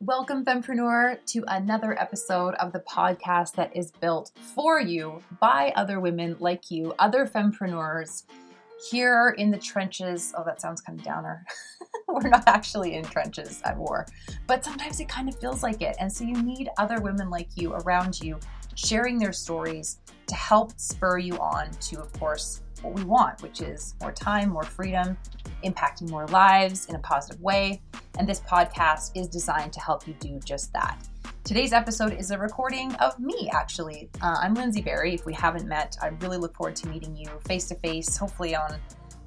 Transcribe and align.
Welcome, 0.00 0.44
Fempreneur, 0.44 1.18
to 1.26 1.44
another 1.48 2.00
episode 2.00 2.54
of 2.54 2.72
the 2.72 2.78
podcast 2.88 3.56
that 3.56 3.76
is 3.76 3.90
built 3.90 4.30
for 4.54 4.80
you 4.80 5.20
by 5.40 5.72
other 5.74 5.98
women 5.98 6.36
like 6.38 6.70
you, 6.70 6.94
other 7.00 7.26
fempreneurs 7.26 8.22
here 8.88 9.34
in 9.38 9.50
the 9.50 9.58
trenches. 9.58 10.32
Oh, 10.38 10.44
that 10.44 10.60
sounds 10.60 10.80
kind 10.80 11.00
of 11.00 11.04
downer. 11.04 11.44
We're 12.08 12.28
not 12.28 12.44
actually 12.46 12.94
in 12.94 13.06
trenches 13.06 13.60
at 13.64 13.76
war, 13.76 14.06
but 14.46 14.64
sometimes 14.64 15.00
it 15.00 15.08
kind 15.08 15.28
of 15.28 15.36
feels 15.40 15.64
like 15.64 15.82
it. 15.82 15.96
And 15.98 16.12
so 16.12 16.22
you 16.22 16.40
need 16.44 16.70
other 16.78 17.00
women 17.00 17.28
like 17.28 17.48
you 17.56 17.72
around 17.72 18.20
you 18.20 18.38
sharing 18.76 19.18
their 19.18 19.32
stories 19.32 19.98
to 20.28 20.36
help 20.36 20.78
spur 20.78 21.18
you 21.18 21.36
on 21.38 21.72
to, 21.72 22.00
of 22.00 22.12
course, 22.12 22.62
what 22.82 22.94
we 22.94 23.04
want, 23.04 23.42
which 23.42 23.60
is 23.60 23.94
more 24.00 24.12
time, 24.12 24.50
more 24.50 24.64
freedom, 24.64 25.16
impacting 25.64 26.10
more 26.10 26.26
lives 26.28 26.86
in 26.86 26.94
a 26.94 26.98
positive 26.98 27.40
way. 27.40 27.80
And 28.18 28.28
this 28.28 28.40
podcast 28.40 29.12
is 29.14 29.28
designed 29.28 29.72
to 29.74 29.80
help 29.80 30.06
you 30.06 30.14
do 30.20 30.38
just 30.44 30.72
that. 30.72 31.08
Today's 31.44 31.72
episode 31.72 32.12
is 32.12 32.30
a 32.30 32.38
recording 32.38 32.94
of 32.96 33.18
me, 33.18 33.48
actually. 33.52 34.10
Uh, 34.20 34.36
I'm 34.40 34.54
Lindsay 34.54 34.82
Barry. 34.82 35.14
If 35.14 35.24
we 35.24 35.32
haven't 35.32 35.66
met, 35.66 35.96
I 36.02 36.08
really 36.20 36.36
look 36.36 36.54
forward 36.54 36.76
to 36.76 36.88
meeting 36.88 37.16
you 37.16 37.28
face 37.46 37.66
to 37.68 37.74
face, 37.76 38.16
hopefully 38.16 38.54
on 38.54 38.78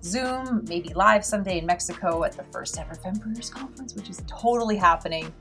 Zoom, 0.03 0.63
maybe 0.67 0.93
live 0.93 1.23
someday 1.25 1.59
in 1.59 1.65
Mexico 1.65 2.23
at 2.23 2.33
the 2.33 2.43
first 2.51 2.79
ever 2.79 2.95
Fempreneurs 2.95 3.51
Conference, 3.51 3.95
which 3.95 4.09
is 4.09 4.21
totally 4.27 4.75
happening 4.75 5.33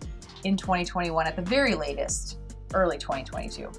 in 0.44 0.56
2021 0.56 1.26
at 1.26 1.36
the 1.36 1.42
very 1.42 1.74
latest, 1.74 2.38
early 2.74 2.98
2022. 2.98 3.70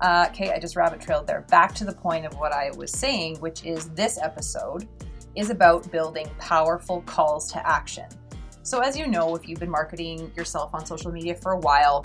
Uh, 0.00 0.26
okay, 0.30 0.52
I 0.52 0.58
just 0.58 0.76
rabbit 0.76 1.00
trailed 1.00 1.26
there. 1.26 1.44
Back 1.50 1.74
to 1.76 1.84
the 1.84 1.92
point 1.92 2.24
of 2.24 2.34
what 2.34 2.52
I 2.52 2.70
was 2.76 2.92
saying, 2.92 3.38
which 3.40 3.64
is 3.64 3.88
this 3.90 4.18
episode 4.20 4.88
is 5.34 5.50
about 5.50 5.90
building 5.90 6.28
powerful 6.38 7.02
calls 7.02 7.50
to 7.52 7.68
action. 7.68 8.06
So, 8.62 8.80
as 8.80 8.98
you 8.98 9.06
know, 9.06 9.34
if 9.34 9.48
you've 9.48 9.60
been 9.60 9.70
marketing 9.70 10.30
yourself 10.36 10.74
on 10.74 10.84
social 10.84 11.10
media 11.10 11.34
for 11.34 11.52
a 11.52 11.58
while, 11.58 12.04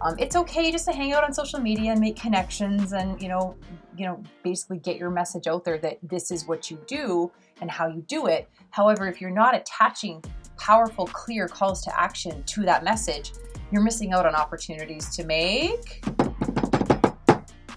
um, 0.00 0.16
it's 0.18 0.36
okay 0.36 0.70
just 0.70 0.84
to 0.86 0.92
hang 0.92 1.12
out 1.12 1.24
on 1.24 1.32
social 1.32 1.60
media 1.60 1.92
and 1.92 2.00
make 2.00 2.16
connections 2.16 2.92
and 2.92 3.20
you 3.22 3.28
know, 3.28 3.56
you 3.96 4.06
know, 4.06 4.22
basically 4.42 4.78
get 4.78 4.96
your 4.96 5.10
message 5.10 5.46
out 5.46 5.64
there 5.64 5.78
that 5.78 5.98
this 6.02 6.30
is 6.30 6.46
what 6.46 6.70
you 6.70 6.78
do 6.86 7.30
and 7.60 7.70
how 7.70 7.86
you 7.86 8.02
do 8.08 8.26
it. 8.26 8.48
However, 8.70 9.06
if 9.08 9.20
you're 9.20 9.30
not 9.30 9.54
attaching 9.54 10.22
powerful, 10.58 11.06
clear 11.06 11.48
calls 11.48 11.82
to 11.84 12.00
action 12.00 12.42
to 12.44 12.62
that 12.62 12.84
message, 12.84 13.32
you're 13.70 13.82
missing 13.82 14.12
out 14.12 14.26
on 14.26 14.34
opportunities 14.34 15.14
to 15.16 15.24
make 15.24 16.04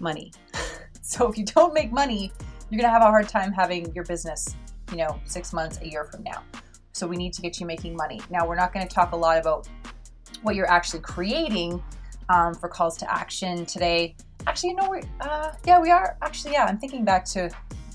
money. 0.06 0.32
so 1.02 1.30
if 1.30 1.38
you 1.38 1.44
don't 1.44 1.74
make 1.74 1.92
money, 1.92 2.32
you're 2.70 2.80
going 2.80 2.88
to 2.88 2.98
have 2.98 3.02
a 3.02 3.12
hard 3.12 3.28
time 3.28 3.52
having 3.52 3.94
your 3.94 4.06
business, 4.06 4.56
you 4.92 4.98
know, 4.98 5.20
six 5.26 5.52
months, 5.52 5.80
a 5.82 5.88
year 5.88 6.06
from 6.06 6.24
now. 6.24 6.42
So 6.94 7.06
we 7.06 7.18
need 7.18 7.34
to 7.34 7.42
get 7.42 7.60
you 7.60 7.66
making 7.66 7.96
money. 7.96 8.22
Now, 8.30 8.48
we're 8.48 8.56
not 8.56 8.74
going 8.74 8.88
to 8.88 8.94
talk 8.94 9.12
a 9.12 9.16
lot 9.16 9.38
about 9.38 9.68
what 10.44 10.56
you're 10.56 10.72
actually 10.72 11.02
creating 11.02 11.84
um, 12.30 12.54
for 12.54 12.70
calls 12.70 12.98
to 12.98 13.12
action 13.12 13.66
today. 13.66 14.16
Actually, 14.48 14.70
you 14.70 14.76
know, 14.76 14.90
we, 14.90 15.02
uh, 15.22 15.52
yeah, 15.66 15.82
we 15.82 15.92
are 15.92 16.18
actually, 16.22 16.54
yeah, 16.54 16.66
I'm 16.66 16.78
thinking 16.78 17.04
back 17.04 17.26
to 17.26 17.50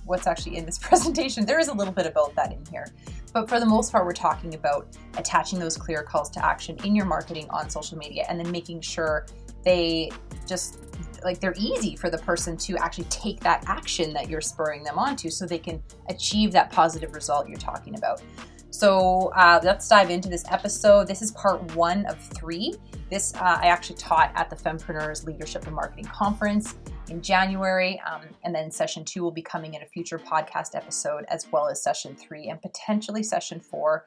what's 0.04 0.26
actually 0.26 0.56
in 0.56 0.66
this 0.66 0.78
presentation. 0.88 1.46
There 1.46 1.60
is 1.60 1.68
a 1.68 1.74
little 1.74 1.94
bit 1.94 2.06
about 2.06 2.34
that 2.34 2.52
in 2.52 2.64
here. 2.66 2.86
But 3.32 3.48
for 3.48 3.60
the 3.60 3.66
most 3.66 3.92
part, 3.92 4.04
we're 4.04 4.12
talking 4.12 4.54
about 4.54 4.88
attaching 5.16 5.58
those 5.58 5.76
clear 5.76 6.02
calls 6.02 6.30
to 6.30 6.44
action 6.44 6.76
in 6.84 6.96
your 6.96 7.06
marketing 7.06 7.46
on 7.50 7.70
social 7.70 7.96
media 7.96 8.26
and 8.28 8.38
then 8.38 8.50
making 8.50 8.80
sure 8.80 9.26
they 9.64 10.10
just 10.46 10.78
like 11.22 11.38
they're 11.40 11.54
easy 11.58 11.96
for 11.96 12.08
the 12.08 12.18
person 12.18 12.56
to 12.56 12.76
actually 12.78 13.04
take 13.04 13.40
that 13.40 13.62
action 13.66 14.12
that 14.14 14.28
you're 14.28 14.40
spurring 14.40 14.82
them 14.82 14.98
on 14.98 15.16
to 15.16 15.30
so 15.30 15.46
they 15.46 15.58
can 15.58 15.82
achieve 16.08 16.50
that 16.52 16.70
positive 16.70 17.14
result 17.14 17.48
you're 17.48 17.58
talking 17.58 17.96
about. 17.96 18.22
So 18.70 19.32
uh, 19.36 19.60
let's 19.62 19.88
dive 19.88 20.10
into 20.10 20.28
this 20.28 20.44
episode. 20.48 21.06
This 21.06 21.22
is 21.22 21.32
part 21.32 21.74
one 21.74 22.06
of 22.06 22.18
three. 22.18 22.74
This 23.10 23.34
uh, 23.34 23.58
I 23.60 23.66
actually 23.66 23.96
taught 23.96 24.32
at 24.34 24.48
the 24.48 24.56
Fempreneurs 24.56 25.26
Leadership 25.26 25.66
and 25.66 25.74
Marketing 25.74 26.04
Conference 26.04 26.76
in 27.08 27.20
January, 27.20 28.00
um, 28.10 28.22
and 28.44 28.54
then 28.54 28.70
session 28.70 29.04
two 29.04 29.22
will 29.22 29.32
be 29.32 29.42
coming 29.42 29.74
in 29.74 29.82
a 29.82 29.86
future 29.86 30.18
podcast 30.18 30.76
episode, 30.76 31.24
as 31.28 31.46
well 31.50 31.68
as 31.68 31.82
session 31.82 32.14
three 32.14 32.48
and 32.48 32.62
potentially 32.62 33.22
session 33.22 33.58
four. 33.58 34.06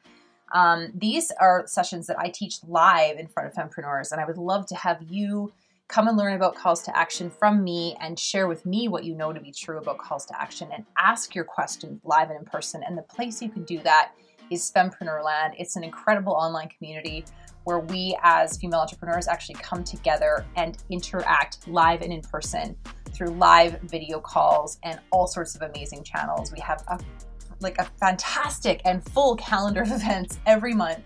Um, 0.53 0.91
these 0.93 1.31
are 1.39 1.63
sessions 1.65 2.07
that 2.07 2.19
I 2.19 2.29
teach 2.29 2.57
live 2.67 3.17
in 3.17 3.27
front 3.27 3.49
of 3.49 3.55
Fempreneurs, 3.55 4.11
and 4.11 4.21
I 4.21 4.25
would 4.25 4.37
love 4.37 4.67
to 4.67 4.75
have 4.75 5.01
you 5.01 5.51
Come 5.93 6.07
and 6.07 6.17
learn 6.17 6.33
about 6.33 6.55
calls 6.55 6.81
to 6.83 6.97
action 6.97 7.29
from 7.29 7.63
me 7.63 7.95
and 7.99 8.17
share 8.17 8.47
with 8.47 8.65
me 8.65 8.87
what 8.87 9.03
you 9.03 9.13
know 9.13 9.31
to 9.31 9.39
be 9.39 9.51
true 9.51 9.77
about 9.77 9.99
calls 9.99 10.25
to 10.25 10.41
action 10.41 10.69
and 10.73 10.85
ask 10.97 11.35
your 11.35 11.43
questions 11.43 11.99
live 12.03 12.29
and 12.29 12.39
in 12.39 12.45
person. 12.45 12.81
And 12.83 12.97
the 12.97 13.03
place 13.03 13.41
you 13.41 13.49
can 13.49 13.63
do 13.63 13.79
that 13.83 14.13
is 14.49 14.71
Fempreneurland. 14.75 15.53
It's 15.59 15.75
an 15.75 15.83
incredible 15.83 16.33
online 16.33 16.69
community 16.69 17.25
where 17.65 17.79
we 17.79 18.17
as 18.23 18.57
female 18.57 18.79
entrepreneurs 18.79 19.27
actually 19.27 19.55
come 19.55 19.83
together 19.83 20.45
and 20.55 20.77
interact 20.89 21.67
live 21.67 22.01
and 22.01 22.11
in 22.11 22.21
person 22.21 22.75
through 23.11 23.29
live 23.29 23.79
video 23.81 24.19
calls 24.19 24.79
and 24.83 24.99
all 25.11 25.27
sorts 25.27 25.53
of 25.53 25.61
amazing 25.61 26.03
channels. 26.03 26.51
We 26.51 26.59
have 26.61 26.83
a 26.87 26.97
like 27.63 27.79
a 27.79 27.85
fantastic 27.99 28.81
and 28.85 29.03
full 29.11 29.35
calendar 29.35 29.81
of 29.81 29.91
events 29.93 30.39
every 30.45 30.73
month 30.73 31.03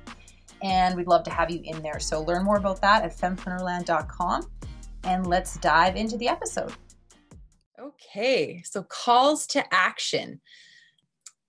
and 0.64 0.96
we'd 0.96 1.08
love 1.08 1.24
to 1.24 1.32
have 1.32 1.50
you 1.50 1.62
in 1.64 1.82
there. 1.82 2.00
So 2.00 2.24
learn 2.24 2.44
more 2.44 2.58
about 2.58 2.82
that 2.82 3.04
at 3.04 3.16
fempreneurland.com 3.16 4.50
and 5.04 5.28
let's 5.28 5.58
dive 5.58 5.96
into 5.96 6.18
the 6.18 6.28
episode. 6.28 6.74
Okay, 7.80 8.62
so 8.66 8.84
calls 8.84 9.46
to 9.48 9.74
action. 9.74 10.42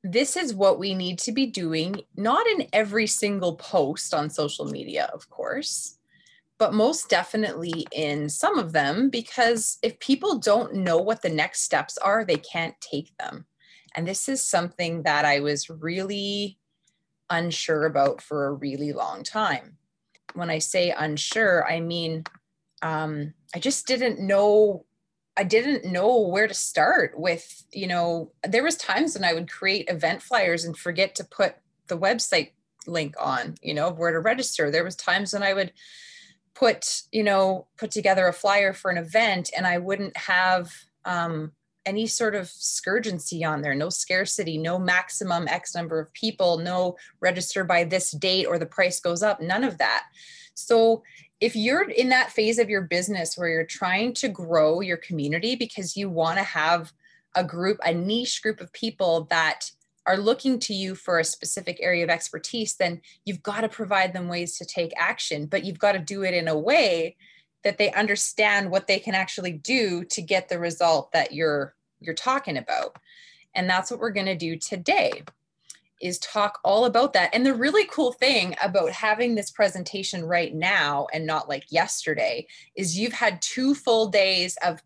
This 0.05 0.37
is 0.37 0.55
what 0.55 0.79
we 0.79 0.95
need 0.95 1.19
to 1.21 1.33
be 1.33 1.47
doing, 1.47 2.03
not 2.17 2.47
in 2.47 2.69
every 2.73 3.07
single 3.07 3.57
post 3.57 4.15
on 4.15 4.31
social 4.31 4.67
media, 4.67 5.11
of 5.13 5.29
course, 5.31 5.99
but 6.59 6.75
most 6.75 7.09
definitely 7.09 7.87
in 7.93 8.29
some 8.29 8.59
of 8.59 8.73
them, 8.73 9.11
because 9.11 9.79
if 9.83 9.99
people 9.99 10.39
don't 10.39 10.75
know 10.75 10.99
what 10.99 11.23
the 11.23 11.29
next 11.29 11.63
steps 11.63 11.99
are, 11.99 12.25
they 12.25 12.37
can't 12.37 12.79
take 12.81 13.17
them. 13.19 13.47
And 13.95 14.07
this 14.07 14.29
is 14.29 14.43
something 14.43 15.03
that 15.03 15.25
I 15.25 15.41
was 15.41 15.71
really 15.71 16.59
unsure 17.31 17.85
about 17.85 18.21
for 18.21 18.47
a 18.47 18.53
really 18.53 18.93
long 18.93 19.23
time. 19.23 19.77
When 20.35 20.51
I 20.51 20.59
say 20.59 20.91
unsure, 20.91 21.67
I 21.69 21.81
mean 21.81 22.25
um, 22.83 23.35
I 23.55 23.59
just 23.59 23.87
didn't 23.87 24.21
know 24.21 24.85
I 25.37 25.45
didn't 25.45 25.85
know 25.85 26.19
where 26.19 26.49
to 26.49 26.55
start 26.55 27.17
with, 27.17 27.65
you 27.73 27.87
know, 27.87 28.33
there 28.43 28.65
was 28.65 28.77
times 28.77 29.15
when 29.15 29.23
I 29.23 29.35
would 29.35 29.49
create 29.49 29.89
event 29.89 30.21
flyers 30.21 30.65
and 30.65 30.77
forget 30.77 31.15
to 31.15 31.25
put 31.25 31.55
the 31.87 31.97
website 31.97 32.51
link 32.89 33.15
on, 33.21 33.55
you 33.63 33.73
know, 33.73 33.89
where 33.89 34.11
to 34.11 34.19
register. 34.19 34.69
There 34.69 34.83
was 34.83 34.97
times 34.97 35.33
when 35.33 35.45
I 35.45 35.55
would 35.55 35.73
put, 36.57 37.03
you 37.13 37.23
know, 37.23 37.69
put 37.77 37.93
together 37.93 38.27
a 38.27 38.33
flyer 38.33 38.73
for 38.73 38.91
an 38.91 38.99
event 38.99 39.51
and 39.57 39.65
I 39.65 39.79
wouldn't 39.79 40.17
have 40.17 40.73
um, 41.05 41.53
any 41.89 42.07
sort 42.07 42.35
of 42.35 42.49
scourgency 42.49 43.43
on 43.43 43.63
there, 43.63 43.75
no 43.75 43.89
scarcity, 43.89 44.59
no 44.59 44.79
maximum 44.79 45.49
X 45.49 45.75
number 45.75 45.99
of 45.99 46.13
people, 46.13 46.59
no 46.59 46.97
register 47.21 47.65
by 47.65 47.83
this 47.83 48.11
date 48.11 48.45
or 48.45 48.59
the 48.59 48.67
price 48.67 49.01
goes 49.01 49.23
up, 49.23 49.41
none 49.41 49.65
of 49.65 49.79
that. 49.79 50.05
So 50.53 51.03
if 51.41 51.57
you're 51.57 51.89
in 51.89 52.11
that 52.11 52.31
phase 52.31 52.59
of 52.59 52.69
your 52.69 52.83
business 52.83 53.39
where 53.39 53.49
you're 53.49 53.65
trying 53.65 54.13
to 54.15 54.29
grow 54.29 54.81
your 54.81 54.99
community 54.99 55.57
because 55.57 55.97
you 55.97 56.11
want 56.11 56.37
to 56.37 56.45
have 56.45 56.93
a 57.35 57.43
group, 57.43 57.79
a 57.83 57.95
niche 57.95 58.43
group 58.43 58.61
of 58.61 58.73
people 58.73 59.27
that 59.31 59.71
are 60.05 60.19
looking 60.19 60.59
to 60.59 60.75
you 60.75 60.95
for 60.95 61.19
a 61.19 61.25
specific 61.25 61.79
area 61.81 62.05
of 62.05 62.11
expertise, 62.11 62.75
then 62.75 63.01
you've 63.25 63.43
got 63.43 63.63
to 63.63 63.69
provide 63.69 64.13
them 64.13 64.29
ways 64.29 64.59
to 64.59 64.65
take 64.65 64.93
action, 64.99 65.47
but 65.47 65.65
you've 65.65 65.79
got 65.79 65.93
to 65.93 65.99
do 65.99 66.23
it 66.23 66.35
in 66.35 66.49
a 66.49 66.59
way 66.59 67.17
that 67.65 67.79
they 67.79 67.93
understand 67.93 68.71
what 68.71 68.87
they 68.87 68.99
can 68.99 69.15
actually 69.15 69.53
do 69.53 70.05
to 70.05 70.23
get 70.23 70.49
the 70.49 70.59
result 70.59 71.13
that 71.13 71.33
you're 71.33 71.75
you're 72.01 72.15
talking 72.15 72.57
about. 72.57 72.97
And 73.55 73.69
that's 73.69 73.91
what 73.91 74.01
we're 74.01 74.11
going 74.11 74.27
to 74.27 74.37
do 74.37 74.57
today 74.57 75.23
is 76.01 76.19
talk 76.19 76.61
all 76.65 76.85
about 76.85 77.13
that. 77.13 77.31
And 77.35 77.45
the 77.45 77.55
really 77.55 77.85
cool 77.91 78.13
thing 78.13 78.55
about 78.63 78.93
having 78.93 79.35
this 79.35 79.51
presentation 79.51 80.25
right 80.25 80.55
now 80.55 81.09
and 81.13 81.27
not 81.27 81.49
like 81.49 81.65
yesterday 81.71 82.47
is 82.77 82.97
you've 82.97 83.13
had 83.13 83.43
two 83.43 83.75
full 83.75 84.09
days 84.09 84.57
of 84.65 84.81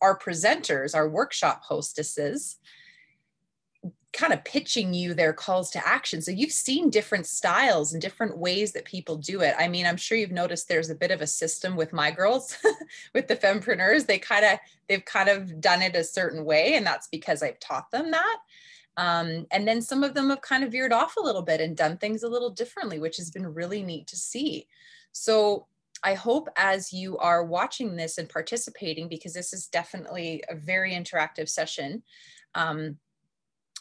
our 0.00 0.18
presenters, 0.18 0.94
our 0.94 1.08
workshop 1.08 1.62
hostesses, 1.62 2.56
kind 4.12 4.32
of 4.32 4.44
pitching 4.44 4.94
you 4.94 5.12
their 5.12 5.32
calls 5.32 5.70
to 5.70 5.86
action. 5.86 6.22
So 6.22 6.30
you've 6.30 6.52
seen 6.52 6.90
different 6.90 7.26
styles 7.26 7.92
and 7.92 8.00
different 8.00 8.38
ways 8.38 8.72
that 8.72 8.84
people 8.84 9.16
do 9.16 9.42
it. 9.42 9.54
I 9.58 9.68
mean, 9.68 9.86
I'm 9.86 9.96
sure 9.96 10.16
you've 10.16 10.30
noticed 10.30 10.68
there's 10.68 10.90
a 10.90 10.94
bit 10.94 11.10
of 11.10 11.20
a 11.20 11.26
system 11.26 11.76
with 11.76 11.92
my 11.92 12.10
girls, 12.10 12.56
with 13.14 13.28
the 13.28 13.36
fempreneurs. 13.36 14.06
They 14.06 14.18
kind 14.18 14.44
of 14.44 14.58
they've 14.88 15.04
kind 15.04 15.28
of 15.28 15.60
done 15.60 15.82
it 15.82 15.96
a 15.96 16.04
certain 16.04 16.44
way, 16.44 16.74
and 16.74 16.86
that's 16.86 17.08
because 17.08 17.42
I've 17.42 17.60
taught 17.60 17.90
them 17.90 18.10
that. 18.10 18.38
Um, 18.96 19.46
and 19.50 19.68
then 19.68 19.82
some 19.82 20.02
of 20.02 20.14
them 20.14 20.30
have 20.30 20.40
kind 20.40 20.64
of 20.64 20.72
veered 20.72 20.92
off 20.92 21.16
a 21.16 21.22
little 21.22 21.42
bit 21.42 21.60
and 21.60 21.76
done 21.76 21.98
things 21.98 22.22
a 22.22 22.28
little 22.28 22.50
differently, 22.50 22.98
which 22.98 23.18
has 23.18 23.30
been 23.30 23.52
really 23.52 23.82
neat 23.82 24.06
to 24.08 24.16
see. 24.16 24.66
So 25.12 25.66
I 26.02 26.14
hope 26.14 26.48
as 26.56 26.92
you 26.92 27.18
are 27.18 27.44
watching 27.44 27.96
this 27.96 28.16
and 28.16 28.28
participating, 28.28 29.08
because 29.08 29.34
this 29.34 29.52
is 29.52 29.66
definitely 29.66 30.42
a 30.48 30.54
very 30.54 30.92
interactive 30.92 31.48
session, 31.48 32.02
um, 32.54 32.96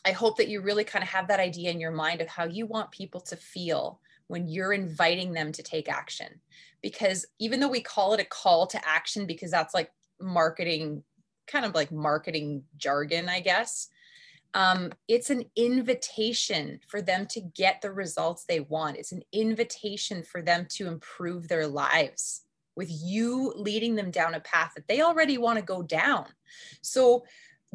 I 0.05 0.11
hope 0.11 0.37
that 0.37 0.47
you 0.47 0.61
really 0.61 0.83
kind 0.83 1.03
of 1.03 1.09
have 1.09 1.27
that 1.27 1.39
idea 1.39 1.71
in 1.71 1.79
your 1.79 1.91
mind 1.91 2.21
of 2.21 2.27
how 2.27 2.45
you 2.45 2.65
want 2.67 2.91
people 2.91 3.21
to 3.21 3.35
feel 3.35 3.99
when 4.27 4.47
you're 4.47 4.73
inviting 4.73 5.33
them 5.33 5.51
to 5.51 5.63
take 5.63 5.89
action. 5.89 6.39
Because 6.81 7.25
even 7.39 7.59
though 7.59 7.69
we 7.69 7.81
call 7.81 8.13
it 8.13 8.21
a 8.21 8.25
call 8.25 8.67
to 8.67 8.87
action, 8.87 9.25
because 9.25 9.51
that's 9.51 9.73
like 9.73 9.91
marketing, 10.21 11.03
kind 11.47 11.65
of 11.65 11.73
like 11.73 11.91
marketing 11.91 12.63
jargon, 12.77 13.29
I 13.29 13.39
guess, 13.39 13.89
um, 14.53 14.93
it's 15.07 15.31
an 15.31 15.43
invitation 15.55 16.79
for 16.87 17.01
them 17.01 17.25
to 17.27 17.41
get 17.41 17.81
the 17.81 17.91
results 17.91 18.45
they 18.45 18.61
want. 18.61 18.97
It's 18.97 19.11
an 19.11 19.23
invitation 19.33 20.23
for 20.23 20.41
them 20.41 20.65
to 20.71 20.87
improve 20.87 21.47
their 21.47 21.67
lives 21.67 22.41
with 22.75 22.89
you 22.89 23.53
leading 23.55 23.95
them 23.95 24.11
down 24.11 24.33
a 24.33 24.39
path 24.39 24.73
that 24.75 24.87
they 24.87 25.01
already 25.01 25.37
want 25.37 25.59
to 25.59 25.65
go 25.65 25.81
down. 25.81 26.25
So 26.81 27.25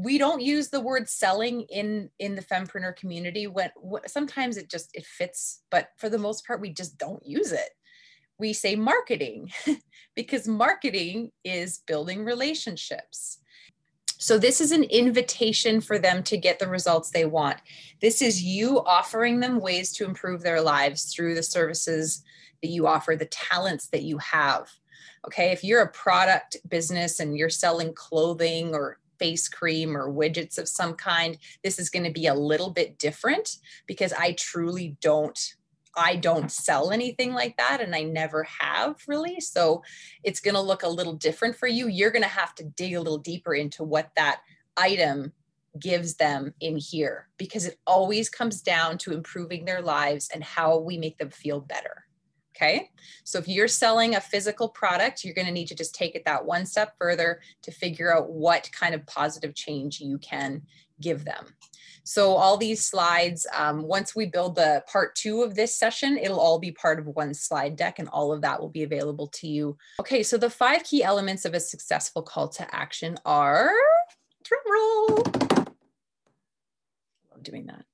we 0.02 0.16
don't 0.16 0.40
use 0.40 0.70
the 0.70 0.80
word 0.80 1.08
selling 1.08 1.62
in 1.62 2.08
in 2.18 2.34
the 2.34 2.42
fempreneur 2.42 2.96
community 2.96 3.46
when 3.46 3.70
sometimes 4.06 4.56
it 4.56 4.70
just 4.70 4.90
it 4.94 5.04
fits 5.04 5.62
but 5.70 5.88
for 5.98 6.08
the 6.08 6.18
most 6.18 6.46
part 6.46 6.60
we 6.60 6.70
just 6.70 6.96
don't 6.96 7.24
use 7.24 7.52
it. 7.52 7.70
We 8.38 8.54
say 8.54 8.76
marketing 8.76 9.50
because 10.16 10.48
marketing 10.48 11.32
is 11.44 11.80
building 11.86 12.24
relationships. 12.24 13.38
So 14.16 14.38
this 14.38 14.60
is 14.62 14.72
an 14.72 14.84
invitation 14.84 15.82
for 15.82 15.98
them 15.98 16.22
to 16.24 16.38
get 16.38 16.58
the 16.58 16.68
results 16.68 17.10
they 17.10 17.26
want. 17.26 17.58
This 18.00 18.22
is 18.22 18.42
you 18.42 18.82
offering 18.84 19.40
them 19.40 19.60
ways 19.60 19.92
to 19.94 20.04
improve 20.04 20.42
their 20.42 20.62
lives 20.62 21.12
through 21.12 21.34
the 21.34 21.42
services 21.42 22.22
that 22.62 22.68
you 22.68 22.86
offer 22.86 23.16
the 23.16 23.26
talents 23.26 23.88
that 23.88 24.02
you 24.02 24.16
have. 24.16 24.70
Okay 25.26 25.52
if 25.52 25.62
you're 25.62 25.82
a 25.82 25.92
product 25.92 26.56
business 26.70 27.20
and 27.20 27.36
you're 27.36 27.50
selling 27.50 27.92
clothing 27.92 28.74
or 28.74 28.99
face 29.20 29.48
cream 29.48 29.96
or 29.96 30.12
widgets 30.12 30.58
of 30.58 30.68
some 30.68 30.94
kind, 30.94 31.38
this 31.62 31.78
is 31.78 31.90
going 31.90 32.04
to 32.04 32.10
be 32.10 32.26
a 32.26 32.34
little 32.34 32.70
bit 32.70 32.98
different 32.98 33.58
because 33.86 34.12
I 34.12 34.32
truly 34.32 34.96
don't 35.00 35.38
I 35.96 36.16
don't 36.16 36.52
sell 36.52 36.92
anything 36.92 37.32
like 37.32 37.56
that 37.56 37.80
and 37.80 37.94
I 37.96 38.02
never 38.02 38.44
have 38.44 39.02
really. 39.08 39.40
So 39.40 39.82
it's 40.22 40.40
going 40.40 40.54
to 40.54 40.60
look 40.60 40.84
a 40.84 40.88
little 40.88 41.14
different 41.14 41.56
for 41.56 41.66
you. 41.66 41.88
You're 41.88 42.12
going 42.12 42.22
to 42.22 42.28
have 42.28 42.54
to 42.56 42.64
dig 42.64 42.94
a 42.94 43.00
little 43.00 43.18
deeper 43.18 43.54
into 43.54 43.82
what 43.82 44.10
that 44.16 44.40
item 44.76 45.32
gives 45.78 46.14
them 46.14 46.54
in 46.60 46.76
here 46.76 47.28
because 47.38 47.66
it 47.66 47.78
always 47.86 48.28
comes 48.28 48.60
down 48.60 48.98
to 48.98 49.12
improving 49.12 49.64
their 49.64 49.82
lives 49.82 50.30
and 50.32 50.42
how 50.42 50.78
we 50.78 50.96
make 50.96 51.18
them 51.18 51.30
feel 51.30 51.60
better. 51.60 52.04
Okay. 52.60 52.90
So 53.24 53.38
if 53.38 53.48
you're 53.48 53.68
selling 53.68 54.16
a 54.16 54.20
physical 54.20 54.68
product, 54.68 55.24
you're 55.24 55.34
going 55.34 55.46
to 55.46 55.52
need 55.52 55.68
to 55.68 55.74
just 55.74 55.94
take 55.94 56.14
it 56.14 56.26
that 56.26 56.44
one 56.44 56.66
step 56.66 56.94
further 56.98 57.40
to 57.62 57.70
figure 57.70 58.14
out 58.14 58.30
what 58.30 58.70
kind 58.70 58.94
of 58.94 59.06
positive 59.06 59.54
change 59.54 59.98
you 59.98 60.18
can 60.18 60.62
give 61.00 61.24
them. 61.24 61.46
So 62.04 62.32
all 62.32 62.58
these 62.58 62.84
slides, 62.84 63.46
um, 63.54 63.82
once 63.82 64.14
we 64.14 64.26
build 64.26 64.56
the 64.56 64.84
part 64.86 65.14
two 65.14 65.42
of 65.42 65.54
this 65.54 65.74
session, 65.74 66.18
it'll 66.18 66.40
all 66.40 66.58
be 66.58 66.72
part 66.72 66.98
of 66.98 67.06
one 67.06 67.32
slide 67.32 67.76
deck 67.76 67.98
and 67.98 68.08
all 68.10 68.30
of 68.30 68.42
that 68.42 68.60
will 68.60 68.68
be 68.68 68.82
available 68.82 69.28
to 69.28 69.48
you. 69.48 69.78
Okay, 69.98 70.22
so 70.22 70.36
the 70.36 70.50
five 70.50 70.84
key 70.84 71.02
elements 71.02 71.46
of 71.46 71.54
a 71.54 71.60
successful 71.60 72.22
call 72.22 72.48
to 72.48 72.74
action 72.74 73.16
are, 73.24 73.70
drum 74.44 74.60
roll. 74.70 75.16
Love 77.30 77.42
doing 77.42 77.66
that. 77.66 77.84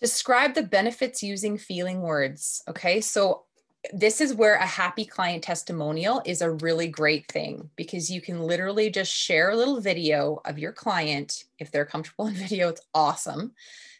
Describe 0.00 0.54
the 0.54 0.62
benefits 0.62 1.22
using 1.22 1.58
feeling 1.58 2.02
words. 2.02 2.62
Okay. 2.68 3.00
So 3.00 3.44
this 3.92 4.20
is 4.20 4.34
where 4.34 4.54
a 4.54 4.66
happy 4.66 5.04
client 5.04 5.44
testimonial 5.44 6.20
is 6.24 6.42
a 6.42 6.50
really 6.50 6.88
great 6.88 7.30
thing 7.30 7.70
because 7.76 8.10
you 8.10 8.20
can 8.20 8.40
literally 8.40 8.90
just 8.90 9.12
share 9.12 9.50
a 9.50 9.56
little 9.56 9.80
video 9.80 10.40
of 10.44 10.58
your 10.58 10.72
client. 10.72 11.44
If 11.58 11.70
they're 11.70 11.86
comfortable 11.86 12.26
in 12.28 12.34
video, 12.34 12.68
it's 12.68 12.82
awesome. 12.94 13.52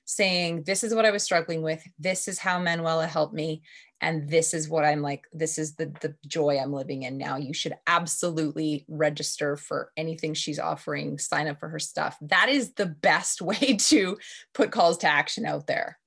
Saying, 0.04 0.64
This 0.64 0.82
is 0.82 0.94
what 0.94 1.04
I 1.04 1.10
was 1.10 1.22
struggling 1.22 1.62
with. 1.62 1.86
This 1.98 2.28
is 2.28 2.38
how 2.38 2.58
Manuela 2.58 3.06
helped 3.06 3.34
me 3.34 3.62
and 4.00 4.28
this 4.28 4.54
is 4.54 4.68
what 4.68 4.84
i'm 4.84 5.02
like 5.02 5.26
this 5.32 5.58
is 5.58 5.74
the 5.74 5.86
the 6.00 6.14
joy 6.26 6.58
i'm 6.58 6.72
living 6.72 7.02
in 7.02 7.18
now 7.18 7.36
you 7.36 7.52
should 7.52 7.74
absolutely 7.86 8.84
register 8.88 9.56
for 9.56 9.90
anything 9.96 10.34
she's 10.34 10.58
offering 10.58 11.18
sign 11.18 11.48
up 11.48 11.58
for 11.58 11.68
her 11.68 11.78
stuff 11.78 12.16
that 12.20 12.48
is 12.48 12.72
the 12.74 12.86
best 12.86 13.42
way 13.42 13.76
to 13.78 14.16
put 14.54 14.70
calls 14.70 14.98
to 14.98 15.06
action 15.06 15.44
out 15.44 15.66
there 15.66 15.98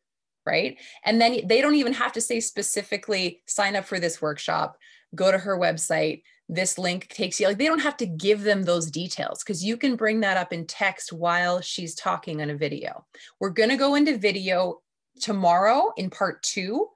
right 0.46 0.78
and 1.06 1.22
then 1.22 1.40
they 1.46 1.62
don't 1.62 1.76
even 1.76 1.94
have 1.94 2.12
to 2.12 2.22
say 2.22 2.40
specifically 2.40 3.42
sign 3.46 3.76
up 3.76 3.86
for 3.86 4.00
this 4.00 4.22
workshop 4.22 4.78
go 5.16 5.32
to 5.32 5.38
her 5.38 5.58
website 5.58 6.24
this 6.50 6.78
link 6.78 7.08
takes 7.08 7.40
you 7.40 7.48
like 7.48 7.58
they 7.58 7.68
don't 7.68 7.80
have 7.80 7.98
to 7.98 8.06
give 8.06 8.44
them 8.44 8.64
those 8.64 8.92
details 8.92 9.44
because 9.44 9.64
you 9.64 9.78
can 9.78 9.96
bring 9.96 10.20
that 10.20 10.38
up 10.38 10.52
in 10.52 10.66
text 10.66 11.14
while 11.14 11.62
she's 11.62 11.96
talking 11.96 12.42
on 12.42 12.50
a 12.50 12.56
video 12.56 13.06
we're 13.40 13.50
going 13.50 13.70
to 13.70 13.78
go 13.78 13.96
into 13.96 14.18
video 14.18 14.82
tomorrow 15.20 15.92
in 15.98 16.10
part 16.10 16.42
two 16.44 16.88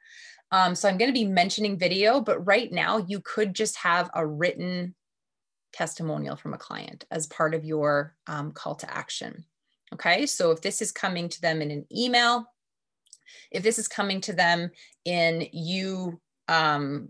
um, 0.51 0.75
so 0.75 0.87
I'm 0.87 0.97
going 0.97 1.09
to 1.09 1.13
be 1.13 1.25
mentioning 1.25 1.77
video, 1.77 2.21
but 2.21 2.45
right 2.45 2.71
now 2.71 2.97
you 2.97 3.19
could 3.19 3.53
just 3.53 3.75
have 3.77 4.09
a 4.13 4.25
written 4.25 4.95
testimonial 5.73 6.35
from 6.35 6.53
a 6.53 6.57
client 6.57 7.05
as 7.11 7.27
part 7.27 7.53
of 7.53 7.65
your 7.65 8.15
um, 8.27 8.51
call 8.51 8.75
to 8.75 8.93
action. 8.93 9.43
Okay, 9.93 10.25
so 10.25 10.51
if 10.51 10.61
this 10.61 10.81
is 10.81 10.91
coming 10.91 11.29
to 11.29 11.41
them 11.41 11.61
in 11.61 11.71
an 11.71 11.85
email, 11.95 12.45
if 13.51 13.63
this 13.63 13.79
is 13.79 13.87
coming 13.87 14.21
to 14.21 14.33
them 14.33 14.71
in 15.05 15.47
you 15.51 16.19
um, 16.47 17.09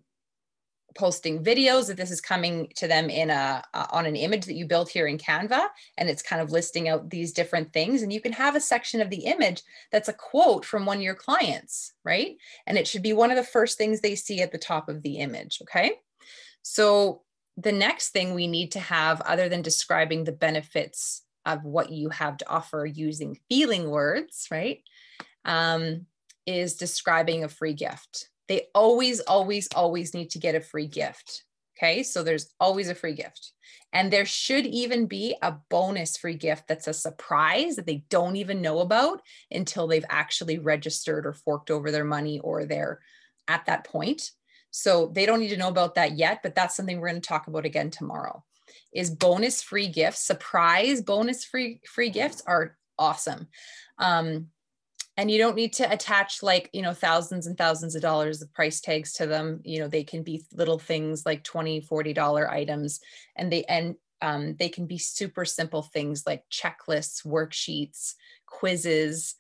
posting 0.95 1.43
videos 1.43 1.89
if 1.89 1.97
this 1.97 2.09
is 2.09 2.21
coming 2.21 2.71
to 2.75 2.87
them 2.87 3.09
in 3.09 3.29
a 3.29 3.61
uh, 3.73 3.85
on 3.91 4.05
an 4.05 4.15
image 4.15 4.45
that 4.45 4.55
you 4.55 4.65
built 4.65 4.89
here 4.89 5.07
in 5.07 5.17
canva 5.17 5.67
and 5.97 6.09
it's 6.09 6.23
kind 6.23 6.41
of 6.41 6.51
listing 6.51 6.87
out 6.87 7.09
these 7.09 7.33
different 7.33 7.71
things 7.73 8.01
and 8.01 8.11
you 8.13 8.21
can 8.21 8.31
have 8.31 8.55
a 8.55 8.61
section 8.61 9.01
of 9.01 9.09
the 9.09 9.25
image 9.25 9.61
that's 9.91 10.07
a 10.07 10.13
quote 10.13 10.65
from 10.65 10.85
one 10.85 10.97
of 10.97 11.03
your 11.03 11.15
clients 11.15 11.93
right? 12.05 12.37
And 12.65 12.77
it 12.77 12.87
should 12.87 13.03
be 13.03 13.13
one 13.13 13.29
of 13.29 13.37
the 13.37 13.43
first 13.43 13.77
things 13.77 13.99
they 13.99 14.15
see 14.15 14.41
at 14.41 14.51
the 14.51 14.57
top 14.57 14.87
of 14.89 15.03
the 15.03 15.17
image 15.17 15.59
okay? 15.63 15.91
So 16.61 17.21
the 17.57 17.73
next 17.73 18.09
thing 18.09 18.33
we 18.33 18.47
need 18.47 18.71
to 18.71 18.79
have 18.79 19.21
other 19.21 19.49
than 19.49 19.61
describing 19.61 20.23
the 20.23 20.31
benefits 20.31 21.23
of 21.45 21.63
what 21.63 21.91
you 21.91 22.09
have 22.09 22.37
to 22.37 22.49
offer 22.49 22.85
using 22.85 23.37
feeling 23.49 23.89
words 23.89 24.47
right 24.49 24.81
um, 25.45 26.05
is 26.45 26.75
describing 26.75 27.43
a 27.43 27.49
free 27.49 27.73
gift 27.73 28.29
they 28.47 28.67
always, 28.75 29.19
always, 29.21 29.67
always 29.75 30.13
need 30.13 30.29
to 30.31 30.39
get 30.39 30.55
a 30.55 30.61
free 30.61 30.87
gift. 30.87 31.43
Okay, 31.77 32.03
so 32.03 32.23
there's 32.23 32.53
always 32.59 32.89
a 32.89 32.95
free 32.95 33.13
gift. 33.13 33.51
And 33.91 34.11
there 34.11 34.25
should 34.25 34.65
even 34.65 35.07
be 35.07 35.35
a 35.41 35.55
bonus 35.69 36.17
free 36.17 36.35
gift 36.35 36.67
that's 36.67 36.87
a 36.87 36.93
surprise 36.93 37.75
that 37.75 37.85
they 37.85 38.05
don't 38.09 38.35
even 38.35 38.61
know 38.61 38.79
about 38.79 39.21
until 39.51 39.87
they've 39.87 40.05
actually 40.09 40.59
registered 40.59 41.25
or 41.25 41.33
forked 41.33 41.71
over 41.71 41.91
their 41.91 42.05
money 42.05 42.39
or 42.39 42.65
they're 42.65 42.99
at 43.47 43.65
that 43.65 43.83
point. 43.83 44.31
So 44.71 45.11
they 45.13 45.25
don't 45.25 45.39
need 45.39 45.49
to 45.49 45.57
know 45.57 45.69
about 45.69 45.95
that 45.95 46.17
yet, 46.17 46.41
but 46.43 46.55
that's 46.55 46.75
something 46.75 46.99
we're 46.99 47.09
going 47.09 47.21
to 47.21 47.27
talk 47.27 47.47
about 47.47 47.65
again 47.65 47.89
tomorrow. 47.89 48.43
Is 48.93 49.09
bonus 49.09 49.61
free 49.61 49.87
gifts, 49.87 50.25
surprise 50.25 51.01
bonus 51.01 51.43
free 51.43 51.81
free 51.85 52.09
gifts 52.09 52.41
are 52.45 52.77
awesome. 52.97 53.47
Um, 53.97 54.47
and 55.17 55.31
you 55.31 55.37
don't 55.37 55.55
need 55.55 55.73
to 55.73 55.91
attach 55.91 56.43
like 56.43 56.69
you 56.73 56.81
know 56.81 56.93
thousands 56.93 57.47
and 57.47 57.57
thousands 57.57 57.95
of 57.95 58.01
dollars 58.01 58.41
of 58.41 58.53
price 58.53 58.81
tags 58.81 59.13
to 59.13 59.25
them. 59.25 59.61
You 59.63 59.79
know 59.79 59.87
they 59.87 60.03
can 60.03 60.23
be 60.23 60.45
little 60.53 60.79
things 60.79 61.25
like 61.25 61.43
20 61.43 61.81
40 61.81 62.13
dollar 62.13 62.49
items 62.49 62.99
and 63.35 63.51
they 63.51 63.63
and 63.65 63.95
um, 64.21 64.55
they 64.57 64.69
can 64.69 64.87
be 64.87 64.97
super 64.97 65.45
simple 65.45 65.83
things 65.83 66.23
like 66.25 66.43
checklists 66.49 67.25
worksheets 67.25 68.13
quizzes 68.45 69.35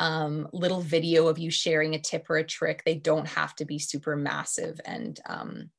um, 0.00 0.48
little 0.54 0.80
video 0.80 1.28
of 1.28 1.38
you 1.38 1.50
sharing 1.50 1.94
a 1.94 2.00
tip 2.00 2.28
or 2.30 2.38
a 2.38 2.44
trick. 2.44 2.82
They 2.84 2.94
don't 2.94 3.28
have 3.28 3.54
to 3.56 3.66
be 3.66 3.78
super 3.78 4.16
massive 4.16 4.80
and 4.84 5.20
um, 5.26 5.70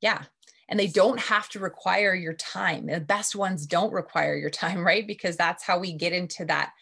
yeah. 0.00 0.24
And 0.68 0.80
they 0.80 0.88
don't 0.88 1.20
have 1.20 1.48
to 1.50 1.60
require 1.60 2.14
your 2.14 2.32
time. 2.32 2.86
The 2.86 2.98
best 2.98 3.36
ones 3.36 3.66
don't 3.66 3.92
require 3.92 4.34
your 4.34 4.50
time 4.50 4.78
right? 4.86 5.06
Because 5.06 5.36
that's 5.36 5.62
how 5.62 5.78
we 5.78 5.92
get 5.92 6.12
into 6.12 6.44
that 6.46 6.72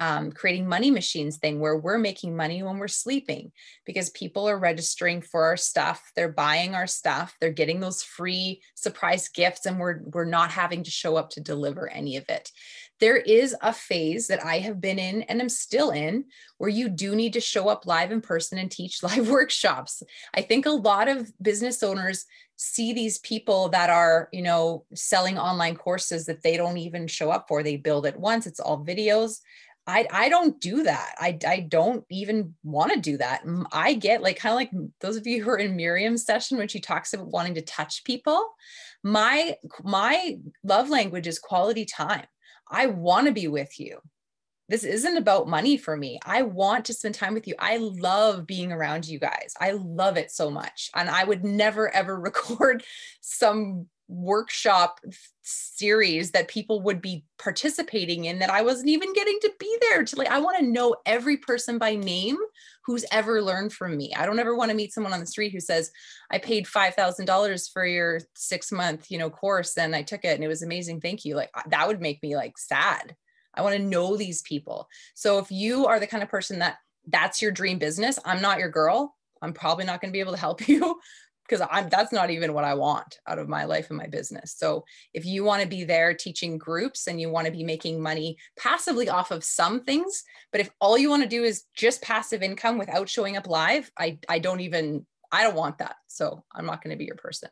um, 0.00 0.32
creating 0.32 0.68
money 0.68 0.90
machines 0.90 1.38
thing 1.38 1.60
where 1.60 1.76
we're 1.76 1.98
making 1.98 2.36
money 2.36 2.62
when 2.62 2.78
we're 2.78 2.88
sleeping 2.88 3.52
because 3.84 4.10
people 4.10 4.48
are 4.48 4.58
registering 4.58 5.20
for 5.20 5.44
our 5.44 5.56
stuff 5.56 6.12
they're 6.14 6.32
buying 6.32 6.74
our 6.74 6.86
stuff 6.86 7.36
they're 7.40 7.50
getting 7.50 7.80
those 7.80 8.02
free 8.02 8.62
surprise 8.74 9.28
gifts 9.28 9.66
and 9.66 9.78
we're 9.78 10.00
we're 10.12 10.24
not 10.24 10.50
having 10.50 10.82
to 10.84 10.90
show 10.90 11.16
up 11.16 11.30
to 11.30 11.40
deliver 11.40 11.88
any 11.88 12.16
of 12.16 12.24
it. 12.28 12.50
There 13.00 13.16
is 13.16 13.54
a 13.62 13.72
phase 13.72 14.26
that 14.26 14.44
i 14.44 14.58
have 14.58 14.80
been 14.80 14.98
in 14.98 15.22
and 15.22 15.40
i'm 15.40 15.48
still 15.48 15.90
in 15.90 16.24
where 16.58 16.70
you 16.70 16.88
do 16.88 17.14
need 17.14 17.32
to 17.34 17.40
show 17.40 17.68
up 17.68 17.86
live 17.86 18.10
in 18.10 18.20
person 18.20 18.58
and 18.58 18.70
teach 18.70 19.02
live 19.08 19.28
workshops. 19.28 20.02
I 20.34 20.42
think 20.42 20.66
a 20.66 20.70
lot 20.70 21.08
of 21.08 21.30
business 21.40 21.82
owners 21.82 22.24
see 22.56 22.92
these 22.92 23.18
people 23.18 23.68
that 23.68 23.88
are 23.90 24.28
you 24.32 24.42
know 24.42 24.84
selling 24.94 25.38
online 25.38 25.76
courses 25.76 26.26
that 26.26 26.42
they 26.42 26.56
don't 26.56 26.78
even 26.78 27.06
show 27.06 27.30
up 27.30 27.46
for. 27.48 27.62
They 27.62 27.76
build 27.76 28.06
it 28.06 28.18
once 28.18 28.46
it's 28.46 28.60
all 28.60 28.84
videos 28.84 29.38
I, 29.88 30.06
I 30.12 30.28
don't 30.28 30.60
do 30.60 30.82
that. 30.82 31.14
I, 31.18 31.38
I 31.48 31.60
don't 31.60 32.04
even 32.10 32.54
want 32.62 32.92
to 32.92 33.00
do 33.00 33.16
that. 33.16 33.42
I 33.72 33.94
get 33.94 34.22
like 34.22 34.36
kind 34.38 34.52
of 34.52 34.56
like 34.56 34.70
those 35.00 35.16
of 35.16 35.26
you 35.26 35.42
who 35.42 35.48
are 35.48 35.56
in 35.56 35.76
Miriam's 35.76 36.26
session 36.26 36.58
when 36.58 36.68
she 36.68 36.78
talks 36.78 37.14
about 37.14 37.28
wanting 37.28 37.54
to 37.54 37.62
touch 37.62 38.04
people. 38.04 38.54
My 39.02 39.56
my 39.82 40.36
love 40.62 40.90
language 40.90 41.26
is 41.26 41.38
quality 41.38 41.86
time. 41.86 42.26
I 42.70 42.86
want 42.88 43.28
to 43.28 43.32
be 43.32 43.48
with 43.48 43.80
you. 43.80 44.00
this 44.68 44.84
isn't 44.84 45.16
about 45.16 45.48
money 45.48 45.78
for 45.78 45.96
me. 45.96 46.18
I 46.26 46.42
want 46.42 46.84
to 46.86 46.92
spend 46.92 47.14
time 47.14 47.32
with 47.32 47.48
you. 47.48 47.54
I 47.58 47.78
love 47.78 48.46
being 48.46 48.70
around 48.70 49.08
you 49.08 49.18
guys. 49.18 49.54
I 49.58 49.70
love 49.70 50.18
it 50.18 50.30
so 50.30 50.50
much. 50.50 50.90
And 50.94 51.08
I 51.08 51.24
would 51.24 51.44
never 51.44 51.88
ever 51.94 52.20
record 52.28 52.84
some 53.22 53.86
workshop 54.08 55.00
series 55.42 56.30
that 56.30 56.48
people 56.48 56.80
would 56.80 57.00
be 57.00 57.24
participating 57.38 58.24
in 58.24 58.38
that 58.38 58.50
I 58.50 58.62
wasn't 58.62 58.88
even 58.88 59.12
getting 59.12 59.38
to 59.42 59.52
be 59.60 59.78
there 59.82 60.02
to 60.04 60.16
like 60.16 60.28
I 60.28 60.40
want 60.40 60.58
to 60.58 60.64
know 60.64 60.96
every 61.04 61.36
person 61.36 61.78
by 61.78 61.94
name 61.94 62.38
who's 62.84 63.04
ever 63.12 63.42
learned 63.42 63.72
from 63.74 63.96
me. 63.96 64.14
I 64.16 64.24
don't 64.24 64.38
ever 64.38 64.56
want 64.56 64.70
to 64.70 64.76
meet 64.76 64.94
someone 64.94 65.12
on 65.12 65.20
the 65.20 65.26
street 65.26 65.52
who 65.52 65.60
says 65.60 65.90
I 66.30 66.38
paid 66.38 66.66
$5,000 66.66 67.72
for 67.72 67.86
your 67.86 68.20
6 68.34 68.72
month, 68.72 69.10
you 69.10 69.18
know, 69.18 69.28
course 69.28 69.76
and 69.76 69.94
I 69.94 70.02
took 70.02 70.24
it 70.24 70.34
and 70.34 70.42
it 70.42 70.48
was 70.48 70.62
amazing. 70.62 71.02
Thank 71.02 71.26
you. 71.26 71.36
Like 71.36 71.50
that 71.68 71.86
would 71.86 72.00
make 72.00 72.22
me 72.22 72.34
like 72.34 72.56
sad. 72.56 73.14
I 73.54 73.62
want 73.62 73.76
to 73.76 73.82
know 73.82 74.16
these 74.16 74.40
people. 74.42 74.88
So 75.14 75.38
if 75.38 75.50
you 75.50 75.86
are 75.86 76.00
the 76.00 76.06
kind 76.06 76.22
of 76.22 76.30
person 76.30 76.60
that 76.60 76.78
that's 77.06 77.42
your 77.42 77.50
dream 77.50 77.78
business, 77.78 78.18
I'm 78.24 78.40
not 78.40 78.58
your 78.58 78.70
girl. 78.70 79.14
I'm 79.42 79.52
probably 79.52 79.84
not 79.84 80.00
going 80.00 80.10
to 80.10 80.16
be 80.16 80.20
able 80.20 80.32
to 80.32 80.38
help 80.38 80.66
you 80.68 80.98
because 81.48 81.66
I'm 81.70 81.88
that's 81.88 82.12
not 82.12 82.30
even 82.30 82.52
what 82.52 82.64
I 82.64 82.74
want 82.74 83.18
out 83.26 83.38
of 83.38 83.48
my 83.48 83.64
life 83.64 83.88
and 83.88 83.98
my 83.98 84.06
business. 84.06 84.54
So 84.56 84.84
if 85.14 85.24
you 85.24 85.44
want 85.44 85.62
to 85.62 85.68
be 85.68 85.84
there 85.84 86.14
teaching 86.14 86.58
groups 86.58 87.06
and 87.06 87.20
you 87.20 87.30
want 87.30 87.46
to 87.46 87.52
be 87.52 87.64
making 87.64 88.02
money 88.02 88.36
passively 88.58 89.08
off 89.08 89.30
of 89.30 89.44
some 89.44 89.82
things, 89.82 90.22
but 90.52 90.60
if 90.60 90.70
all 90.80 90.98
you 90.98 91.08
want 91.08 91.22
to 91.22 91.28
do 91.28 91.44
is 91.44 91.64
just 91.74 92.02
passive 92.02 92.42
income 92.42 92.78
without 92.78 93.08
showing 93.08 93.36
up 93.36 93.46
live, 93.46 93.90
I 93.98 94.18
I 94.28 94.38
don't 94.38 94.60
even 94.60 95.06
I 95.32 95.42
don't 95.42 95.56
want 95.56 95.78
that. 95.78 95.96
So 96.06 96.44
I'm 96.54 96.66
not 96.66 96.82
going 96.82 96.92
to 96.92 96.98
be 96.98 97.04
your 97.04 97.16
person. 97.16 97.50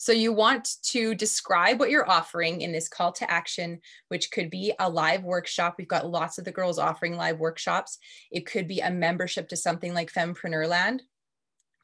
So 0.00 0.12
you 0.12 0.32
want 0.32 0.76
to 0.84 1.14
describe 1.14 1.78
what 1.78 1.90
you're 1.90 2.08
offering 2.08 2.62
in 2.62 2.72
this 2.72 2.88
call 2.88 3.12
to 3.12 3.30
action, 3.30 3.80
which 4.08 4.30
could 4.30 4.48
be 4.48 4.72
a 4.78 4.88
live 4.88 5.24
workshop. 5.24 5.74
We've 5.76 5.86
got 5.86 6.08
lots 6.08 6.38
of 6.38 6.46
the 6.46 6.52
girls 6.52 6.78
offering 6.78 7.18
live 7.18 7.38
workshops. 7.38 7.98
It 8.30 8.46
could 8.46 8.66
be 8.66 8.80
a 8.80 8.90
membership 8.90 9.50
to 9.50 9.58
something 9.58 9.92
like 9.92 10.10
Fempreneurland, 10.10 11.00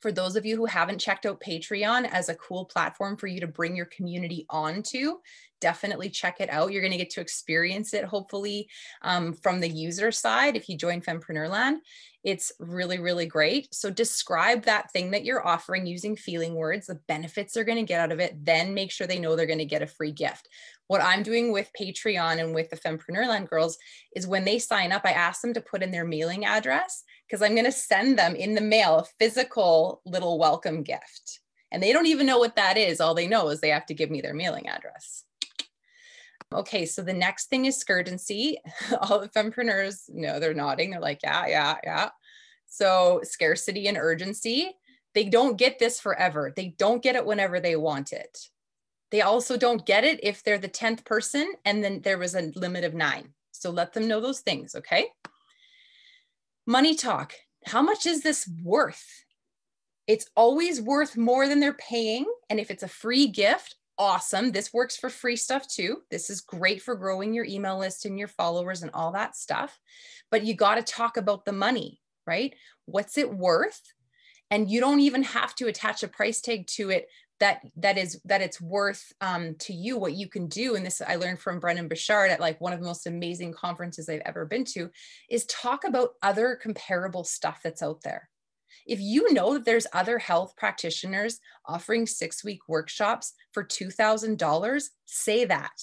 for 0.06 0.12
those 0.12 0.36
of 0.36 0.46
you 0.46 0.54
who 0.54 0.66
haven't 0.66 1.00
checked 1.00 1.26
out 1.26 1.40
Patreon 1.40 2.08
as 2.12 2.28
a 2.28 2.36
cool 2.36 2.64
platform 2.64 3.16
for 3.16 3.26
you 3.26 3.40
to 3.40 3.48
bring 3.48 3.74
your 3.74 3.86
community 3.86 4.46
onto, 4.48 5.14
definitely 5.60 6.08
check 6.08 6.36
it 6.38 6.48
out. 6.48 6.70
You're 6.70 6.80
going 6.80 6.92
to 6.92 6.96
get 6.96 7.10
to 7.10 7.20
experience 7.20 7.92
it, 7.92 8.04
hopefully, 8.04 8.68
um, 9.02 9.32
from 9.32 9.58
the 9.58 9.68
user 9.68 10.12
side 10.12 10.54
if 10.54 10.68
you 10.68 10.78
join 10.78 11.00
Fempreneurland. 11.00 11.78
It's 12.22 12.52
really, 12.60 13.00
really 13.00 13.26
great. 13.26 13.74
So 13.74 13.90
describe 13.90 14.62
that 14.66 14.92
thing 14.92 15.10
that 15.10 15.24
you're 15.24 15.44
offering 15.44 15.86
using 15.86 16.14
feeling 16.14 16.54
words, 16.54 16.86
the 16.86 17.00
benefits 17.08 17.54
they're 17.54 17.64
going 17.64 17.78
to 17.78 17.82
get 17.82 17.98
out 17.98 18.12
of 18.12 18.20
it, 18.20 18.44
then 18.44 18.74
make 18.74 18.92
sure 18.92 19.08
they 19.08 19.18
know 19.18 19.34
they're 19.34 19.46
going 19.46 19.58
to 19.58 19.64
get 19.64 19.82
a 19.82 19.88
free 19.88 20.12
gift. 20.12 20.48
What 20.88 21.02
I'm 21.02 21.22
doing 21.22 21.52
with 21.52 21.70
Patreon 21.78 22.40
and 22.40 22.54
with 22.54 22.70
the 22.70 22.76
Fempreneurland 22.76 23.48
girls 23.48 23.76
is 24.14 24.26
when 24.26 24.44
they 24.44 24.58
sign 24.58 24.92
up, 24.92 25.02
I 25.04 25.10
ask 25.10 25.40
them 25.40 25.54
to 25.54 25.60
put 25.60 25.82
in 25.82 25.90
their 25.90 26.04
mailing 26.04 26.44
address 26.44 27.02
because 27.26 27.42
I'm 27.42 27.54
going 27.54 27.64
to 27.64 27.72
send 27.72 28.18
them 28.18 28.36
in 28.36 28.54
the 28.54 28.60
mail 28.60 28.98
a 28.98 29.04
physical 29.18 30.00
little 30.06 30.38
welcome 30.38 30.82
gift. 30.82 31.40
And 31.72 31.82
they 31.82 31.92
don't 31.92 32.06
even 32.06 32.26
know 32.26 32.38
what 32.38 32.56
that 32.56 32.76
is. 32.76 33.00
All 33.00 33.14
they 33.14 33.26
know 33.26 33.48
is 33.48 33.60
they 33.60 33.70
have 33.70 33.86
to 33.86 33.94
give 33.94 34.10
me 34.10 34.20
their 34.20 34.34
mailing 34.34 34.68
address. 34.68 35.24
Okay, 36.54 36.86
so 36.86 37.02
the 37.02 37.12
next 37.12 37.46
thing 37.46 37.64
is 37.64 37.76
scarcency. 37.76 38.58
All 39.02 39.18
the 39.18 39.28
fempreneurs 39.28 40.08
know 40.08 40.38
they're 40.38 40.54
nodding. 40.54 40.90
They're 40.90 41.00
like, 41.00 41.20
yeah, 41.24 41.46
yeah, 41.46 41.76
yeah. 41.82 42.10
So 42.68 43.20
scarcity 43.24 43.88
and 43.88 43.96
urgency. 43.96 44.76
They 45.14 45.24
don't 45.24 45.56
get 45.56 45.78
this 45.78 45.98
forever. 45.98 46.52
They 46.54 46.68
don't 46.78 47.02
get 47.02 47.16
it 47.16 47.26
whenever 47.26 47.58
they 47.58 47.74
want 47.74 48.12
it. 48.12 48.38
They 49.10 49.22
also 49.22 49.56
don't 49.56 49.86
get 49.86 50.04
it 50.04 50.20
if 50.22 50.42
they're 50.42 50.58
the 50.58 50.68
10th 50.68 51.04
person 51.04 51.52
and 51.64 51.82
then 51.82 52.00
there 52.02 52.18
was 52.18 52.34
a 52.34 52.52
limit 52.56 52.84
of 52.84 52.94
nine. 52.94 53.32
So 53.52 53.70
let 53.70 53.92
them 53.92 54.08
know 54.08 54.20
those 54.20 54.40
things, 54.40 54.74
okay? 54.74 55.08
Money 56.66 56.94
talk. 56.94 57.34
How 57.64 57.82
much 57.82 58.06
is 58.06 58.22
this 58.22 58.48
worth? 58.62 59.06
It's 60.06 60.26
always 60.36 60.80
worth 60.80 61.16
more 61.16 61.48
than 61.48 61.60
they're 61.60 61.72
paying. 61.74 62.26
And 62.50 62.60
if 62.60 62.70
it's 62.70 62.82
a 62.82 62.88
free 62.88 63.28
gift, 63.28 63.76
awesome. 63.98 64.52
This 64.52 64.72
works 64.72 64.96
for 64.96 65.10
free 65.10 65.36
stuff 65.36 65.66
too. 65.68 66.02
This 66.10 66.30
is 66.30 66.40
great 66.40 66.82
for 66.82 66.94
growing 66.94 67.32
your 67.32 67.44
email 67.44 67.78
list 67.78 68.04
and 68.04 68.18
your 68.18 68.28
followers 68.28 68.82
and 68.82 68.90
all 68.94 69.12
that 69.12 69.36
stuff. 69.36 69.78
But 70.30 70.44
you 70.44 70.54
got 70.54 70.76
to 70.76 70.82
talk 70.82 71.16
about 71.16 71.44
the 71.44 71.52
money, 71.52 72.00
right? 72.26 72.54
What's 72.84 73.18
it 73.18 73.32
worth? 73.32 73.80
And 74.50 74.70
you 74.70 74.80
don't 74.80 75.00
even 75.00 75.24
have 75.24 75.54
to 75.56 75.66
attach 75.66 76.02
a 76.02 76.08
price 76.08 76.40
tag 76.40 76.66
to 76.68 76.90
it 76.90 77.08
that 77.40 77.60
that 77.76 77.98
is 77.98 78.20
that 78.24 78.40
it's 78.40 78.60
worth 78.60 79.12
um, 79.20 79.54
to 79.58 79.72
you 79.72 79.98
what 79.98 80.14
you 80.14 80.28
can 80.28 80.46
do 80.46 80.74
and 80.74 80.86
this 80.86 81.02
i 81.06 81.16
learned 81.16 81.38
from 81.38 81.60
Brendon 81.60 81.88
Burchard 81.88 82.30
at 82.30 82.40
like 82.40 82.60
one 82.60 82.72
of 82.72 82.80
the 82.80 82.86
most 82.86 83.06
amazing 83.06 83.52
conferences 83.52 84.08
i've 84.08 84.22
ever 84.24 84.46
been 84.46 84.64
to 84.64 84.90
is 85.30 85.44
talk 85.46 85.84
about 85.84 86.10
other 86.22 86.56
comparable 86.56 87.24
stuff 87.24 87.60
that's 87.62 87.82
out 87.82 88.02
there. 88.02 88.28
If 88.86 89.00
you 89.00 89.32
know 89.32 89.54
that 89.54 89.64
there's 89.64 89.86
other 89.92 90.18
health 90.18 90.54
practitioners 90.56 91.40
offering 91.66 92.06
six 92.06 92.44
week 92.44 92.60
workshops 92.68 93.32
for 93.52 93.64
$2000 93.64 94.88
say 95.06 95.44
that. 95.44 95.82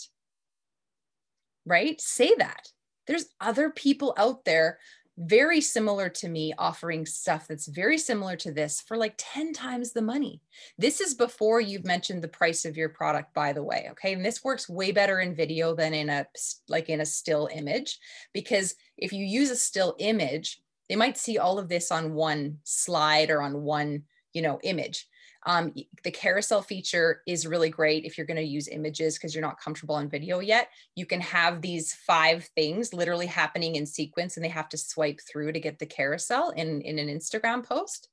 Right? 1.65 1.99
Say 1.99 2.33
that. 2.37 2.67
There's 3.07 3.25
other 3.41 3.69
people 3.69 4.13
out 4.17 4.45
there 4.45 4.79
very 5.17 5.61
similar 5.61 6.09
to 6.09 6.27
me 6.27 6.53
offering 6.57 7.05
stuff 7.05 7.47
that's 7.47 7.67
very 7.67 7.97
similar 7.97 8.35
to 8.35 8.51
this 8.51 8.81
for 8.81 8.97
like 8.97 9.13
10 9.17 9.53
times 9.53 9.91
the 9.91 10.01
money. 10.01 10.41
This 10.77 11.01
is 11.01 11.13
before 11.13 11.61
you've 11.61 11.85
mentioned 11.85 12.23
the 12.23 12.27
price 12.27 12.65
of 12.65 12.77
your 12.77 12.89
product 12.89 13.33
by 13.33 13.53
the 13.53 13.63
way, 13.63 13.87
okay? 13.91 14.13
And 14.13 14.25
this 14.25 14.43
works 14.43 14.67
way 14.67 14.91
better 14.91 15.19
in 15.19 15.35
video 15.35 15.75
than 15.75 15.93
in 15.93 16.09
a 16.09 16.25
like 16.67 16.89
in 16.89 17.01
a 17.01 17.05
still 17.05 17.47
image 17.53 17.99
because 18.33 18.75
if 18.97 19.13
you 19.13 19.23
use 19.23 19.51
a 19.51 19.55
still 19.55 19.95
image, 19.99 20.61
they 20.89 20.95
might 20.95 21.17
see 21.17 21.37
all 21.37 21.59
of 21.59 21.69
this 21.69 21.91
on 21.91 22.13
one 22.13 22.57
slide 22.63 23.29
or 23.29 23.41
on 23.41 23.61
one, 23.61 24.03
you 24.33 24.41
know, 24.41 24.59
image. 24.63 25.07
Um, 25.45 25.73
the 26.03 26.11
carousel 26.11 26.61
feature 26.61 27.21
is 27.27 27.45
really 27.45 27.69
great 27.69 28.05
if 28.05 28.17
you're 28.17 28.27
going 28.27 28.37
to 28.37 28.43
use 28.43 28.67
images 28.67 29.17
because 29.17 29.35
you're 29.35 29.41
not 29.41 29.59
comfortable 29.59 29.95
on 29.95 30.09
video 30.09 30.39
yet. 30.39 30.69
You 30.95 31.05
can 31.05 31.21
have 31.21 31.61
these 31.61 31.93
five 31.93 32.45
things 32.55 32.93
literally 32.93 33.25
happening 33.25 33.75
in 33.75 33.85
sequence 33.85 34.37
and 34.37 34.43
they 34.43 34.49
have 34.49 34.69
to 34.69 34.77
swipe 34.77 35.19
through 35.21 35.51
to 35.51 35.59
get 35.59 35.79
the 35.79 35.85
carousel 35.85 36.51
in, 36.51 36.81
in 36.81 36.97
an 36.99 37.07
Instagram 37.07 37.65
post. 37.65 38.09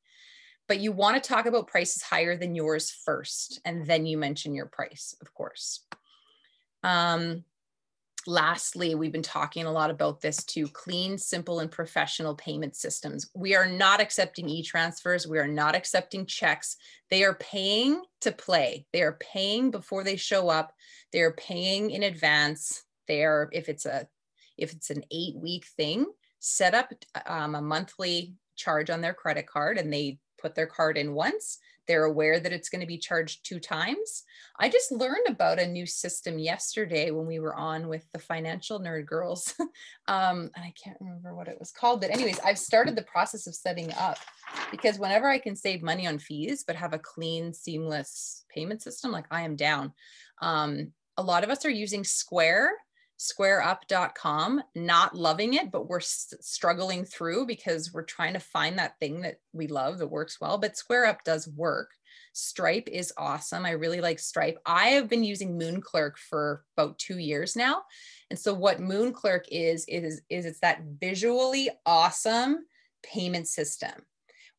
But 0.66 0.80
you 0.80 0.92
want 0.92 1.22
to 1.22 1.28
talk 1.28 1.46
about 1.46 1.66
prices 1.66 2.02
higher 2.02 2.36
than 2.36 2.54
yours 2.54 2.90
first, 2.90 3.60
and 3.64 3.86
then 3.86 4.06
you 4.06 4.16
mention 4.16 4.54
your 4.54 4.66
price, 4.66 5.16
of 5.20 5.34
course. 5.34 5.84
Um, 6.84 7.44
lastly, 8.26 8.94
we've 8.94 9.12
been 9.12 9.22
talking 9.22 9.66
a 9.66 9.72
lot 9.72 9.90
about 9.90 10.20
this 10.20 10.44
too 10.44 10.66
clean, 10.68 11.18
simple, 11.18 11.60
and 11.60 11.70
professional 11.70 12.34
payment 12.34 12.76
systems. 12.76 13.30
We 13.34 13.54
are 13.54 13.66
not 13.66 14.00
accepting 14.00 14.48
e 14.48 14.62
transfers, 14.62 15.26
we 15.26 15.38
are 15.38 15.48
not 15.48 15.74
accepting 15.74 16.26
checks. 16.26 16.76
They 17.10 17.24
are 17.24 17.34
paying 17.34 18.02
to 18.22 18.32
play, 18.32 18.86
they 18.92 19.02
are 19.02 19.18
paying 19.20 19.70
before 19.70 20.04
they 20.04 20.16
show 20.16 20.48
up, 20.48 20.72
they 21.12 21.20
are 21.20 21.32
paying 21.32 21.90
in 21.90 22.02
advance. 22.02 22.84
They 23.08 23.24
are, 23.24 23.48
if 23.52 23.68
it's 23.68 23.86
a 23.86 24.08
if 24.56 24.72
it's 24.72 24.90
an 24.90 25.04
eight 25.10 25.36
week 25.36 25.66
thing, 25.76 26.06
set 26.38 26.74
up 26.74 26.92
um, 27.26 27.54
a 27.54 27.62
monthly 27.62 28.34
charge 28.56 28.90
on 28.90 29.00
their 29.00 29.14
credit 29.14 29.46
card 29.46 29.78
and 29.78 29.92
they 29.92 30.18
put 30.40 30.54
their 30.54 30.66
card 30.66 30.98
in 30.98 31.14
once 31.14 31.58
they're 31.90 32.04
aware 32.04 32.38
that 32.38 32.52
it's 32.52 32.68
going 32.68 32.82
to 32.82 32.86
be 32.86 32.98
charged 32.98 33.44
two 33.44 33.58
times. 33.58 34.22
I 34.60 34.68
just 34.68 34.92
learned 34.92 35.26
about 35.28 35.58
a 35.58 35.66
new 35.66 35.86
system 35.86 36.38
yesterday 36.38 37.10
when 37.10 37.26
we 37.26 37.40
were 37.40 37.56
on 37.56 37.88
with 37.88 38.06
the 38.12 38.20
financial 38.20 38.78
nerd 38.78 39.06
girls. 39.06 39.52
um, 40.06 40.52
and 40.54 40.64
I 40.64 40.72
can't 40.80 40.96
remember 41.00 41.34
what 41.34 41.48
it 41.48 41.58
was 41.58 41.72
called. 41.72 42.00
But, 42.00 42.12
anyways, 42.12 42.38
I've 42.46 42.60
started 42.60 42.94
the 42.94 43.02
process 43.02 43.48
of 43.48 43.56
setting 43.56 43.92
up 43.94 44.18
because 44.70 45.00
whenever 45.00 45.28
I 45.28 45.38
can 45.38 45.56
save 45.56 45.82
money 45.82 46.06
on 46.06 46.20
fees 46.20 46.62
but 46.64 46.76
have 46.76 46.92
a 46.92 46.98
clean, 47.00 47.52
seamless 47.52 48.44
payment 48.54 48.82
system, 48.82 49.10
like 49.10 49.26
I 49.32 49.42
am 49.42 49.56
down. 49.56 49.92
Um, 50.40 50.92
a 51.16 51.22
lot 51.24 51.42
of 51.42 51.50
us 51.50 51.64
are 51.64 51.70
using 51.70 52.04
Square 52.04 52.70
squareup.com 53.20 54.62
not 54.74 55.14
loving 55.14 55.52
it 55.52 55.70
but 55.70 55.90
we're 55.90 56.00
struggling 56.00 57.04
through 57.04 57.44
because 57.44 57.92
we're 57.92 58.02
trying 58.02 58.32
to 58.32 58.40
find 58.40 58.78
that 58.78 58.98
thing 58.98 59.20
that 59.20 59.36
we 59.52 59.66
love 59.66 59.98
that 59.98 60.06
works 60.06 60.40
well 60.40 60.56
but 60.56 60.74
squareup 60.74 61.18
does 61.24 61.48
work. 61.48 61.90
Stripe 62.32 62.88
is 62.88 63.12
awesome. 63.16 63.66
I 63.66 63.72
really 63.72 64.00
like 64.00 64.18
stripe. 64.18 64.58
I 64.64 64.88
have 64.88 65.08
been 65.08 65.24
using 65.24 65.58
moonclerk 65.58 66.16
for 66.16 66.64
about 66.76 66.98
two 66.98 67.18
years 67.18 67.56
now. 67.56 67.82
And 68.30 68.38
so 68.38 68.54
what 68.54 68.80
moonclerk 68.80 69.44
is 69.50 69.84
is 69.86 70.22
is 70.28 70.46
it's 70.46 70.60
that 70.60 70.82
visually 71.00 71.70
awesome 71.84 72.64
payment 73.02 73.48
system 73.48 73.92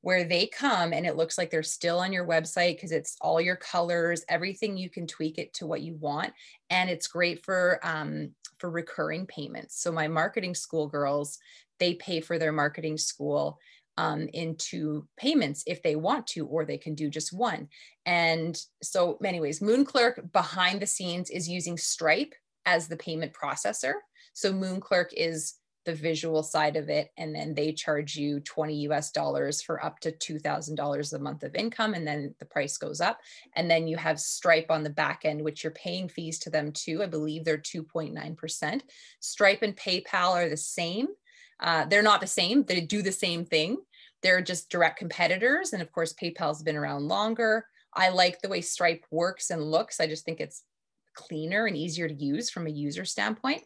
where 0.01 0.24
they 0.24 0.48
come 0.48 0.94
and 0.94 1.06
it 1.06 1.15
looks 1.15 1.38
like 1.38 1.51
they're 1.51 1.62
still 1.62 2.00
on 2.00 2.12
your 2.12 2.25
website 2.25 2.75
because 2.75 2.91
it's 2.91 3.15
all 3.22 3.39
your 3.39 3.56
colors, 3.56 4.25
everything 4.27 4.75
you 4.75 4.89
can 4.89 5.06
tweak 5.06 5.38
it 5.38 5.53
to 5.53 5.68
what 5.68 5.82
you 5.82 5.94
want. 5.96 6.34
And 6.72 6.89
it's 6.89 7.08
great 7.08 7.46
for 7.46 7.80
um, 7.84 8.32
for 8.62 8.70
recurring 8.70 9.25
payments. 9.25 9.82
So 9.82 9.91
my 9.91 10.08
marketing 10.08 10.56
school 10.56 10.88
girls, 10.88 11.39
they 11.80 11.96
pay 11.96 12.22
for 12.22 12.38
their 12.38 12.51
marketing 12.51 12.98
school 12.98 13.60
um, 13.98 14.30
into 14.34 15.08
payments 15.18 15.63
if 15.65 15.82
they 15.82 15.96
want 15.96 16.27
to, 16.27 16.46
or 16.46 16.63
they 16.63 16.77
can 16.77 16.96
do 16.96 17.10
just 17.10 17.34
one. 17.34 17.68
And 18.06 18.58
so, 18.82 19.18
anyways, 19.25 19.60
Moonclerk 19.60 20.32
behind 20.32 20.80
the 20.80 20.86
scenes 20.86 21.30
is 21.30 21.50
using 21.50 21.77
Stripe 21.77 22.34
as 22.65 22.88
the 22.88 22.98
payment 22.98 23.34
processor. 23.34 23.94
So 24.34 24.53
Moonclerk 24.53 25.08
is 25.12 25.56
the 25.85 25.93
visual 25.93 26.43
side 26.43 26.75
of 26.75 26.89
it, 26.89 27.11
and 27.17 27.33
then 27.33 27.53
they 27.53 27.73
charge 27.73 28.15
you 28.15 28.39
20 28.41 28.75
US 28.88 29.11
dollars 29.11 29.61
for 29.61 29.83
up 29.83 30.00
to 30.01 30.11
$2,000 30.11 31.13
a 31.13 31.19
month 31.19 31.43
of 31.43 31.55
income, 31.55 31.93
and 31.93 32.05
then 32.05 32.35
the 32.39 32.45
price 32.45 32.77
goes 32.77 33.01
up. 33.01 33.19
And 33.55 33.69
then 33.69 33.88
you 33.88 33.97
have 33.97 34.19
Stripe 34.19 34.67
on 34.69 34.83
the 34.83 34.89
back 34.89 35.21
end, 35.25 35.41
which 35.41 35.63
you're 35.63 35.71
paying 35.71 36.07
fees 36.07 36.39
to 36.39 36.50
them 36.50 36.71
too. 36.71 37.01
I 37.01 37.07
believe 37.07 37.43
they're 37.43 37.57
2.9%. 37.57 38.81
Stripe 39.19 39.61
and 39.61 39.75
PayPal 39.75 40.31
are 40.31 40.50
the 40.50 40.57
same. 40.57 41.07
Uh, 41.59 41.85
they're 41.85 42.01
not 42.01 42.21
the 42.21 42.27
same, 42.27 42.63
they 42.63 42.81
do 42.81 43.01
the 43.01 43.11
same 43.11 43.45
thing. 43.45 43.77
They're 44.21 44.41
just 44.41 44.69
direct 44.69 45.00
competitors. 45.00 45.73
And 45.73 45.81
of 45.81 45.91
course, 45.91 46.13
PayPal's 46.13 46.63
been 46.63 46.75
around 46.75 47.07
longer. 47.07 47.65
I 47.93 48.09
like 48.09 48.41
the 48.41 48.50
way 48.50 48.61
Stripe 48.61 49.05
works 49.11 49.50
and 49.50 49.61
looks. 49.61 50.00
I 50.00 50.07
just 50.07 50.25
think 50.25 50.39
it's 50.39 50.63
cleaner 51.13 51.65
and 51.65 51.75
easier 51.75 52.07
to 52.07 52.13
use 52.13 52.50
from 52.50 52.67
a 52.67 52.71
user 52.71 53.05
standpoint. 53.05 53.63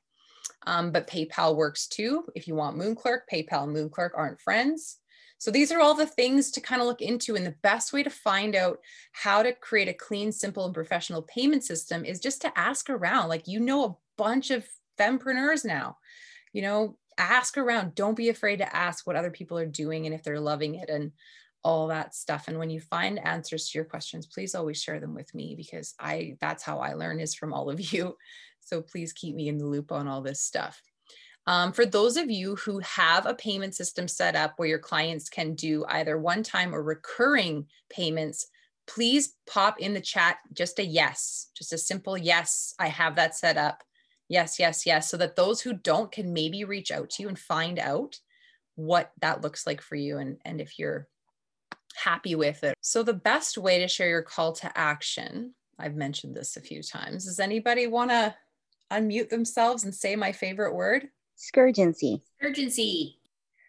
Um, 0.67 0.91
but 0.91 1.07
PayPal 1.07 1.55
works 1.55 1.87
too. 1.87 2.25
If 2.35 2.47
you 2.47 2.55
want 2.55 2.77
Moonclerk, 2.77 3.21
PayPal 3.31 3.63
and 3.63 3.75
Moonclerk 3.75 4.11
aren't 4.15 4.41
friends. 4.41 4.97
So 5.37 5.51
these 5.51 5.71
are 5.71 5.79
all 5.79 5.93
the 5.93 6.07
things 6.07 6.49
to 6.51 6.61
kind 6.61 6.81
of 6.81 6.87
look 6.87 7.01
into. 7.01 7.35
And 7.35 7.45
the 7.45 7.55
best 7.61 7.93
way 7.93 8.03
to 8.03 8.09
find 8.09 8.55
out 8.55 8.79
how 9.11 9.43
to 9.43 9.53
create 9.53 9.87
a 9.87 9.93
clean, 9.93 10.31
simple, 10.31 10.65
and 10.65 10.73
professional 10.73 11.21
payment 11.21 11.63
system 11.63 12.05
is 12.05 12.19
just 12.19 12.41
to 12.41 12.57
ask 12.57 12.89
around. 12.89 13.29
Like 13.29 13.47
you 13.47 13.59
know 13.59 13.85
a 13.85 13.95
bunch 14.17 14.49
of 14.49 14.65
fempreneurs 14.99 15.65
now. 15.65 15.97
You 16.53 16.61
know, 16.61 16.97
ask 17.17 17.57
around. 17.57 17.95
Don't 17.95 18.17
be 18.17 18.29
afraid 18.29 18.57
to 18.57 18.75
ask 18.75 19.05
what 19.05 19.15
other 19.15 19.31
people 19.31 19.57
are 19.57 19.65
doing 19.65 20.05
and 20.05 20.15
if 20.15 20.23
they're 20.23 20.39
loving 20.39 20.75
it 20.75 20.89
and 20.89 21.11
all 21.63 21.87
that 21.87 22.13
stuff. 22.13 22.47
And 22.47 22.59
when 22.59 22.69
you 22.69 22.79
find 22.79 23.19
answers 23.19 23.69
to 23.69 23.77
your 23.77 23.85
questions, 23.85 24.27
please 24.27 24.55
always 24.55 24.81
share 24.81 24.99
them 24.99 25.15
with 25.15 25.33
me 25.33 25.55
because 25.57 25.95
I 25.99 26.37
that's 26.39 26.63
how 26.63 26.79
I 26.79 26.93
learn 26.93 27.19
is 27.19 27.33
from 27.33 27.53
all 27.53 27.69
of 27.69 27.79
you. 27.93 28.15
So 28.65 28.81
please 28.81 29.13
keep 29.13 29.35
me 29.35 29.47
in 29.47 29.57
the 29.57 29.65
loop 29.65 29.91
on 29.91 30.07
all 30.07 30.21
this 30.21 30.41
stuff. 30.41 30.81
Um, 31.47 31.71
for 31.71 31.85
those 31.85 32.17
of 32.17 32.29
you 32.29 32.55
who 32.55 32.79
have 32.79 33.25
a 33.25 33.35
payment 33.35 33.75
system 33.75 34.07
set 34.07 34.35
up 34.35 34.53
where 34.57 34.67
your 34.67 34.79
clients 34.79 35.29
can 35.29 35.53
do 35.53 35.85
either 35.87 36.17
one 36.17 36.41
time 36.41 36.73
or 36.73 36.81
recurring 36.81 37.67
payments, 37.89 38.47
please 38.87 39.35
pop 39.47 39.79
in 39.79 39.93
the 39.93 40.01
chat 40.01 40.37
just 40.53 40.79
a 40.79 40.85
yes, 40.85 41.49
just 41.55 41.71
a 41.71 41.77
simple 41.77 42.17
yes, 42.17 42.73
I 42.79 42.87
have 42.87 43.15
that 43.15 43.35
set 43.35 43.57
up. 43.57 43.83
Yes, 44.27 44.57
yes, 44.57 44.87
yes. 44.87 45.09
So 45.09 45.17
that 45.17 45.35
those 45.35 45.61
who 45.61 45.73
don't 45.73 46.11
can 46.11 46.33
maybe 46.33 46.63
reach 46.63 46.91
out 46.91 47.11
to 47.11 47.23
you 47.23 47.29
and 47.29 47.37
find 47.37 47.77
out 47.77 48.19
what 48.73 49.11
that 49.21 49.41
looks 49.41 49.67
like 49.67 49.81
for 49.81 49.95
you 49.95 50.17
and, 50.17 50.37
and 50.43 50.59
if 50.59 50.79
you're 50.79 51.07
happy 51.95 52.35
with 52.35 52.63
it. 52.63 52.75
So, 52.81 53.03
the 53.03 53.13
best 53.13 53.57
way 53.57 53.79
to 53.79 53.87
share 53.87 54.09
your 54.09 54.23
call 54.23 54.53
to 54.53 54.77
action, 54.77 55.53
I've 55.79 55.95
mentioned 55.95 56.35
this 56.35 56.57
a 56.57 56.61
few 56.61 56.81
times. 56.81 57.25
Does 57.25 57.39
anybody 57.39 57.87
want 57.87 58.11
to 58.11 58.35
unmute 58.91 59.29
themselves 59.29 59.83
and 59.83 59.93
say 59.93 60.15
my 60.15 60.31
favorite 60.31 60.73
word? 60.73 61.07
Scourgency. 61.35 62.21
Urgency. 62.41 63.19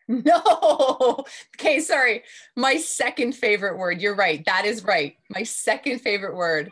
No. 0.08 1.25
Okay, 1.56 1.80
sorry. 1.80 2.23
My 2.54 2.76
second 2.76 3.32
favorite 3.32 3.76
word. 3.76 4.00
You're 4.00 4.14
right. 4.14 4.44
That 4.44 4.64
is 4.64 4.85
right. 4.85 5.16
My 5.30 5.42
second 5.42 5.99
favorite 5.99 6.37
word. 6.37 6.70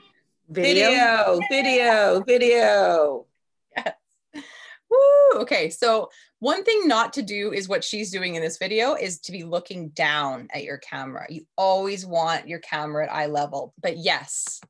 Video, 0.48 1.40
video, 1.50 2.20
video. 2.20 3.26
Yes. 3.76 3.94
Woo. 4.88 5.40
Okay, 5.40 5.70
so 5.70 6.10
one 6.38 6.62
thing 6.62 6.86
not 6.86 7.14
to 7.14 7.22
do 7.22 7.52
is 7.52 7.68
what 7.68 7.82
she's 7.82 8.10
doing 8.10 8.34
in 8.34 8.42
this 8.42 8.58
video 8.58 8.94
is 8.94 9.18
to 9.20 9.32
be 9.32 9.42
looking 9.42 9.88
down 9.88 10.48
at 10.52 10.62
your 10.62 10.78
camera. 10.78 11.26
You 11.28 11.46
always 11.56 12.06
want 12.06 12.46
your 12.46 12.60
camera 12.60 13.06
at 13.06 13.12
eye 13.12 13.26
level. 13.26 13.74
But 13.82 13.96
yes, 13.96 14.60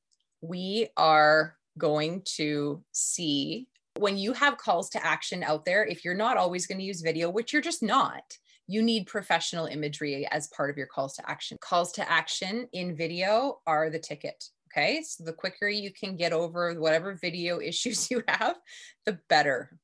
we 0.40 0.88
are 0.96 1.56
going 1.78 2.22
to 2.36 2.82
see 2.92 3.68
when 3.96 4.18
you 4.18 4.32
have 4.32 4.58
calls 4.58 4.90
to 4.90 5.04
action 5.04 5.42
out 5.42 5.64
there, 5.64 5.84
if 5.84 6.04
you're 6.04 6.14
not 6.14 6.36
always 6.36 6.66
going 6.66 6.78
to 6.78 6.84
use 6.84 7.00
video, 7.00 7.30
which 7.30 7.52
you're 7.52 7.62
just 7.62 7.82
not, 7.82 8.22
you 8.66 8.82
need 8.82 9.06
professional 9.06 9.66
imagery 9.66 10.26
as 10.30 10.48
part 10.48 10.70
of 10.70 10.76
your 10.76 10.86
calls 10.86 11.14
to 11.14 11.30
action. 11.30 11.58
Calls 11.60 11.92
to 11.92 12.10
action 12.10 12.66
in 12.72 12.96
video 12.96 13.60
are 13.66 13.90
the 13.90 13.98
ticket. 13.98 14.44
Okay. 14.72 15.02
So 15.06 15.22
the 15.22 15.32
quicker 15.32 15.68
you 15.68 15.92
can 15.92 16.16
get 16.16 16.32
over 16.32 16.74
whatever 16.74 17.14
video 17.14 17.60
issues 17.62 18.10
you 18.10 18.22
have, 18.26 18.56
the 19.04 19.18
better, 19.28 19.78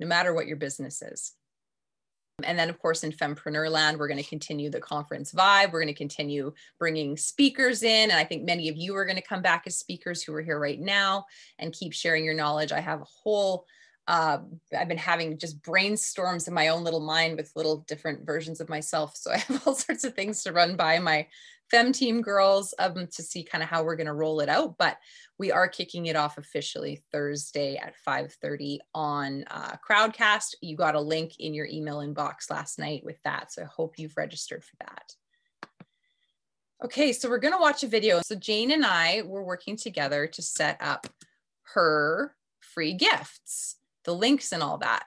no 0.00 0.06
matter 0.06 0.34
what 0.34 0.46
your 0.46 0.56
business 0.56 1.02
is. 1.02 1.32
And 2.44 2.58
then, 2.58 2.68
of 2.68 2.78
course, 2.78 3.04
in 3.04 3.12
Fempreneur 3.12 3.70
Land, 3.70 3.98
we're 3.98 4.08
going 4.08 4.22
to 4.22 4.28
continue 4.28 4.70
the 4.70 4.80
conference 4.80 5.32
vibe. 5.32 5.72
We're 5.72 5.80
going 5.80 5.94
to 5.94 5.94
continue 5.94 6.52
bringing 6.78 7.16
speakers 7.16 7.82
in. 7.82 8.10
And 8.10 8.18
I 8.18 8.24
think 8.24 8.44
many 8.44 8.68
of 8.68 8.76
you 8.76 8.94
are 8.96 9.04
going 9.04 9.16
to 9.16 9.22
come 9.22 9.42
back 9.42 9.64
as 9.66 9.76
speakers 9.76 10.22
who 10.22 10.34
are 10.34 10.42
here 10.42 10.58
right 10.58 10.80
now 10.80 11.26
and 11.58 11.72
keep 11.72 11.92
sharing 11.92 12.24
your 12.24 12.34
knowledge. 12.34 12.72
I 12.72 12.80
have 12.80 13.00
a 13.00 13.06
whole, 13.22 13.66
uh, 14.06 14.38
I've 14.76 14.88
been 14.88 14.98
having 14.98 15.38
just 15.38 15.62
brainstorms 15.62 16.48
in 16.48 16.54
my 16.54 16.68
own 16.68 16.84
little 16.84 17.00
mind 17.00 17.36
with 17.36 17.52
little 17.54 17.84
different 17.88 18.26
versions 18.26 18.60
of 18.60 18.68
myself. 18.68 19.16
So 19.16 19.32
I 19.32 19.38
have 19.38 19.62
all 19.66 19.74
sorts 19.74 20.04
of 20.04 20.14
things 20.14 20.42
to 20.44 20.52
run 20.52 20.76
by 20.76 20.98
my 20.98 21.26
Fem 21.70 21.92
Team 21.92 22.20
girls 22.20 22.74
um, 22.78 23.06
to 23.06 23.22
see 23.22 23.42
kind 23.42 23.62
of 23.62 23.70
how 23.70 23.82
we're 23.82 23.96
going 23.96 24.06
to 24.06 24.12
roll 24.12 24.40
it 24.40 24.48
out. 24.48 24.76
But 24.78 24.98
we 25.38 25.52
are 25.52 25.68
kicking 25.68 26.06
it 26.06 26.16
off 26.16 26.38
officially 26.38 27.02
Thursday 27.12 27.76
at 27.76 27.94
5:30 28.06 28.78
on 28.94 29.44
uh, 29.50 29.76
Crowdcast. 29.88 30.56
You 30.60 30.76
got 30.76 30.94
a 30.94 31.00
link 31.00 31.38
in 31.38 31.54
your 31.54 31.66
email 31.66 31.98
inbox 31.98 32.50
last 32.50 32.78
night 32.78 33.02
with 33.04 33.22
that, 33.22 33.52
so 33.52 33.62
I 33.62 33.66
hope 33.66 33.98
you've 33.98 34.16
registered 34.16 34.64
for 34.64 34.76
that. 34.80 35.14
Okay, 36.82 37.12
so 37.12 37.28
we're 37.28 37.38
going 37.38 37.54
to 37.54 37.60
watch 37.60 37.82
a 37.82 37.88
video. 37.88 38.22
So 38.22 38.34
Jane 38.34 38.70
and 38.70 38.86
I 38.86 39.22
were 39.22 39.44
working 39.44 39.76
together 39.76 40.26
to 40.26 40.42
set 40.42 40.78
up 40.80 41.06
her 41.74 42.34
free 42.60 42.94
gifts, 42.94 43.76
the 44.04 44.14
links 44.14 44.52
and 44.52 44.62
all 44.62 44.78
that 44.78 45.04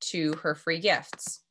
to 0.00 0.34
her 0.42 0.54
free 0.54 0.78
gifts. 0.78 1.42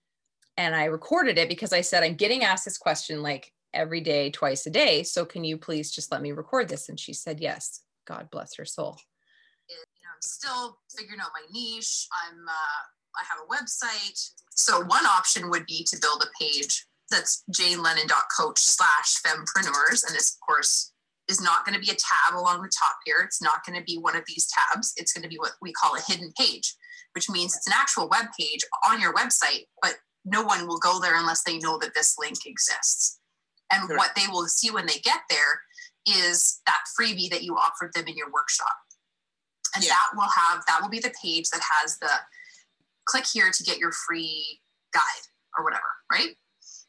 And 0.57 0.73
I 0.73 0.85
recorded 0.85 1.37
it 1.37 1.49
because 1.49 1.73
I 1.73 1.81
said, 1.81 2.03
I'm 2.03 2.15
getting 2.15 2.43
asked 2.43 2.63
this 2.63 2.77
question 2.77 3.21
like 3.21 3.51
every 3.75 4.01
day, 4.01 4.31
twice 4.31 4.65
a 4.65 4.69
day. 4.69 5.03
So 5.03 5.25
can 5.25 5.43
you 5.43 5.57
please 5.57 5.91
just 5.91 6.11
let 6.11 6.21
me 6.21 6.31
record 6.31 6.69
this? 6.69 6.89
And 6.89 6.99
she 6.99 7.13
said, 7.13 7.39
yes. 7.39 7.81
God 8.05 8.29
bless 8.31 8.55
her 8.55 8.65
soul. 8.65 8.97
you 9.69 9.75
know, 9.75 10.13
I'm 10.13 10.21
still 10.21 10.77
figuring 10.95 11.19
out 11.19 11.31
my 11.33 11.45
niche. 11.51 12.07
I'm, 12.23 12.47
uh, 12.47 12.81
I 13.15 13.23
have 13.27 13.39
a 13.43 13.51
website. 13.51 14.31
So 14.51 14.79
one 14.81 15.05
option 15.05 15.49
would 15.49 15.65
be 15.65 15.85
to 15.89 15.97
build 15.99 16.23
a 16.23 16.43
page 16.43 16.85
that's 17.09 17.43
janelennon.coach 17.51 18.59
slash 18.59 19.21
fempreneurs. 19.25 20.05
And 20.05 20.15
this, 20.15 20.35
of 20.35 20.45
course, 20.45 20.93
is 21.27 21.41
not 21.41 21.65
going 21.65 21.73
to 21.73 21.83
be 21.83 21.91
a 21.91 21.95
tab 21.95 22.35
along 22.35 22.61
the 22.61 22.71
top 22.79 22.97
here. 23.05 23.21
It's 23.23 23.41
not 23.41 23.65
going 23.65 23.79
to 23.79 23.83
be 23.83 23.97
one 23.97 24.15
of 24.15 24.23
these 24.27 24.47
tabs. 24.47 24.93
It's 24.97 25.13
going 25.13 25.23
to 25.23 25.29
be 25.29 25.37
what 25.37 25.53
we 25.61 25.73
call 25.73 25.95
a 25.95 26.01
hidden 26.07 26.31
page, 26.39 26.75
which 27.13 27.29
means 27.29 27.55
it's 27.55 27.67
an 27.67 27.73
actual 27.75 28.07
web 28.09 28.27
page 28.39 28.61
on 28.87 29.01
your 29.01 29.13
website, 29.13 29.65
but 29.81 29.95
no 30.25 30.43
one 30.43 30.67
will 30.67 30.79
go 30.79 30.99
there 30.99 31.17
unless 31.17 31.43
they 31.43 31.57
know 31.59 31.77
that 31.79 31.93
this 31.95 32.15
link 32.19 32.45
exists. 32.45 33.19
And 33.71 33.89
what 33.97 34.11
they 34.15 34.27
will 34.29 34.47
see 34.47 34.69
when 34.69 34.85
they 34.85 34.99
get 35.03 35.21
there 35.29 35.61
is 36.05 36.61
that 36.67 36.83
freebie 36.99 37.29
that 37.31 37.43
you 37.43 37.55
offered 37.55 37.91
them 37.93 38.07
in 38.07 38.15
your 38.15 38.31
workshop. 38.31 38.75
And 39.73 39.83
yeah. 39.83 39.89
that 39.89 40.15
will 40.15 40.29
have, 40.29 40.63
that 40.67 40.79
will 40.81 40.89
be 40.89 40.99
the 40.99 41.13
page 41.21 41.49
that 41.49 41.61
has 41.81 41.97
the 41.97 42.11
click 43.05 43.25
here 43.25 43.51
to 43.51 43.63
get 43.63 43.77
your 43.77 43.91
free 43.91 44.59
guide 44.93 45.25
or 45.57 45.63
whatever, 45.63 45.83
right? 46.11 46.35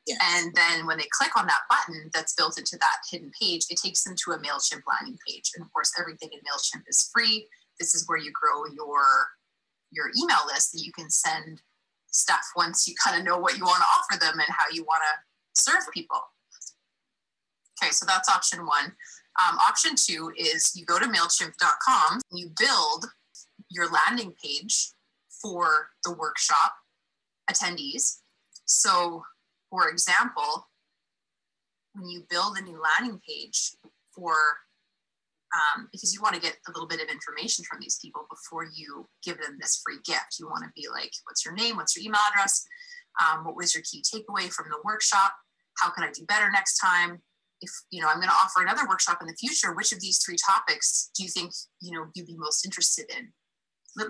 Yeah. 0.07 0.17
And 0.23 0.55
then 0.55 0.87
when 0.87 0.99
they 0.99 1.09
click 1.11 1.37
on 1.37 1.47
that 1.47 1.67
button 1.69 2.11
that's 2.15 2.35
built 2.35 2.59
into 2.59 2.77
that 2.79 2.99
hidden 3.11 3.33
page, 3.41 3.67
it 3.71 3.79
takes 3.83 4.05
them 4.05 4.15
to 4.25 4.33
a 4.33 4.39
MailChimp 4.39 4.83
landing 4.87 5.19
page. 5.27 5.51
And 5.55 5.65
of 5.65 5.73
course, 5.73 5.93
everything 5.99 6.31
in 6.33 6.39
MailChimp 6.41 6.83
is 6.87 7.11
free. 7.13 7.49
This 7.81 7.95
is 7.95 8.05
where 8.07 8.19
you 8.19 8.31
grow 8.33 8.65
your 8.73 9.05
your 9.93 10.11
email 10.21 10.47
list 10.47 10.73
that 10.73 10.83
you 10.83 10.93
can 10.93 11.09
send 11.09 11.63
stuff 12.11 12.43
once 12.57 12.89
you 12.89 12.95
kind 13.05 13.19
of 13.19 13.25
know 13.25 13.39
what 13.39 13.57
you 13.57 13.65
want 13.65 13.79
to 13.79 13.85
offer 13.85 14.21
them 14.21 14.39
and 14.39 14.49
how 14.49 14.65
you 14.73 14.85
want 14.85 15.03
to 15.03 15.63
serve 15.63 15.83
people. 15.93 16.21
Okay, 17.83 17.91
so 17.91 18.07
that's 18.07 18.29
option 18.29 18.65
one. 18.67 18.93
Um, 19.37 19.59
option 19.59 19.93
two 19.97 20.33
is 20.37 20.75
you 20.75 20.87
go 20.87 20.99
to 20.99 21.07
MailChimp.com, 21.07 22.21
you 22.33 22.51
build 22.59 23.07
your 23.71 23.89
landing 23.91 24.35
page 24.43 24.91
for 25.29 25.91
the 26.05 26.13
workshop 26.13 26.73
attendees. 27.51 28.21
So, 28.65 29.23
for 29.71 29.89
example, 29.89 30.69
when 31.95 32.09
you 32.09 32.25
build 32.31 32.57
a 32.59 32.63
new 32.63 32.81
landing 32.81 33.21
page 33.27 33.73
for, 34.15 34.33
um, 35.55 35.89
because 35.93 36.15
you 36.15 36.21
want 36.23 36.35
to 36.35 36.41
get 36.41 36.57
a 36.67 36.71
little 36.73 36.89
bit 36.89 37.03
of 37.03 37.09
information 37.09 37.65
from 37.65 37.79
these 37.81 37.99
people 38.03 38.27
before 38.31 38.67
you 38.75 39.07
give 39.25 39.39
them 39.39 39.59
this 39.61 39.81
free 39.85 39.99
gift. 40.05 40.37
You 40.39 40.47
want 40.47 40.65
to 40.65 40.71
be 40.75 40.89
like, 40.91 41.13
what's 41.25 41.45
your 41.45 41.55
name? 41.55 41.77
What's 41.77 41.97
your 41.97 42.05
email 42.05 42.21
address? 42.33 42.67
Um, 43.21 43.45
what 43.45 43.57
was 43.57 43.75
your 43.75 43.83
key 43.83 44.03
takeaway 44.03 44.51
from 44.51 44.67
the 44.71 44.79
workshop? 44.85 45.33
How 45.79 45.91
can 45.91 46.05
I 46.05 46.11
do 46.11 46.25
better 46.27 46.51
next 46.51 46.79
time? 46.79 47.23
If 47.61 47.71
you 47.91 48.01
know 48.01 48.09
i'm 48.09 48.17
going 48.17 48.29
to 48.29 48.35
offer 48.35 48.63
another 48.63 48.87
workshop 48.89 49.19
in 49.21 49.27
the 49.27 49.35
future 49.35 49.75
which 49.75 49.93
of 49.93 50.01
these 50.01 50.21
three 50.25 50.37
topics 50.37 51.11
do 51.17 51.23
you 51.23 51.29
think 51.29 51.53
you 51.81 51.93
know 51.93 52.07
you'd 52.15 52.27
be 52.27 52.37
most 52.37 52.65
interested 52.65 53.07
in 53.17 53.29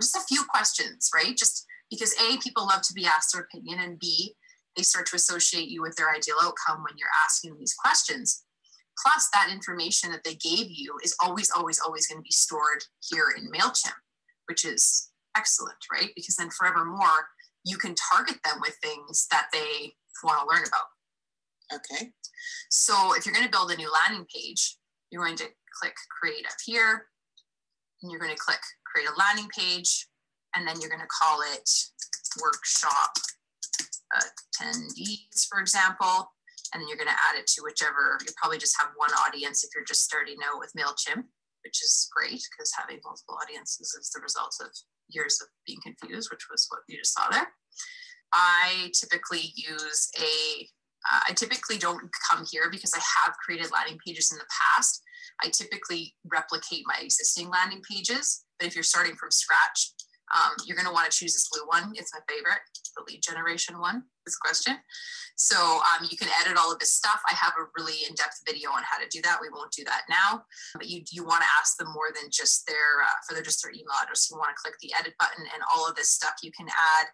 just 0.00 0.16
a 0.16 0.24
few 0.28 0.44
questions 0.44 1.10
right 1.14 1.36
just 1.36 1.64
because 1.90 2.14
a 2.20 2.36
people 2.38 2.66
love 2.66 2.82
to 2.82 2.94
be 2.94 3.06
asked 3.06 3.32
their 3.32 3.42
opinion 3.42 3.78
and 3.80 3.98
b 3.98 4.34
they 4.76 4.82
start 4.82 5.06
to 5.06 5.16
associate 5.16 5.68
you 5.68 5.80
with 5.80 5.94
their 5.96 6.10
ideal 6.10 6.36
outcome 6.42 6.82
when 6.82 6.98
you're 6.98 7.08
asking 7.24 7.56
these 7.58 7.74
questions 7.74 8.44
plus 9.04 9.28
that 9.32 9.50
information 9.52 10.10
that 10.10 10.24
they 10.24 10.34
gave 10.34 10.66
you 10.68 10.96
is 11.04 11.14
always 11.22 11.50
always 11.56 11.78
always 11.78 12.06
going 12.06 12.18
to 12.18 12.22
be 12.22 12.30
stored 12.30 12.82
here 13.10 13.34
in 13.36 13.50
mailchimp 13.50 14.00
which 14.46 14.64
is 14.64 15.10
excellent 15.36 15.78
right 15.92 16.10
because 16.16 16.36
then 16.36 16.50
forevermore 16.50 17.28
you 17.66 17.76
can 17.76 17.94
target 18.12 18.36
them 18.44 18.58
with 18.60 18.76
things 18.80 19.26
that 19.30 19.48
they 19.52 19.92
want 20.24 20.40
to 20.40 20.46
learn 20.46 20.64
about. 20.66 20.86
Okay. 21.74 22.12
So 22.70 23.14
if 23.16 23.24
you're 23.24 23.34
going 23.34 23.46
to 23.46 23.50
build 23.50 23.70
a 23.70 23.76
new 23.76 23.90
landing 23.92 24.26
page, 24.34 24.76
you're 25.10 25.24
going 25.24 25.36
to 25.36 25.48
click 25.80 25.94
create 26.20 26.46
up 26.46 26.56
here, 26.64 27.06
and 28.02 28.10
you're 28.10 28.20
going 28.20 28.34
to 28.34 28.40
click 28.40 28.60
create 28.84 29.08
a 29.08 29.18
landing 29.18 29.48
page, 29.56 30.06
and 30.54 30.66
then 30.66 30.80
you're 30.80 30.90
going 30.90 31.02
to 31.02 31.06
call 31.06 31.40
it 31.54 31.68
workshop 32.42 33.12
attendees, 34.14 35.46
for 35.48 35.60
example, 35.60 36.32
and 36.72 36.80
then 36.80 36.88
you're 36.88 36.96
going 36.96 37.08
to 37.08 37.22
add 37.30 37.38
it 37.38 37.46
to 37.46 37.62
whichever, 37.62 38.18
you 38.20 38.32
probably 38.36 38.58
just 38.58 38.76
have 38.80 38.90
one 38.96 39.10
audience 39.26 39.64
if 39.64 39.70
you're 39.74 39.84
just 39.84 40.04
starting 40.04 40.36
out 40.44 40.58
with 40.58 40.72
MailChimp, 40.76 41.24
which 41.64 41.82
is 41.82 42.08
great 42.14 42.42
because 42.50 42.72
having 42.76 43.00
multiple 43.04 43.38
audiences 43.40 43.94
is 43.98 44.10
the 44.10 44.20
result 44.20 44.54
of 44.60 44.68
years 45.08 45.40
of 45.42 45.48
being 45.66 45.78
confused, 45.82 46.30
which 46.30 46.46
was 46.50 46.66
what 46.68 46.80
you 46.88 46.98
just 46.98 47.14
saw 47.14 47.28
there. 47.30 47.48
I 48.32 48.90
typically 48.98 49.52
use 49.54 50.10
a. 50.18 50.68
I 51.28 51.32
typically 51.32 51.78
don't 51.78 52.00
come 52.30 52.44
here 52.50 52.68
because 52.70 52.92
I 52.94 53.00
have 53.24 53.34
created 53.44 53.70
landing 53.72 53.98
pages 54.04 54.30
in 54.32 54.38
the 54.38 54.44
past. 54.76 55.02
I 55.42 55.48
typically 55.48 56.14
replicate 56.24 56.84
my 56.86 56.98
existing 57.02 57.50
landing 57.50 57.82
pages. 57.88 58.44
But 58.58 58.68
if 58.68 58.74
you're 58.74 58.84
starting 58.84 59.16
from 59.16 59.30
scratch, 59.30 59.92
um, 60.34 60.54
you're 60.66 60.76
going 60.76 60.86
to 60.86 60.92
want 60.92 61.10
to 61.10 61.16
choose 61.16 61.34
this 61.34 61.48
blue 61.52 61.66
one. 61.66 61.92
It's 61.94 62.12
my 62.12 62.20
favorite, 62.28 62.58
the 62.96 63.04
lead 63.06 63.22
generation 63.22 63.78
one, 63.78 64.02
this 64.24 64.36
question. 64.36 64.76
So 65.36 65.56
um, 65.56 66.08
you 66.10 66.16
can 66.16 66.28
edit 66.42 66.58
all 66.58 66.72
of 66.72 66.78
this 66.78 66.92
stuff. 66.92 67.20
I 67.30 67.34
have 67.34 67.52
a 67.60 67.68
really 67.78 68.08
in-depth 68.08 68.42
video 68.46 68.70
on 68.70 68.82
how 68.82 68.98
to 68.98 69.06
do 69.08 69.22
that. 69.22 69.38
We 69.40 69.50
won't 69.52 69.70
do 69.70 69.84
that 69.84 70.02
now, 70.08 70.42
but 70.74 70.88
you, 70.88 71.02
you 71.12 71.22
want 71.22 71.42
to 71.42 71.54
ask 71.60 71.76
them 71.76 71.92
more 71.92 72.10
than 72.10 72.30
just 72.32 72.66
their, 72.66 73.04
uh, 73.04 73.18
for 73.28 73.34
their, 73.34 73.44
just 73.44 73.62
their 73.62 73.70
email 73.70 73.94
address. 74.02 74.26
You 74.30 74.38
want 74.38 74.50
to 74.50 74.60
click 74.60 74.74
the 74.80 74.90
edit 74.98 75.14
button 75.20 75.44
and 75.54 75.62
all 75.74 75.86
of 75.86 75.94
this 75.94 76.10
stuff 76.10 76.42
you 76.42 76.50
can 76.56 76.66
add 76.66 77.06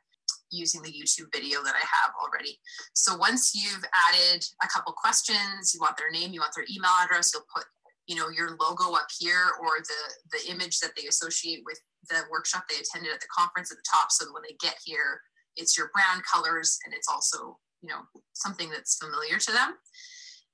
using 0.52 0.82
the 0.82 0.92
YouTube 0.92 1.32
video 1.32 1.62
that 1.64 1.74
I 1.74 1.82
have 1.82 2.12
already. 2.22 2.60
So 2.94 3.16
once 3.16 3.54
you've 3.54 3.84
added 4.08 4.44
a 4.62 4.68
couple 4.68 4.92
questions, 4.92 5.72
you 5.74 5.80
want 5.80 5.96
their 5.96 6.10
name, 6.10 6.32
you 6.32 6.40
want 6.40 6.52
their 6.54 6.66
email 6.70 6.92
address, 7.02 7.32
you'll 7.34 7.48
put 7.54 7.64
you 8.06 8.16
know 8.16 8.28
your 8.28 8.56
logo 8.60 8.94
up 8.94 9.06
here 9.18 9.54
or 9.60 9.78
the 9.78 10.36
the 10.36 10.52
image 10.52 10.80
that 10.80 10.90
they 10.96 11.06
associate 11.06 11.62
with 11.64 11.80
the 12.10 12.18
workshop 12.30 12.64
they 12.68 12.74
attended 12.74 13.12
at 13.12 13.20
the 13.20 13.30
conference 13.36 13.70
at 13.70 13.78
the 13.78 13.90
top. 13.90 14.10
So 14.10 14.26
when 14.32 14.42
they 14.42 14.56
get 14.60 14.76
here 14.84 15.20
it's 15.56 15.76
your 15.76 15.90
brand 15.92 16.22
colors 16.24 16.78
and 16.84 16.94
it's 16.94 17.08
also 17.08 17.58
you 17.80 17.88
know 17.88 18.02
something 18.32 18.70
that's 18.70 18.96
familiar 18.96 19.38
to 19.38 19.52
them. 19.52 19.74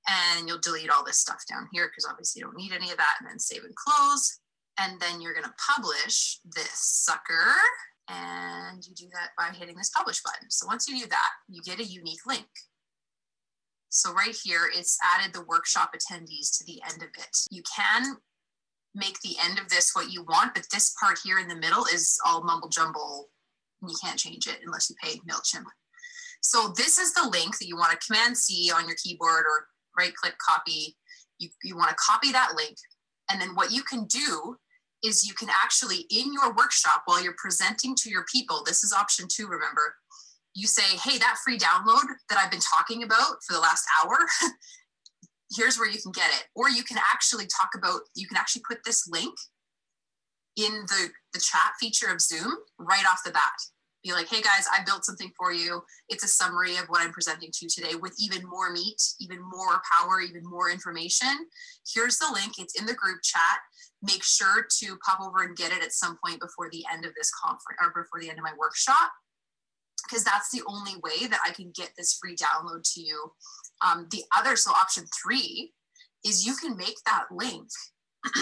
And 0.09 0.49
you'll 0.49 0.61
delete 0.61 0.91
all 0.91 1.05
this 1.05 1.19
stuff 1.19 1.43
down 1.51 1.69
here 1.73 1.89
because 1.89 2.07
obviously 2.09 2.41
you 2.41 2.47
don't 2.47 2.57
need 2.57 2.73
any 2.73 2.91
of 2.91 2.97
that 2.97 3.17
and 3.21 3.29
then 3.29 3.39
save 3.39 3.65
and 3.65 3.75
close. 3.75 4.41
And 4.81 4.99
then 5.01 5.21
you're 5.21 5.35
going 5.35 5.45
to 5.45 5.53
publish 5.75 6.39
this 6.55 6.71
sucker 6.73 7.53
and 8.09 8.87
you 8.87 8.95
do 8.95 9.07
that 9.13 9.31
by 9.37 9.55
hitting 9.55 9.77
this 9.77 9.91
publish 9.91 10.23
button 10.23 10.51
so 10.51 10.67
once 10.67 10.89
you 10.89 10.99
do 10.99 11.07
that 11.09 11.31
you 11.49 11.61
get 11.63 11.81
a 11.81 11.85
unique 11.85 12.25
link 12.27 12.47
so 13.91 14.13
right 14.13 14.37
here, 14.45 14.71
it's 14.75 14.99
added 15.03 15.33
the 15.33 15.45
workshop 15.45 15.95
attendees 15.95 16.57
to 16.59 16.65
the 16.67 16.81
end 16.91 17.03
of 17.03 17.09
it. 17.17 17.37
You 17.51 17.63
can 17.75 18.17
make 18.95 19.19
the 19.21 19.37
end 19.45 19.59
of 19.59 19.69
this 19.69 19.93
what 19.95 20.11
you 20.11 20.25
want, 20.25 20.55
but 20.55 20.67
this 20.73 20.95
part 21.01 21.19
here 21.25 21.39
in 21.39 21.49
the 21.49 21.57
middle 21.57 21.85
is 21.87 22.19
all 22.27 22.45
mumble 22.45 22.69
jumble. 22.69 23.29
You 23.87 23.95
can't 24.03 24.19
change 24.19 24.47
it 24.47 24.61
unless 24.65 24.91
you 24.91 24.97
pay 25.03 25.19
MailChimp. 25.29 25.65
So 26.43 26.73
this 26.77 26.99
is 26.99 27.15
the 27.15 27.29
link 27.29 27.59
that 27.59 27.67
you 27.67 27.77
want 27.77 27.93
to 27.93 28.07
command 28.07 28.37
C 28.37 28.71
on 28.75 28.87
your 28.87 28.97
keyboard 29.03 29.45
or 29.45 29.67
right 29.97 30.15
click 30.15 30.35
copy. 30.47 30.97
You, 31.39 31.49
you 31.63 31.77
want 31.77 31.91
to 31.91 31.97
copy 31.97 32.33
that 32.33 32.55
link. 32.57 32.77
And 33.31 33.41
then 33.41 33.55
what 33.55 33.73
you 33.73 33.83
can 33.83 34.07
do 34.07 34.57
is 35.05 35.27
you 35.27 35.35
can 35.35 35.49
actually 35.49 36.07
in 36.11 36.33
your 36.33 36.55
workshop 36.55 37.03
while 37.05 37.23
you're 37.23 37.37
presenting 37.39 37.95
to 37.97 38.11
your 38.11 38.25
people, 38.33 38.63
this 38.67 38.83
is 38.83 38.93
option 38.93 39.27
two, 39.29 39.47
remember, 39.47 39.95
you 40.55 40.67
say, 40.67 40.97
hey, 40.97 41.19
that 41.19 41.37
free 41.45 41.59
download 41.59 42.05
that 42.29 42.39
I've 42.39 42.51
been 42.51 42.61
talking 42.61 43.05
about 43.05 43.37
for 43.47 43.53
the 43.53 43.61
last 43.61 43.85
hour, 44.03 44.17
here's 45.57 45.79
where 45.79 45.89
you 45.89 46.01
can 46.03 46.13
get 46.13 46.31
it. 46.31 46.45
Or 46.55 46.69
you 46.69 46.83
can 46.83 46.99
actually 46.99 47.47
talk 47.47 47.71
about, 47.77 48.01
you 48.15 48.27
can 48.27 48.37
actually 48.37 48.63
put 48.69 48.79
this 48.85 49.09
link 49.09 49.35
in 50.57 50.85
the, 50.89 51.09
the 51.33 51.41
chat 51.41 51.73
feature 51.81 52.11
of 52.13 52.21
Zoom 52.21 52.53
right 52.79 53.05
off 53.09 53.23
the 53.25 53.31
bat. 53.31 53.53
Be 54.05 54.13
like, 54.13 54.29
hey 54.29 54.41
guys, 54.41 54.67
I 54.73 54.83
built 54.85 55.05
something 55.05 55.31
for 55.37 55.53
you. 55.53 55.83
It's 56.09 56.25
a 56.25 56.29
summary 56.29 56.77
of 56.77 56.87
what 56.87 57.03
I'm 57.03 57.13
presenting 57.13 57.51
to 57.53 57.59
you 57.63 57.69
today 57.69 57.97
with 58.01 58.15
even 58.19 58.47
more 58.49 58.73
meat, 58.73 59.01
even 59.21 59.39
more 59.41 59.81
power, 59.93 60.21
even 60.21 60.43
more 60.45 60.71
information. 60.71 61.47
Here's 61.93 62.19
the 62.19 62.31
link. 62.33 62.55
It's 62.59 62.79
in 62.79 62.87
the 62.87 62.95
group 62.95 63.19
chat. 63.23 63.59
Make 64.03 64.23
sure 64.23 64.67
to 64.81 64.97
pop 65.05 65.21
over 65.21 65.43
and 65.43 65.57
get 65.57 65.73
it 65.73 65.83
at 65.83 65.93
some 65.93 66.19
point 66.25 66.41
before 66.41 66.71
the 66.71 66.85
end 66.93 67.05
of 67.05 67.13
this 67.17 67.33
conference 67.43 67.79
or 67.83 68.03
before 68.03 68.21
the 68.21 68.31
end 68.31 68.39
of 68.39 68.45
my 68.45 68.53
workshop 68.59 69.11
because 70.09 70.25
that's 70.25 70.51
the 70.51 70.63
only 70.67 70.95
way 71.03 71.27
that 71.27 71.41
I 71.45 71.51
can 71.51 71.73
get 71.75 71.91
this 71.97 72.19
free 72.21 72.37
download 72.37 72.83
to 72.95 73.01
you. 73.01 73.33
Um, 73.87 74.07
the 74.11 74.23
other, 74.37 74.57
so 74.57 74.71
option 74.71 75.05
three 75.23 75.73
is 76.25 76.47
you 76.47 76.55
can 76.55 76.77
make 76.77 76.97
that 77.07 77.27
link. 77.31 77.69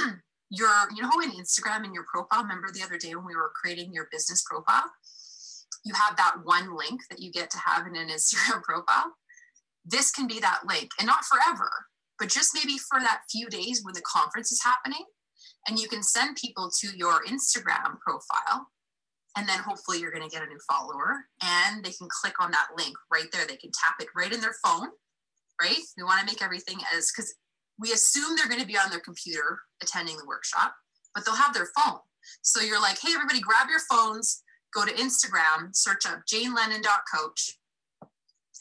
your, 0.50 0.70
you 0.94 1.02
know 1.02 1.10
in 1.22 1.30
Instagram 1.32 1.84
in 1.84 1.92
your 1.92 2.04
profile, 2.12 2.42
remember 2.42 2.68
the 2.72 2.82
other 2.82 2.98
day 2.98 3.14
when 3.14 3.26
we 3.26 3.36
were 3.36 3.52
creating 3.60 3.92
your 3.92 4.08
business 4.12 4.44
profile, 4.48 4.90
you 5.84 5.94
have 5.94 6.16
that 6.16 6.36
one 6.44 6.76
link 6.76 7.00
that 7.10 7.20
you 7.20 7.30
get 7.30 7.50
to 7.50 7.58
have 7.58 7.86
in 7.86 7.96
an 7.96 8.08
Instagram 8.16 8.62
profile. 8.62 9.12
This 9.84 10.10
can 10.10 10.26
be 10.26 10.40
that 10.40 10.62
link 10.68 10.90
and 10.98 11.06
not 11.06 11.24
forever, 11.24 11.70
but 12.18 12.28
just 12.28 12.54
maybe 12.54 12.76
for 12.78 13.00
that 13.00 13.22
few 13.30 13.48
days 13.48 13.82
when 13.82 13.94
the 13.94 14.02
conference 14.02 14.50
is 14.50 14.62
happening. 14.62 15.04
And 15.68 15.78
you 15.78 15.88
can 15.88 16.02
send 16.02 16.36
people 16.36 16.70
to 16.80 16.96
your 16.96 17.24
Instagram 17.24 17.98
profile 18.00 18.68
and 19.36 19.48
then 19.48 19.58
hopefully 19.58 19.98
you're 19.98 20.12
going 20.12 20.28
to 20.28 20.34
get 20.34 20.42
a 20.42 20.46
new 20.46 20.58
follower 20.70 21.26
and 21.42 21.84
they 21.84 21.90
can 21.90 22.08
click 22.08 22.34
on 22.40 22.50
that 22.52 22.68
link 22.76 22.94
right 23.12 23.26
there. 23.32 23.46
They 23.46 23.56
can 23.56 23.70
tap 23.72 23.96
it 24.00 24.08
right 24.14 24.32
in 24.32 24.40
their 24.40 24.54
phone 24.64 24.88
right? 25.60 25.78
We 25.96 26.02
want 26.02 26.20
to 26.20 26.26
make 26.26 26.42
everything 26.42 26.78
as 26.94 27.10
because 27.10 27.34
we 27.78 27.92
assume 27.92 28.36
they're 28.36 28.48
going 28.48 28.60
to 28.60 28.66
be 28.66 28.78
on 28.78 28.90
their 28.90 29.00
computer 29.00 29.60
attending 29.82 30.16
the 30.16 30.26
workshop 30.26 30.74
but 31.14 31.24
they'll 31.24 31.34
have 31.34 31.54
their 31.54 31.68
phone. 31.76 31.98
So 32.42 32.60
you're 32.60 32.80
like 32.80 32.98
hey 33.00 33.12
everybody 33.14 33.40
grab 33.40 33.68
your 33.68 33.80
phones 33.90 34.42
go 34.74 34.84
to 34.84 34.92
instagram 34.92 35.74
search 35.74 36.04
up 36.06 36.20
janelennon.coach 36.30 37.58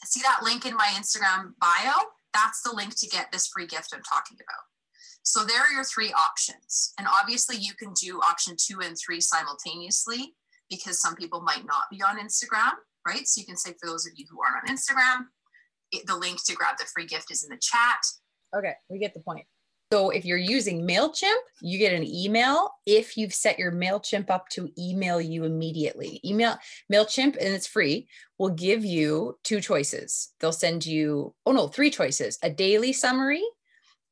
see 0.04 0.20
that 0.22 0.40
link 0.42 0.64
in 0.64 0.74
my 0.74 0.86
instagram 0.96 1.52
bio? 1.60 1.92
That's 2.32 2.62
the 2.62 2.74
link 2.74 2.96
to 2.98 3.08
get 3.08 3.32
this 3.32 3.48
free 3.48 3.66
gift 3.66 3.92
i'm 3.92 4.02
talking 4.02 4.36
about 4.36 4.75
so 5.26 5.44
there 5.44 5.58
are 5.58 5.72
your 5.72 5.82
three 5.82 6.12
options 6.12 6.94
and 6.98 7.08
obviously 7.20 7.56
you 7.56 7.74
can 7.74 7.92
do 8.00 8.20
option 8.20 8.54
two 8.56 8.78
and 8.80 8.96
three 8.96 9.20
simultaneously 9.20 10.36
because 10.70 11.00
some 11.00 11.16
people 11.16 11.40
might 11.40 11.66
not 11.66 11.90
be 11.90 12.00
on 12.00 12.16
Instagram, 12.16 12.70
right? 13.04 13.26
So 13.26 13.40
you 13.40 13.44
can 13.44 13.56
say 13.56 13.70
for 13.80 13.88
those 13.88 14.06
of 14.06 14.12
you 14.14 14.24
who 14.30 14.38
aren't 14.40 14.70
on 14.70 14.76
Instagram, 14.76 15.26
it, 15.90 16.06
the 16.06 16.16
link 16.16 16.44
to 16.44 16.54
grab 16.54 16.76
the 16.78 16.84
free 16.94 17.06
gift 17.06 17.32
is 17.32 17.42
in 17.42 17.50
the 17.50 17.58
chat. 17.60 17.98
Okay, 18.56 18.74
we 18.88 19.00
get 19.00 19.14
the 19.14 19.20
point. 19.20 19.46
So 19.92 20.10
if 20.10 20.24
you're 20.24 20.38
using 20.38 20.86
MailChimp, 20.86 21.34
you 21.60 21.80
get 21.80 21.92
an 21.92 22.04
email 22.04 22.70
if 22.86 23.16
you've 23.16 23.34
set 23.34 23.58
your 23.58 23.72
MailChimp 23.72 24.30
up 24.30 24.48
to 24.50 24.68
email 24.78 25.20
you 25.20 25.42
immediately. 25.42 26.20
Email 26.24 26.56
MailChimp, 26.92 27.36
and 27.36 27.52
it's 27.54 27.66
free, 27.66 28.06
will 28.38 28.50
give 28.50 28.84
you 28.84 29.38
two 29.42 29.60
choices. 29.60 30.32
They'll 30.38 30.52
send 30.52 30.86
you, 30.86 31.34
oh 31.46 31.52
no, 31.52 31.66
three 31.66 31.90
choices 31.90 32.38
a 32.44 32.50
daily 32.50 32.92
summary, 32.92 33.42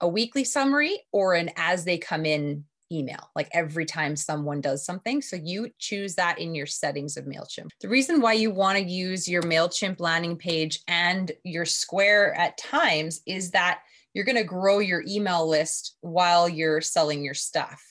a 0.00 0.08
weekly 0.08 0.44
summary, 0.44 0.98
or 1.12 1.34
an 1.34 1.50
as 1.56 1.84
they 1.84 1.98
come 1.98 2.26
in 2.26 2.64
email, 2.92 3.30
like 3.34 3.48
every 3.52 3.84
time 3.84 4.14
someone 4.16 4.60
does 4.60 4.84
something. 4.84 5.22
So 5.22 5.36
you 5.36 5.70
choose 5.78 6.14
that 6.14 6.38
in 6.38 6.54
your 6.54 6.66
settings 6.66 7.16
of 7.16 7.24
MailChimp. 7.24 7.70
The 7.80 7.88
reason 7.88 8.20
why 8.20 8.34
you 8.34 8.50
want 8.50 8.78
to 8.78 8.84
use 8.84 9.28
your 9.28 9.42
MailChimp 9.42 10.00
landing 10.00 10.36
page 10.36 10.80
and 10.86 11.32
your 11.44 11.64
Square 11.64 12.34
at 12.34 12.58
times 12.58 13.20
is 13.26 13.50
that 13.52 13.80
you're 14.12 14.24
going 14.24 14.36
to 14.36 14.44
grow 14.44 14.78
your 14.78 15.02
email 15.08 15.48
list 15.48 15.96
while 16.00 16.48
you're 16.48 16.80
selling 16.80 17.24
your 17.24 17.34
stuff. 17.34 17.82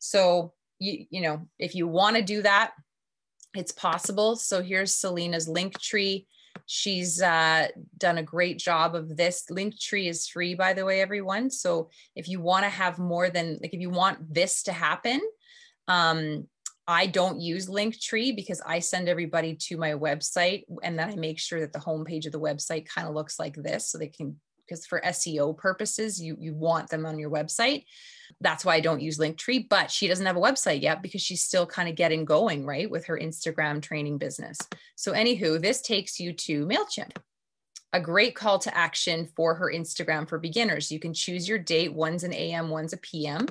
So 0.00 0.54
you, 0.78 1.06
you 1.10 1.20
know, 1.20 1.46
if 1.58 1.74
you 1.74 1.86
want 1.86 2.16
to 2.16 2.22
do 2.22 2.42
that, 2.42 2.72
it's 3.54 3.72
possible. 3.72 4.36
So 4.36 4.62
here's 4.62 4.94
Selena's 4.94 5.48
link 5.48 5.80
tree 5.80 6.26
She's 6.70 7.22
uh, 7.22 7.68
done 7.96 8.18
a 8.18 8.22
great 8.22 8.58
job 8.58 8.94
of 8.94 9.16
this. 9.16 9.44
Linktree 9.50 10.06
is 10.06 10.28
free, 10.28 10.54
by 10.54 10.74
the 10.74 10.84
way, 10.84 11.00
everyone. 11.00 11.50
So 11.50 11.88
if 12.14 12.28
you 12.28 12.42
want 12.42 12.64
to 12.64 12.68
have 12.68 12.98
more 12.98 13.30
than, 13.30 13.58
like, 13.62 13.72
if 13.72 13.80
you 13.80 13.88
want 13.88 14.34
this 14.34 14.62
to 14.64 14.72
happen, 14.72 15.18
um, 15.88 16.46
I 16.86 17.06
don't 17.06 17.40
use 17.40 17.70
Linktree 17.70 18.36
because 18.36 18.60
I 18.66 18.80
send 18.80 19.08
everybody 19.08 19.54
to 19.54 19.78
my 19.78 19.92
website 19.92 20.64
and 20.82 20.98
then 20.98 21.08
I 21.08 21.16
make 21.16 21.38
sure 21.38 21.60
that 21.60 21.72
the 21.72 21.78
homepage 21.78 22.26
of 22.26 22.32
the 22.32 22.40
website 22.40 22.86
kind 22.86 23.08
of 23.08 23.14
looks 23.14 23.38
like 23.38 23.54
this 23.54 23.90
so 23.90 23.96
they 23.96 24.08
can 24.08 24.36
because 24.66 24.84
for 24.84 25.00
SEO 25.00 25.56
purposes, 25.56 26.20
you 26.20 26.36
you 26.38 26.54
want 26.54 26.90
them 26.90 27.06
on 27.06 27.18
your 27.18 27.30
website. 27.30 27.84
That's 28.40 28.64
why 28.64 28.74
I 28.74 28.80
don't 28.80 29.00
use 29.00 29.18
Linktree, 29.18 29.68
but 29.68 29.90
she 29.90 30.08
doesn't 30.08 30.26
have 30.26 30.36
a 30.36 30.40
website 30.40 30.82
yet 30.82 31.02
because 31.02 31.22
she's 31.22 31.44
still 31.44 31.66
kind 31.66 31.88
of 31.88 31.94
getting 31.94 32.24
going, 32.24 32.64
right, 32.64 32.90
with 32.90 33.06
her 33.06 33.18
Instagram 33.18 33.82
training 33.82 34.18
business. 34.18 34.58
So, 34.96 35.12
anywho, 35.12 35.60
this 35.60 35.80
takes 35.80 36.18
you 36.20 36.32
to 36.32 36.66
MailChimp. 36.66 37.16
A 37.92 38.00
great 38.00 38.34
call 38.34 38.58
to 38.60 38.76
action 38.76 39.28
for 39.34 39.54
her 39.54 39.72
Instagram 39.74 40.28
for 40.28 40.38
beginners. 40.38 40.92
You 40.92 41.00
can 41.00 41.14
choose 41.14 41.48
your 41.48 41.58
date, 41.58 41.94
one's 41.94 42.24
an 42.24 42.34
AM, 42.34 42.68
one's 42.68 42.92
a 42.92 42.98
PM. 42.98 43.46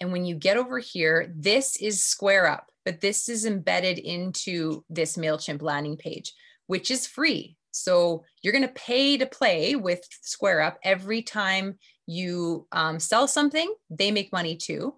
And 0.00 0.10
when 0.10 0.24
you 0.24 0.34
get 0.34 0.56
over 0.56 0.78
here, 0.78 1.32
this 1.36 1.76
is 1.76 2.02
Square 2.02 2.48
Up. 2.48 2.66
but 2.84 3.00
this 3.00 3.28
is 3.28 3.46
embedded 3.46 3.98
into 3.98 4.84
this 4.90 5.16
MailChimp 5.16 5.62
landing 5.62 5.96
page, 5.96 6.32
which 6.66 6.90
is 6.90 7.06
free. 7.06 7.56
So 7.70 8.24
you're 8.42 8.52
going 8.52 8.66
to 8.66 8.74
pay 8.74 9.16
to 9.16 9.26
play 9.26 9.76
with 9.76 10.06
SquareUp 10.24 10.76
every 10.84 11.22
time 11.22 11.78
you 12.06 12.66
um, 12.72 12.98
sell 12.98 13.28
something, 13.28 13.72
they 13.90 14.10
make 14.10 14.32
money 14.32 14.56
too, 14.56 14.94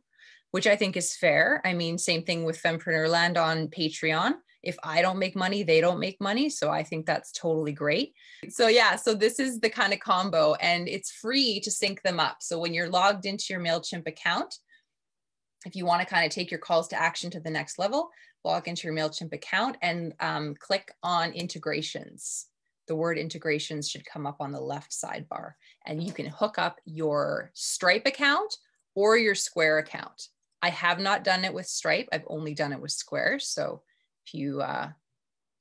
which 0.51 0.67
I 0.67 0.77
think 0.77 0.97
is 0.97 1.17
fair. 1.17 1.61
I 1.65 1.75
mean, 1.75 1.99
same 1.99 2.25
thing 2.25 2.45
with 2.45 2.63
Fempreneur 2.63 3.09
Land 3.09 3.37
on 3.37 3.69
Patreon. 3.69 4.35
If 4.63 4.77
I 4.83 5.03
don't 5.03 5.19
make 5.19 5.37
money, 5.37 5.63
they 5.63 5.81
don't 5.81 6.01
make 6.01 6.21
money. 6.21 6.49
So 6.49 6.71
I 6.71 6.83
think 6.83 7.05
that's 7.05 7.33
totally 7.33 7.73
great. 7.73 8.15
So, 8.49 8.69
yeah, 8.69 8.97
so 8.97 9.15
this 9.15 9.39
is 9.39 9.61
the 9.61 9.69
kind 9.69 9.93
of 9.93 10.01
combo, 10.01 10.55
and 10.55 10.89
it's 10.89 11.13
free 11.13 11.61
to 11.61 11.71
sync 11.71 12.01
them 12.03 12.19
up. 12.19 12.39
So, 12.41 12.59
when 12.59 12.73
you're 12.73 12.89
logged 12.89 13.27
into 13.27 13.47
your 13.51 13.61
MailChimp 13.61 14.07
account, 14.07 14.55
if 15.67 15.77
you 15.77 15.85
want 15.85 16.01
to 16.01 16.07
kind 16.07 16.25
of 16.25 16.33
take 16.33 16.51
your 16.51 16.61
calls 16.61 16.89
to 16.89 17.01
action 17.01 17.31
to 17.33 17.41
the 17.41 17.51
next 17.51 17.79
level, 17.79 18.11
log 18.45 18.69
into 18.69 18.87
your 18.87 18.97
MailChimp 18.97 19.33
account 19.33 19.77
and 19.83 20.15
um, 20.21 20.55
click 20.59 20.93
on 21.03 21.33
integrations. 21.33 22.47
The 22.87 22.97
word 22.97 23.19
integrations 23.19 23.89
should 23.89 24.05
come 24.05 24.27
up 24.27 24.37
on 24.41 24.53
the 24.53 24.61
left 24.61 24.93
sidebar, 24.93 25.53
and 25.87 26.03
you 26.03 26.13
can 26.13 26.27
hook 26.27 26.59
up 26.59 26.81
your 26.85 27.51
Stripe 27.55 28.07
account 28.07 28.57
or 28.95 29.17
your 29.17 29.35
Square 29.35 29.79
account. 29.79 30.29
I 30.63 30.71
have 30.71 30.99
not 30.99 31.25
done 31.25 31.45
it 31.45 31.55
with 31.55 31.67
Stripe, 31.67 32.09
I've 32.13 32.25
only 32.27 32.55
done 32.55 32.73
it 32.73 32.81
with 32.81 32.93
Square. 32.93 33.41
So 33.41 33.83
if 34.27 34.35
you 34.35 34.61
uh, 34.61 34.91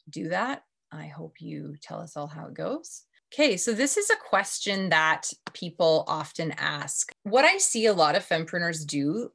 do 0.09 0.29
that, 0.29 0.63
I 0.91 1.07
hope 1.07 1.41
you 1.41 1.75
tell 1.81 1.99
us 1.99 2.15
all 2.15 2.27
how 2.27 2.47
it 2.47 2.53
goes. 2.53 3.03
Okay, 3.33 3.57
so 3.57 3.73
this 3.73 3.97
is 3.97 4.11
a 4.11 4.29
question 4.29 4.89
that 4.89 5.27
people 5.53 6.03
often 6.07 6.51
ask. 6.51 7.11
What 7.23 7.45
I 7.45 7.57
see 7.57 7.87
a 7.87 7.93
lot 7.93 8.15
of 8.15 8.27
fempreneurs 8.27 8.85
do 8.85 9.31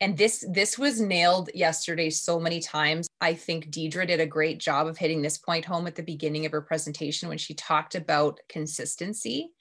and 0.00 0.16
this 0.16 0.44
this 0.50 0.78
was 0.78 1.00
nailed 1.00 1.50
yesterday 1.54 2.10
so 2.10 2.38
many 2.38 2.60
times. 2.60 3.08
I 3.20 3.34
think 3.34 3.70
deidre 3.70 4.06
did 4.06 4.20
a 4.20 4.26
great 4.26 4.58
job 4.58 4.86
of 4.86 4.96
hitting 4.96 5.22
this 5.22 5.38
point 5.38 5.64
home 5.64 5.86
at 5.86 5.96
the 5.96 6.02
beginning 6.02 6.46
of 6.46 6.52
her 6.52 6.62
presentation 6.62 7.28
when 7.28 7.38
she 7.38 7.54
talked 7.54 7.94
about 7.94 8.40
consistency 8.48 9.52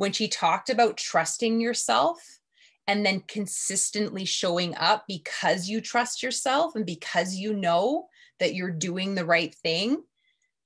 when 0.00 0.12
she 0.12 0.28
talked 0.28 0.70
about 0.70 0.96
trusting 0.96 1.60
yourself 1.60 2.40
and 2.86 3.04
then 3.04 3.22
consistently 3.28 4.24
showing 4.24 4.74
up 4.76 5.04
because 5.06 5.68
you 5.68 5.78
trust 5.78 6.22
yourself 6.22 6.74
and 6.74 6.86
because 6.86 7.34
you 7.34 7.52
know 7.52 8.06
that 8.38 8.54
you're 8.54 8.70
doing 8.70 9.14
the 9.14 9.26
right 9.26 9.54
thing 9.56 10.02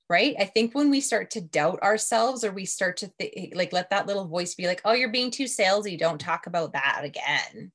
right? 0.07 0.35
I 0.39 0.45
think 0.45 0.75
when 0.75 0.91
we 0.91 1.01
start 1.01 1.31
to 1.31 1.41
doubt 1.41 1.81
ourselves 1.81 2.43
or 2.43 2.51
we 2.51 2.65
start 2.65 2.97
to 2.97 3.11
th- 3.19 3.55
like 3.55 3.73
let 3.73 3.89
that 3.89 4.05
little 4.05 4.27
voice 4.27 4.55
be 4.55 4.67
like 4.67 4.81
oh 4.85 4.93
you're 4.93 5.09
being 5.09 5.31
too 5.31 5.45
salesy. 5.45 5.97
Don't 5.97 6.21
talk 6.21 6.47
about 6.47 6.73
that 6.73 7.01
again 7.03 7.71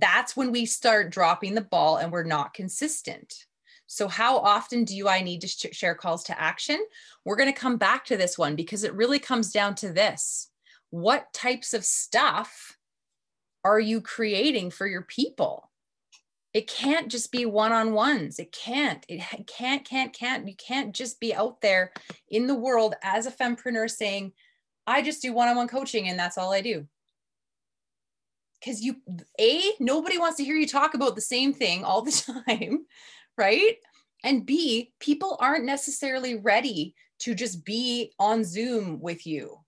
that's 0.00 0.36
when 0.36 0.52
we 0.52 0.66
start 0.66 1.10
dropping 1.10 1.54
the 1.54 1.60
ball 1.60 1.96
and 1.96 2.12
we're 2.12 2.24
not 2.24 2.54
consistent. 2.54 3.46
So, 3.86 4.08
how 4.08 4.38
often 4.38 4.84
do 4.84 5.08
I 5.08 5.22
need 5.22 5.40
to 5.42 5.48
sh- 5.48 5.66
share 5.72 5.94
calls 5.94 6.24
to 6.24 6.40
action? 6.40 6.84
We're 7.24 7.36
going 7.36 7.52
to 7.52 7.58
come 7.58 7.76
back 7.76 8.04
to 8.06 8.16
this 8.16 8.36
one 8.36 8.56
because 8.56 8.84
it 8.84 8.94
really 8.94 9.18
comes 9.18 9.52
down 9.52 9.74
to 9.76 9.92
this 9.92 10.50
what 10.90 11.32
types 11.32 11.74
of 11.74 11.84
stuff 11.84 12.76
are 13.64 13.80
you 13.80 14.00
creating 14.00 14.70
for 14.70 14.86
your 14.86 15.02
people? 15.02 15.70
It 16.54 16.68
can't 16.68 17.10
just 17.10 17.32
be 17.32 17.44
one 17.44 17.72
on 17.72 17.92
ones. 17.92 18.38
It 18.38 18.52
can't. 18.52 19.04
It 19.08 19.22
can't, 19.46 19.84
can't, 19.84 20.12
can't. 20.12 20.48
You 20.48 20.54
can't 20.54 20.94
just 20.94 21.20
be 21.20 21.34
out 21.34 21.60
there 21.60 21.92
in 22.28 22.46
the 22.46 22.54
world 22.54 22.94
as 23.02 23.26
a 23.26 23.30
fempreneur 23.30 23.90
saying, 23.90 24.32
I 24.86 25.02
just 25.02 25.20
do 25.20 25.32
one 25.32 25.48
on 25.48 25.56
one 25.56 25.68
coaching 25.68 26.08
and 26.08 26.18
that's 26.18 26.38
all 26.38 26.52
I 26.52 26.60
do 26.60 26.86
because 28.66 28.82
you 28.82 28.96
a 29.40 29.62
nobody 29.78 30.18
wants 30.18 30.36
to 30.38 30.44
hear 30.44 30.56
you 30.56 30.66
talk 30.66 30.94
about 30.94 31.14
the 31.14 31.20
same 31.20 31.54
thing 31.54 31.84
all 31.84 32.02
the 32.02 32.42
time 32.48 32.84
right? 33.38 33.76
And 34.24 34.44
b 34.44 34.92
people 34.98 35.36
aren't 35.40 35.64
necessarily 35.64 36.36
ready 36.36 36.94
to 37.20 37.34
just 37.34 37.64
be 37.64 38.12
on 38.18 38.44
zoom 38.44 39.00
with 39.00 39.26
you. 39.26 39.58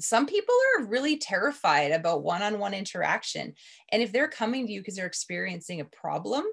Some 0.00 0.26
people 0.26 0.54
are 0.78 0.86
really 0.86 1.18
terrified 1.18 1.92
about 1.92 2.24
one-on-one 2.24 2.74
interaction. 2.74 3.54
And 3.92 4.02
if 4.02 4.10
they're 4.12 4.28
coming 4.28 4.66
to 4.66 4.72
you 4.72 4.80
because 4.80 4.96
they're 4.96 5.06
experiencing 5.06 5.80
a 5.80 5.84
problem 5.84 6.44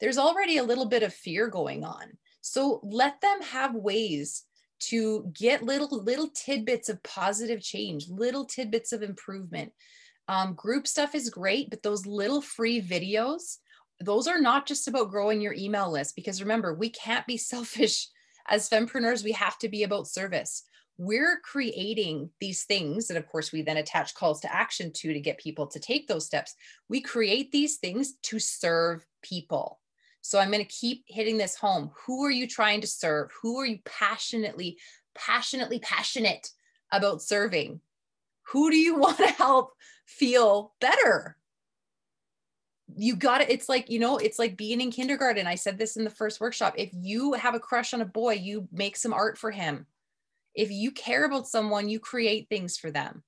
there's 0.00 0.18
already 0.18 0.58
a 0.58 0.64
little 0.64 0.86
bit 0.86 1.02
of 1.02 1.12
fear 1.14 1.48
going 1.48 1.84
on. 1.84 2.04
So 2.40 2.80
let 2.84 3.20
them 3.20 3.42
have 3.42 3.74
ways 3.74 4.44
to 4.80 5.32
get 5.32 5.62
little 5.62 6.02
little 6.02 6.30
tidbits 6.30 6.88
of 6.88 7.02
positive 7.02 7.60
change 7.60 8.08
little 8.08 8.44
tidbits 8.44 8.92
of 8.92 9.02
improvement 9.02 9.72
um, 10.28 10.54
group 10.54 10.86
stuff 10.86 11.14
is 11.14 11.30
great, 11.30 11.70
but 11.70 11.82
those 11.82 12.06
little 12.06 12.42
free 12.42 12.82
videos, 12.82 13.56
those 14.00 14.28
are 14.28 14.40
not 14.40 14.66
just 14.66 14.86
about 14.86 15.10
growing 15.10 15.40
your 15.40 15.54
email 15.54 15.90
list 15.90 16.14
because 16.14 16.42
remember, 16.42 16.74
we 16.74 16.90
can't 16.90 17.26
be 17.26 17.36
selfish 17.36 18.08
as 18.48 18.68
fempreneurs. 18.68 19.24
We 19.24 19.32
have 19.32 19.58
to 19.58 19.68
be 19.68 19.82
about 19.82 20.06
service. 20.06 20.64
We're 20.98 21.38
creating 21.44 22.30
these 22.40 22.64
things 22.64 23.06
that, 23.06 23.16
of 23.16 23.26
course, 23.28 23.52
we 23.52 23.62
then 23.62 23.76
attach 23.76 24.14
calls 24.14 24.40
to 24.40 24.54
action 24.54 24.92
to 24.94 25.12
to 25.12 25.20
get 25.20 25.38
people 25.38 25.66
to 25.68 25.78
take 25.78 26.08
those 26.08 26.26
steps. 26.26 26.54
We 26.88 27.00
create 27.00 27.52
these 27.52 27.76
things 27.76 28.14
to 28.24 28.38
serve 28.38 29.06
people. 29.22 29.80
So 30.22 30.38
I'm 30.38 30.50
going 30.50 30.64
to 30.64 30.70
keep 30.70 31.04
hitting 31.06 31.38
this 31.38 31.56
home. 31.56 31.92
Who 32.04 32.24
are 32.24 32.30
you 32.30 32.48
trying 32.48 32.80
to 32.80 32.88
serve? 32.88 33.30
Who 33.42 33.58
are 33.58 33.66
you 33.66 33.78
passionately, 33.84 34.76
passionately 35.14 35.78
passionate 35.78 36.50
about 36.92 37.22
serving? 37.22 37.80
Who 38.48 38.70
do 38.70 38.76
you 38.76 38.96
want 38.98 39.18
to 39.18 39.28
help 39.28 39.72
feel 40.08 40.72
better? 40.80 41.36
You 42.96 43.14
got 43.16 43.42
it. 43.42 43.50
It's 43.50 43.68
like, 43.68 43.90
you 43.90 43.98
know, 43.98 44.16
it's 44.16 44.38
like 44.38 44.56
being 44.56 44.80
in 44.80 44.90
kindergarten. 44.90 45.46
I 45.46 45.54
said 45.54 45.78
this 45.78 45.96
in 45.96 46.04
the 46.04 46.10
first 46.10 46.40
workshop. 46.40 46.74
If 46.78 46.90
you 46.92 47.34
have 47.34 47.54
a 47.54 47.60
crush 47.60 47.92
on 47.92 48.00
a 48.00 48.06
boy, 48.06 48.34
you 48.34 48.66
make 48.72 48.96
some 48.96 49.12
art 49.12 49.36
for 49.36 49.50
him. 49.50 49.86
If 50.54 50.70
you 50.70 50.90
care 50.90 51.24
about 51.24 51.46
someone, 51.46 51.88
you 51.88 52.00
create 52.00 52.48
things 52.48 52.78
for 52.78 52.90
them. 52.90 53.22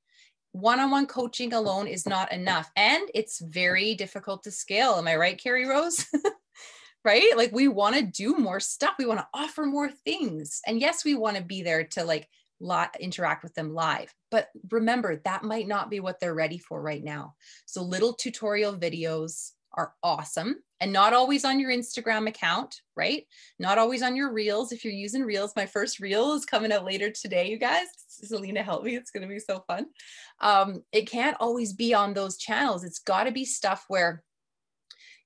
One 0.52 0.80
on 0.80 0.90
one 0.90 1.06
coaching 1.06 1.52
alone 1.52 1.86
is 1.86 2.06
not 2.06 2.32
enough. 2.32 2.70
And 2.74 3.08
it's 3.14 3.38
very 3.38 3.94
difficult 3.94 4.42
to 4.44 4.50
scale. 4.50 4.94
Am 4.94 5.06
I 5.06 5.16
right, 5.16 5.40
Carrie 5.40 5.68
Rose? 5.68 6.06
right? 7.04 7.36
Like 7.36 7.52
we 7.52 7.68
want 7.68 7.96
to 7.96 8.02
do 8.02 8.36
more 8.36 8.60
stuff. 8.60 8.94
We 8.98 9.06
want 9.06 9.20
to 9.20 9.28
offer 9.34 9.66
more 9.66 9.90
things. 9.90 10.60
And 10.66 10.80
yes, 10.80 11.04
we 11.04 11.14
want 11.14 11.36
to 11.36 11.42
be 11.42 11.62
there 11.62 11.84
to 11.84 12.04
like 12.04 12.28
lot 12.60 12.96
interact 13.00 13.42
with 13.42 13.54
them 13.54 13.74
live. 13.74 14.14
But 14.30 14.48
remember 14.70 15.20
that 15.24 15.42
might 15.42 15.66
not 15.66 15.90
be 15.90 16.00
what 16.00 16.20
they're 16.20 16.34
ready 16.34 16.58
for 16.58 16.80
right 16.80 17.02
now. 17.02 17.34
So 17.66 17.82
little 17.82 18.12
tutorial 18.12 18.74
videos 18.74 19.52
are 19.72 19.94
awesome. 20.02 20.56
And 20.80 20.92
not 20.92 21.12
always 21.12 21.44
on 21.44 21.60
your 21.60 21.70
instagram 21.70 22.28
account 22.28 22.80
right? 22.96 23.24
Not 23.58 23.78
always 23.78 24.02
on 24.02 24.14
your 24.14 24.32
reels. 24.32 24.72
If 24.72 24.84
you're 24.84 24.92
using 24.92 25.22
reels 25.22 25.52
my 25.56 25.66
first 25.66 26.00
reel 26.00 26.34
is 26.34 26.44
coming 26.44 26.72
out 26.72 26.84
later 26.84 27.10
today 27.10 27.48
you 27.48 27.58
guys. 27.58 27.86
Selena 28.08 28.62
help 28.62 28.84
me. 28.84 28.96
It's 28.96 29.10
going 29.10 29.22
to 29.22 29.28
be 29.28 29.38
so 29.38 29.64
fun. 29.66 29.86
Um, 30.40 30.82
it 30.92 31.08
can't 31.08 31.36
always 31.40 31.72
be 31.72 31.94
on 31.94 32.12
those 32.12 32.36
channels. 32.36 32.84
It's 32.84 32.98
got 32.98 33.24
to 33.24 33.32
be 33.32 33.44
stuff 33.44 33.84
where 33.88 34.22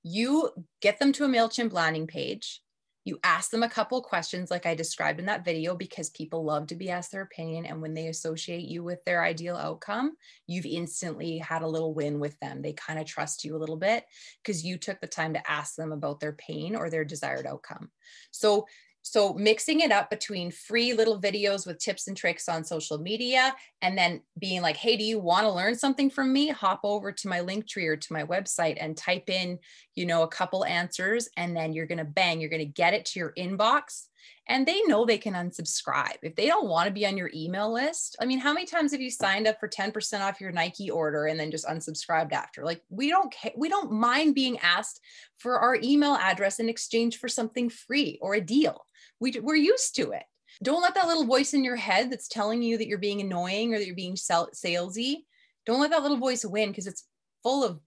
you 0.03 0.51
get 0.81 0.99
them 0.99 1.11
to 1.13 1.25
a 1.25 1.27
mailchimp 1.27 1.73
landing 1.73 2.07
page 2.07 2.61
you 3.05 3.17
ask 3.23 3.51
them 3.51 3.63
a 3.63 3.69
couple 3.69 4.01
questions 4.01 4.51
like 4.51 4.65
i 4.65 4.75
described 4.75 5.19
in 5.19 5.25
that 5.25 5.45
video 5.45 5.75
because 5.75 6.09
people 6.09 6.43
love 6.43 6.67
to 6.67 6.75
be 6.75 6.89
asked 6.89 7.11
their 7.11 7.21
opinion 7.21 7.65
and 7.65 7.81
when 7.81 7.93
they 7.93 8.07
associate 8.07 8.65
you 8.65 8.83
with 8.83 9.03
their 9.05 9.23
ideal 9.23 9.55
outcome 9.55 10.15
you've 10.47 10.65
instantly 10.65 11.37
had 11.37 11.61
a 11.61 11.67
little 11.67 11.93
win 11.93 12.19
with 12.19 12.39
them. 12.39 12.61
They 12.61 12.73
kind 12.73 12.99
of 12.99 13.05
trust 13.05 13.43
you 13.43 13.55
a 13.55 13.57
little 13.57 13.77
bit 13.77 14.05
because 14.43 14.65
you 14.65 14.77
took 14.77 14.99
the 15.01 15.07
time 15.07 15.33
to 15.33 15.51
ask 15.51 15.75
them 15.75 15.91
about 15.91 16.19
their 16.19 16.33
pain 16.33 16.75
or 16.75 16.89
their 16.89 17.05
desired 17.05 17.47
outcome. 17.47 17.89
So 18.31 18.67
so 19.07 19.33
mixing 19.35 19.81
it 19.81 19.91
up 19.91 20.09
between 20.09 20.49
free 20.49 20.93
little 20.93 21.21
videos 21.21 21.67
with 21.67 21.77
tips 21.77 22.07
and 22.07 22.17
tricks 22.17 22.49
on 22.49 22.63
social 22.63 22.97
media 22.97 23.55
and 23.83 23.95
then 23.95 24.19
being 24.39 24.63
like, 24.63 24.75
hey, 24.75 24.97
do 24.97 25.03
you 25.03 25.19
want 25.19 25.43
to 25.43 25.51
learn 25.51 25.75
something 25.75 26.09
from 26.09 26.33
me? 26.33 26.47
Hop 26.47 26.79
over 26.83 27.11
to 27.11 27.27
my 27.27 27.41
link 27.41 27.67
tree 27.67 27.85
or 27.85 27.95
to 27.95 28.13
my 28.13 28.23
website 28.23 28.77
and 28.79 28.97
type 28.97 29.29
in, 29.29 29.59
you 29.93 30.07
know, 30.07 30.23
a 30.23 30.27
couple 30.27 30.65
answers 30.65 31.29
and 31.37 31.55
then 31.55 31.71
you're 31.71 31.85
going 31.85 31.99
to 31.99 32.03
bang, 32.03 32.41
you're 32.41 32.49
going 32.49 32.59
to 32.59 32.65
get 32.65 32.95
it 32.95 33.05
to 33.05 33.19
your 33.19 33.31
inbox. 33.37 34.07
And 34.47 34.65
they 34.65 34.81
know 34.83 35.05
they 35.05 35.17
can 35.17 35.33
unsubscribe. 35.33 36.17
If 36.21 36.35
they 36.35 36.45
don't 36.45 36.67
want 36.67 36.87
to 36.87 36.93
be 36.93 37.05
on 37.07 37.17
your 37.17 37.31
email 37.33 37.73
list, 37.73 38.15
I 38.21 38.25
mean, 38.25 38.37
how 38.37 38.53
many 38.53 38.65
times 38.67 38.91
have 38.91 39.01
you 39.01 39.09
signed 39.09 39.47
up 39.47 39.59
for 39.59 39.67
10% 39.67 40.21
off 40.21 40.39
your 40.39 40.51
Nike 40.51 40.91
order 40.91 41.25
and 41.25 41.39
then 41.39 41.49
just 41.49 41.65
unsubscribed 41.65 42.31
after? 42.31 42.63
Like 42.63 42.83
we 42.89 43.09
don't 43.09 43.31
care, 43.31 43.53
we 43.57 43.69
don't 43.69 43.91
mind 43.91 44.35
being 44.35 44.59
asked 44.59 45.01
for 45.37 45.59
our 45.59 45.77
email 45.81 46.13
address 46.15 46.59
in 46.59 46.69
exchange 46.69 47.17
for 47.17 47.27
something 47.27 47.69
free 47.69 48.19
or 48.21 48.35
a 48.35 48.41
deal 48.41 48.85
we, 49.19 49.39
we're 49.41 49.55
used 49.55 49.95
to 49.95 50.11
it. 50.11 50.23
Don't 50.63 50.81
let 50.81 50.95
that 50.95 51.07
little 51.07 51.25
voice 51.25 51.53
in 51.53 51.63
your 51.63 51.75
head 51.75 52.11
that's 52.11 52.27
telling 52.27 52.61
you 52.61 52.77
that 52.77 52.87
you're 52.87 52.97
being 52.97 53.21
annoying 53.21 53.73
or 53.73 53.79
that 53.79 53.85
you're 53.85 53.95
being 53.95 54.15
salesy. 54.15 55.17
Don't 55.65 55.81
let 55.81 55.91
that 55.91 56.01
little 56.01 56.17
voice 56.17 56.45
win 56.45 56.69
because 56.69 56.87
it's 56.87 57.05
full 57.43 57.63
of, 57.63 57.79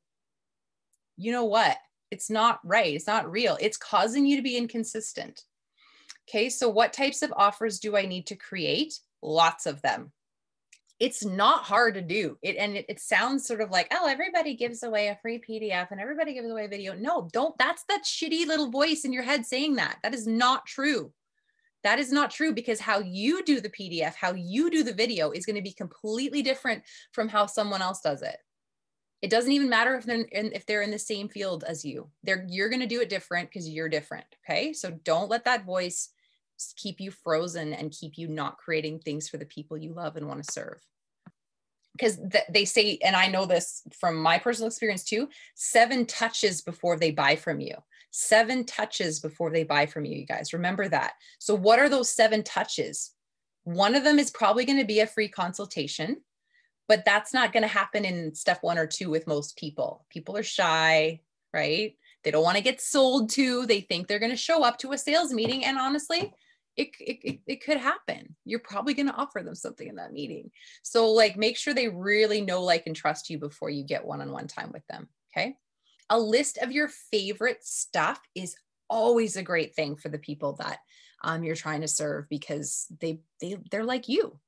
you 1.16 1.32
know 1.32 1.44
what? 1.44 1.76
It's 2.10 2.30
not 2.30 2.60
right. 2.64 2.94
It's 2.94 3.06
not 3.06 3.30
real. 3.30 3.56
It's 3.60 3.76
causing 3.76 4.26
you 4.26 4.36
to 4.36 4.42
be 4.42 4.56
inconsistent. 4.56 5.42
Okay, 6.28 6.50
so 6.50 6.68
what 6.68 6.92
types 6.92 7.22
of 7.22 7.32
offers 7.36 7.78
do 7.78 7.96
I 7.96 8.04
need 8.04 8.26
to 8.26 8.36
create? 8.36 9.00
Lots 9.22 9.66
of 9.66 9.80
them. 9.82 10.12
it's 11.00 11.24
not 11.24 11.62
hard 11.62 11.94
to 11.94 12.02
do. 12.02 12.36
It 12.42 12.56
and 12.56 12.76
it, 12.76 12.86
it, 12.88 13.00
sounds 13.00 13.46
sort 13.46 13.60
of 13.60 13.70
like 13.70 13.86
oh 13.92 14.08
everybody 14.08 14.54
gives 14.56 14.82
away 14.82 15.08
a 15.08 15.18
free 15.22 15.40
pdf 15.40 15.92
and 15.92 16.00
everybody 16.00 16.34
gives 16.34 16.50
away 16.50 16.64
a 16.66 16.68
video. 16.68 16.92
No 16.94 17.28
don't 17.32 17.56
that's 17.56 17.84
that 17.88 18.02
shitty 18.04 18.46
little 18.46 18.70
voice 18.70 19.04
in 19.04 19.12
your 19.12 19.22
head 19.22 19.46
saying 19.46 19.76
that. 19.76 19.98
That 20.02 20.14
is 20.14 20.26
not 20.26 20.66
true. 20.66 21.12
That 21.84 22.00
is 22.00 22.10
not 22.10 22.32
true 22.32 22.52
because 22.52 22.80
how 22.80 22.98
you 22.98 23.44
do 23.44 23.60
the 23.60 23.70
pdf 23.70 24.14
how 24.14 24.32
you 24.34 24.70
do 24.70 24.82
the 24.82 24.92
video 24.92 25.30
is 25.30 25.46
going 25.46 25.56
to 25.56 25.62
be 25.62 25.72
completely 25.72 26.42
different 26.42 26.82
from 27.12 27.28
how 27.28 27.46
someone 27.46 27.80
else 27.80 28.00
does 28.00 28.22
it. 28.22 28.36
It 29.22 29.30
doesn't 29.30 29.52
even 29.52 29.68
matter 29.68 29.96
if 29.96 30.04
they're 30.04 30.22
in, 30.22 30.52
if 30.52 30.66
they're 30.66 30.82
in 30.82 30.90
the 30.90 30.98
same 30.98 31.28
field 31.28 31.64
as 31.66 31.84
you. 31.84 32.10
They're 32.24 32.44
you're 32.48 32.70
going 32.70 32.80
to 32.80 32.86
do 32.86 33.00
it 33.00 33.08
different 33.08 33.48
because 33.48 33.68
you're 33.68 33.88
different 33.88 34.26
okay? 34.44 34.72
So 34.72 34.90
don't 35.04 35.30
let 35.30 35.44
that 35.44 35.64
voice 35.64 36.10
keep 36.76 37.00
you 37.00 37.10
frozen 37.10 37.72
and 37.72 37.92
keep 37.92 38.18
you 38.18 38.28
not 38.28 38.58
creating 38.58 38.98
things 38.98 39.28
for 39.28 39.36
the 39.36 39.46
people 39.46 39.76
you 39.76 39.92
love 39.92 40.16
and 40.16 40.26
want 40.26 40.42
to 40.42 40.52
serve. 40.52 40.80
Because 41.92 42.16
th- 42.16 42.44
they 42.50 42.64
say 42.64 42.98
and 43.04 43.16
i 43.16 43.26
know 43.26 43.44
this 43.44 43.82
from 43.98 44.16
my 44.16 44.38
personal 44.38 44.68
experience 44.68 45.02
too 45.02 45.28
seven 45.56 46.06
touches 46.06 46.60
before 46.62 46.96
they 46.96 47.10
buy 47.10 47.36
from 47.36 47.60
you. 47.60 47.74
Seven 48.10 48.64
touches 48.64 49.20
before 49.20 49.50
they 49.50 49.64
buy 49.64 49.86
from 49.86 50.04
you 50.04 50.16
you 50.16 50.26
guys. 50.26 50.52
Remember 50.52 50.88
that. 50.88 51.14
So 51.38 51.54
what 51.54 51.78
are 51.78 51.88
those 51.88 52.10
seven 52.10 52.42
touches? 52.42 53.12
One 53.64 53.94
of 53.94 54.04
them 54.04 54.18
is 54.18 54.30
probably 54.30 54.64
going 54.64 54.78
to 54.78 54.84
be 54.84 55.00
a 55.00 55.06
free 55.06 55.28
consultation 55.28 56.22
but 56.86 57.04
that's 57.04 57.34
not 57.34 57.52
going 57.52 57.64
to 57.64 57.68
happen 57.68 58.06
in 58.06 58.34
step 58.34 58.62
one 58.62 58.78
or 58.78 58.86
two 58.86 59.10
with 59.10 59.26
most 59.26 59.58
people. 59.58 60.06
People 60.08 60.38
are 60.38 60.42
shy 60.42 61.20
right? 61.52 61.94
They 62.24 62.30
don't 62.30 62.42
want 62.42 62.56
to 62.56 62.62
get 62.62 62.80
sold 62.80 63.30
to. 63.30 63.66
They 63.66 63.80
think 63.80 64.06
they're 64.06 64.18
going 64.18 64.30
to 64.30 64.36
show 64.36 64.62
up 64.62 64.78
to 64.78 64.92
a 64.92 64.98
sales 64.98 65.32
meeting 65.32 65.64
and 65.64 65.78
honestly 65.78 66.32
it, 66.78 66.90
it, 67.00 67.40
it 67.46 67.64
could 67.64 67.76
happen. 67.76 68.36
You're 68.44 68.60
probably 68.60 68.94
going 68.94 69.08
to 69.08 69.14
offer 69.14 69.42
them 69.42 69.56
something 69.56 69.86
in 69.86 69.96
that 69.96 70.12
meeting. 70.12 70.50
So, 70.82 71.10
like, 71.10 71.36
make 71.36 71.56
sure 71.56 71.74
they 71.74 71.88
really 71.88 72.40
know, 72.40 72.62
like, 72.62 72.86
and 72.86 72.94
trust 72.94 73.28
you 73.28 73.38
before 73.38 73.68
you 73.68 73.82
get 73.82 74.06
one 74.06 74.20
on 74.20 74.30
one 74.30 74.46
time 74.46 74.70
with 74.72 74.86
them. 74.86 75.08
Okay. 75.36 75.56
A 76.08 76.18
list 76.18 76.58
of 76.58 76.72
your 76.72 76.88
favorite 76.88 77.64
stuff 77.64 78.20
is 78.34 78.56
always 78.88 79.36
a 79.36 79.42
great 79.42 79.74
thing 79.74 79.96
for 79.96 80.08
the 80.08 80.18
people 80.18 80.54
that 80.54 80.78
um, 81.22 81.42
you're 81.42 81.56
trying 81.56 81.80
to 81.82 81.88
serve 81.88 82.28
because 82.28 82.86
they 83.00 83.20
they 83.40 83.58
they're 83.70 83.84
like 83.84 84.08
you 84.08 84.38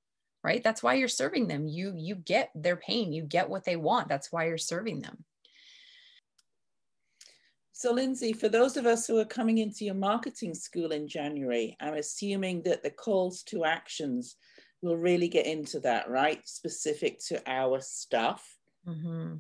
right 0.43 0.63
that's 0.63 0.83
why 0.83 0.95
you're 0.95 1.09
serving 1.09 1.47
them 1.47 1.69
you 1.69 1.93
you 1.97 2.15
get 2.15 2.51
their 2.55 2.77
pain 2.77 3.13
you 3.13 3.23
get 3.23 3.51
what 3.51 3.65
they 3.65 3.77
want 3.77 4.09
that's 4.09 4.33
why 4.33 4.47
you're 4.47 4.57
serving 4.57 5.01
them 5.01 5.25
so, 7.81 7.95
Lindsay, 7.95 8.35
for 8.35 8.51
those 8.51 8.77
of 8.77 8.85
us 8.85 9.07
who 9.07 9.19
are 9.19 9.25
coming 9.25 9.57
into 9.57 9.87
your 9.87 9.95
marketing 9.95 10.53
school 10.53 10.93
in 10.93 11.09
January, 11.09 11.79
I'm 11.81 11.95
assuming 11.95 12.61
that 12.65 12.83
the 12.83 12.91
calls 12.91 13.43
to 13.45 13.65
actions 13.65 14.37
will 14.83 14.99
really 14.99 15.29
get 15.29 15.47
into 15.47 15.81
that, 15.81 16.11
right? 16.11 16.47
Specific 16.47 17.21
to 17.29 17.41
our 17.47 17.81
stuff. 17.81 18.59
Mm-hmm. 18.87 19.37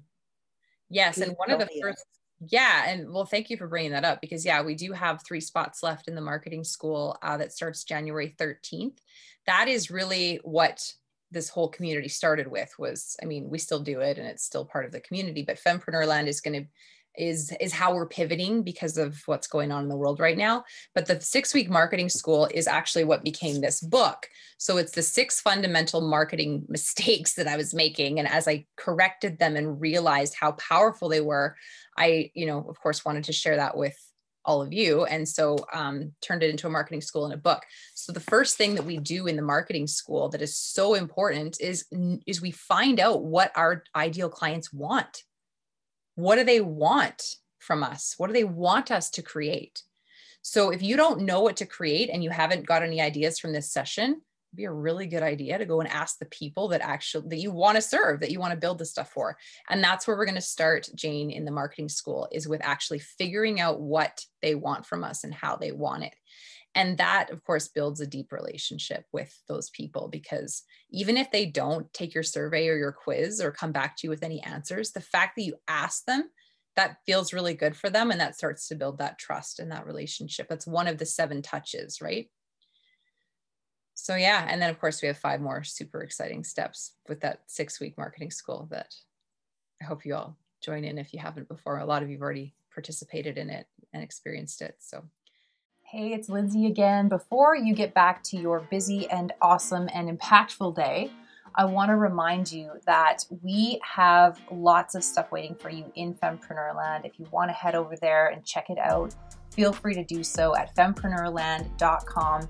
Yes. 0.88 1.18
and 1.18 1.34
one 1.36 1.50
of 1.50 1.58
the 1.58 1.68
first, 1.82 2.02
yeah. 2.48 2.88
And 2.88 3.12
well, 3.12 3.26
thank 3.26 3.50
you 3.50 3.58
for 3.58 3.68
bringing 3.68 3.92
that 3.92 4.06
up 4.06 4.22
because, 4.22 4.46
yeah, 4.46 4.62
we 4.62 4.74
do 4.74 4.94
have 4.94 5.22
three 5.22 5.42
spots 5.42 5.82
left 5.82 6.08
in 6.08 6.14
the 6.14 6.22
marketing 6.22 6.64
school 6.64 7.18
uh, 7.20 7.36
that 7.36 7.52
starts 7.52 7.84
January 7.84 8.34
13th. 8.40 8.96
That 9.44 9.68
is 9.68 9.90
really 9.90 10.40
what 10.44 10.94
this 11.30 11.50
whole 11.50 11.68
community 11.68 12.08
started 12.08 12.48
with 12.48 12.74
was 12.76 13.16
i 13.22 13.24
mean 13.24 13.48
we 13.48 13.56
still 13.56 13.78
do 13.78 14.00
it 14.00 14.18
and 14.18 14.26
it's 14.26 14.42
still 14.42 14.64
part 14.64 14.84
of 14.84 14.90
the 14.90 15.00
community 15.00 15.42
but 15.42 15.60
fempreneur 15.60 16.04
land 16.04 16.26
is 16.26 16.40
going 16.40 16.60
to 16.60 16.68
is 17.16 17.52
is 17.60 17.72
how 17.72 17.94
we're 17.94 18.06
pivoting 18.06 18.62
because 18.62 18.96
of 18.96 19.20
what's 19.26 19.46
going 19.46 19.72
on 19.72 19.82
in 19.82 19.88
the 19.88 19.96
world 19.96 20.20
right 20.20 20.38
now. 20.38 20.64
But 20.94 21.06
the 21.06 21.20
6 21.20 21.54
week 21.54 21.68
marketing 21.68 22.08
school 22.08 22.48
is 22.52 22.66
actually 22.66 23.04
what 23.04 23.24
became 23.24 23.60
this 23.60 23.80
book. 23.80 24.28
So 24.58 24.76
it's 24.76 24.92
the 24.92 25.02
six 25.02 25.40
fundamental 25.40 26.00
marketing 26.00 26.64
mistakes 26.68 27.34
that 27.34 27.48
I 27.48 27.56
was 27.56 27.74
making. 27.74 28.18
And 28.18 28.28
as 28.28 28.46
I 28.46 28.66
corrected 28.76 29.38
them 29.38 29.56
and 29.56 29.80
realized 29.80 30.34
how 30.38 30.52
powerful 30.52 31.08
they 31.08 31.20
were 31.20 31.56
I 31.96 32.30
you 32.34 32.46
know 32.46 32.64
of 32.68 32.80
course 32.80 33.04
wanted 33.04 33.24
to 33.24 33.32
share 33.32 33.56
that 33.56 33.76
with 33.76 33.96
all 34.44 34.62
of 34.62 34.72
you. 34.72 35.04
And 35.04 35.28
so 35.28 35.58
um, 35.72 36.12
turned 36.22 36.42
it 36.42 36.50
into 36.50 36.66
a 36.66 36.70
marketing 36.70 37.02
school 37.02 37.26
and 37.26 37.34
a 37.34 37.36
book. 37.36 37.62
So 37.94 38.10
the 38.10 38.20
first 38.20 38.56
thing 38.56 38.74
that 38.74 38.84
we 38.84 38.96
do 38.96 39.26
in 39.26 39.36
the 39.36 39.42
marketing 39.42 39.86
school 39.86 40.30
that 40.30 40.40
is 40.40 40.56
so 40.56 40.94
important 40.94 41.60
is 41.60 41.84
is 42.26 42.40
we 42.40 42.50
find 42.50 43.00
out 43.00 43.22
what 43.22 43.52
our 43.54 43.84
ideal 43.94 44.28
clients 44.28 44.72
want 44.72 45.24
what 46.20 46.36
do 46.36 46.44
they 46.44 46.60
want 46.60 47.36
from 47.58 47.82
us? 47.82 48.14
What 48.18 48.28
do 48.28 48.32
they 48.32 48.44
want 48.44 48.90
us 48.90 49.10
to 49.10 49.22
create? 49.22 49.82
So 50.42 50.70
if 50.70 50.82
you 50.82 50.96
don't 50.96 51.22
know 51.22 51.42
what 51.42 51.56
to 51.56 51.66
create 51.66 52.10
and 52.10 52.24
you 52.24 52.30
haven't 52.30 52.66
got 52.66 52.82
any 52.82 53.00
ideas 53.00 53.38
from 53.38 53.52
this 53.52 53.70
session, 53.70 54.22
it'd 54.50 54.56
be 54.56 54.64
a 54.64 54.72
really 54.72 55.06
good 55.06 55.22
idea 55.22 55.58
to 55.58 55.66
go 55.66 55.80
and 55.80 55.88
ask 55.88 56.18
the 56.18 56.26
people 56.26 56.68
that 56.68 56.80
actually 56.80 57.28
that 57.28 57.38
you 57.38 57.52
want 57.52 57.76
to 57.76 57.82
serve, 57.82 58.20
that 58.20 58.30
you 58.30 58.40
want 58.40 58.52
to 58.52 58.58
build 58.58 58.78
this 58.78 58.90
stuff 58.90 59.10
for. 59.10 59.36
And 59.68 59.84
that's 59.84 60.06
where 60.06 60.16
we're 60.16 60.24
going 60.24 60.34
to 60.34 60.40
start, 60.40 60.88
Jane, 60.94 61.30
in 61.30 61.44
the 61.44 61.50
marketing 61.50 61.88
school, 61.88 62.28
is 62.32 62.48
with 62.48 62.60
actually 62.64 63.00
figuring 63.00 63.60
out 63.60 63.80
what 63.80 64.24
they 64.42 64.54
want 64.54 64.86
from 64.86 65.04
us 65.04 65.24
and 65.24 65.34
how 65.34 65.56
they 65.56 65.72
want 65.72 66.04
it. 66.04 66.14
And 66.74 66.98
that, 66.98 67.30
of 67.30 67.42
course, 67.44 67.68
builds 67.68 68.00
a 68.00 68.06
deep 68.06 68.30
relationship 68.30 69.04
with 69.12 69.36
those 69.48 69.70
people 69.70 70.08
because 70.08 70.62
even 70.90 71.16
if 71.16 71.30
they 71.30 71.46
don't 71.46 71.92
take 71.92 72.14
your 72.14 72.22
survey 72.22 72.68
or 72.68 72.76
your 72.76 72.92
quiz 72.92 73.40
or 73.40 73.50
come 73.50 73.72
back 73.72 73.96
to 73.96 74.06
you 74.06 74.10
with 74.10 74.22
any 74.22 74.40
answers, 74.42 74.92
the 74.92 75.00
fact 75.00 75.34
that 75.36 75.42
you 75.42 75.56
ask 75.66 76.04
them, 76.04 76.30
that 76.76 76.98
feels 77.04 77.32
really 77.32 77.54
good 77.54 77.76
for 77.76 77.90
them. 77.90 78.10
And 78.10 78.20
that 78.20 78.36
starts 78.36 78.68
to 78.68 78.76
build 78.76 78.98
that 78.98 79.18
trust 79.18 79.58
and 79.58 79.72
that 79.72 79.86
relationship. 79.86 80.48
That's 80.48 80.66
one 80.66 80.86
of 80.86 80.98
the 80.98 81.06
seven 81.06 81.42
touches, 81.42 82.00
right? 82.00 82.30
So, 83.94 84.14
yeah. 84.14 84.46
And 84.48 84.62
then, 84.62 84.70
of 84.70 84.80
course, 84.80 85.02
we 85.02 85.08
have 85.08 85.18
five 85.18 85.40
more 85.40 85.64
super 85.64 86.02
exciting 86.02 86.44
steps 86.44 86.94
with 87.08 87.20
that 87.20 87.40
six 87.48 87.80
week 87.80 87.98
marketing 87.98 88.30
school 88.30 88.68
that 88.70 88.94
I 89.82 89.86
hope 89.86 90.06
you 90.06 90.14
all 90.14 90.38
join 90.62 90.84
in 90.84 90.98
if 90.98 91.12
you 91.12 91.18
haven't 91.18 91.48
before. 91.48 91.78
A 91.78 91.84
lot 91.84 92.02
of 92.02 92.08
you 92.08 92.16
have 92.16 92.22
already 92.22 92.54
participated 92.72 93.36
in 93.36 93.50
it 93.50 93.66
and 93.92 94.02
experienced 94.02 94.62
it. 94.62 94.76
So, 94.78 95.04
Hey, 95.92 96.12
it's 96.12 96.28
Lindsay 96.28 96.66
again. 96.66 97.08
Before 97.08 97.56
you 97.56 97.74
get 97.74 97.94
back 97.94 98.22
to 98.26 98.36
your 98.36 98.60
busy 98.60 99.10
and 99.10 99.32
awesome 99.42 99.88
and 99.92 100.08
impactful 100.08 100.76
day, 100.76 101.10
I 101.56 101.64
want 101.64 101.88
to 101.88 101.96
remind 101.96 102.52
you 102.52 102.70
that 102.86 103.24
we 103.42 103.80
have 103.82 104.40
lots 104.52 104.94
of 104.94 105.02
stuff 105.02 105.32
waiting 105.32 105.56
for 105.56 105.68
you 105.68 105.90
in 105.96 106.14
Fempreneurland. 106.14 107.06
If 107.06 107.18
you 107.18 107.26
want 107.32 107.48
to 107.48 107.54
head 107.54 107.74
over 107.74 107.96
there 108.00 108.28
and 108.28 108.44
check 108.44 108.70
it 108.70 108.78
out, 108.78 109.16
feel 109.50 109.72
free 109.72 109.94
to 109.94 110.04
do 110.04 110.22
so 110.22 110.54
at 110.54 110.76
fempreneurland.com. 110.76 112.48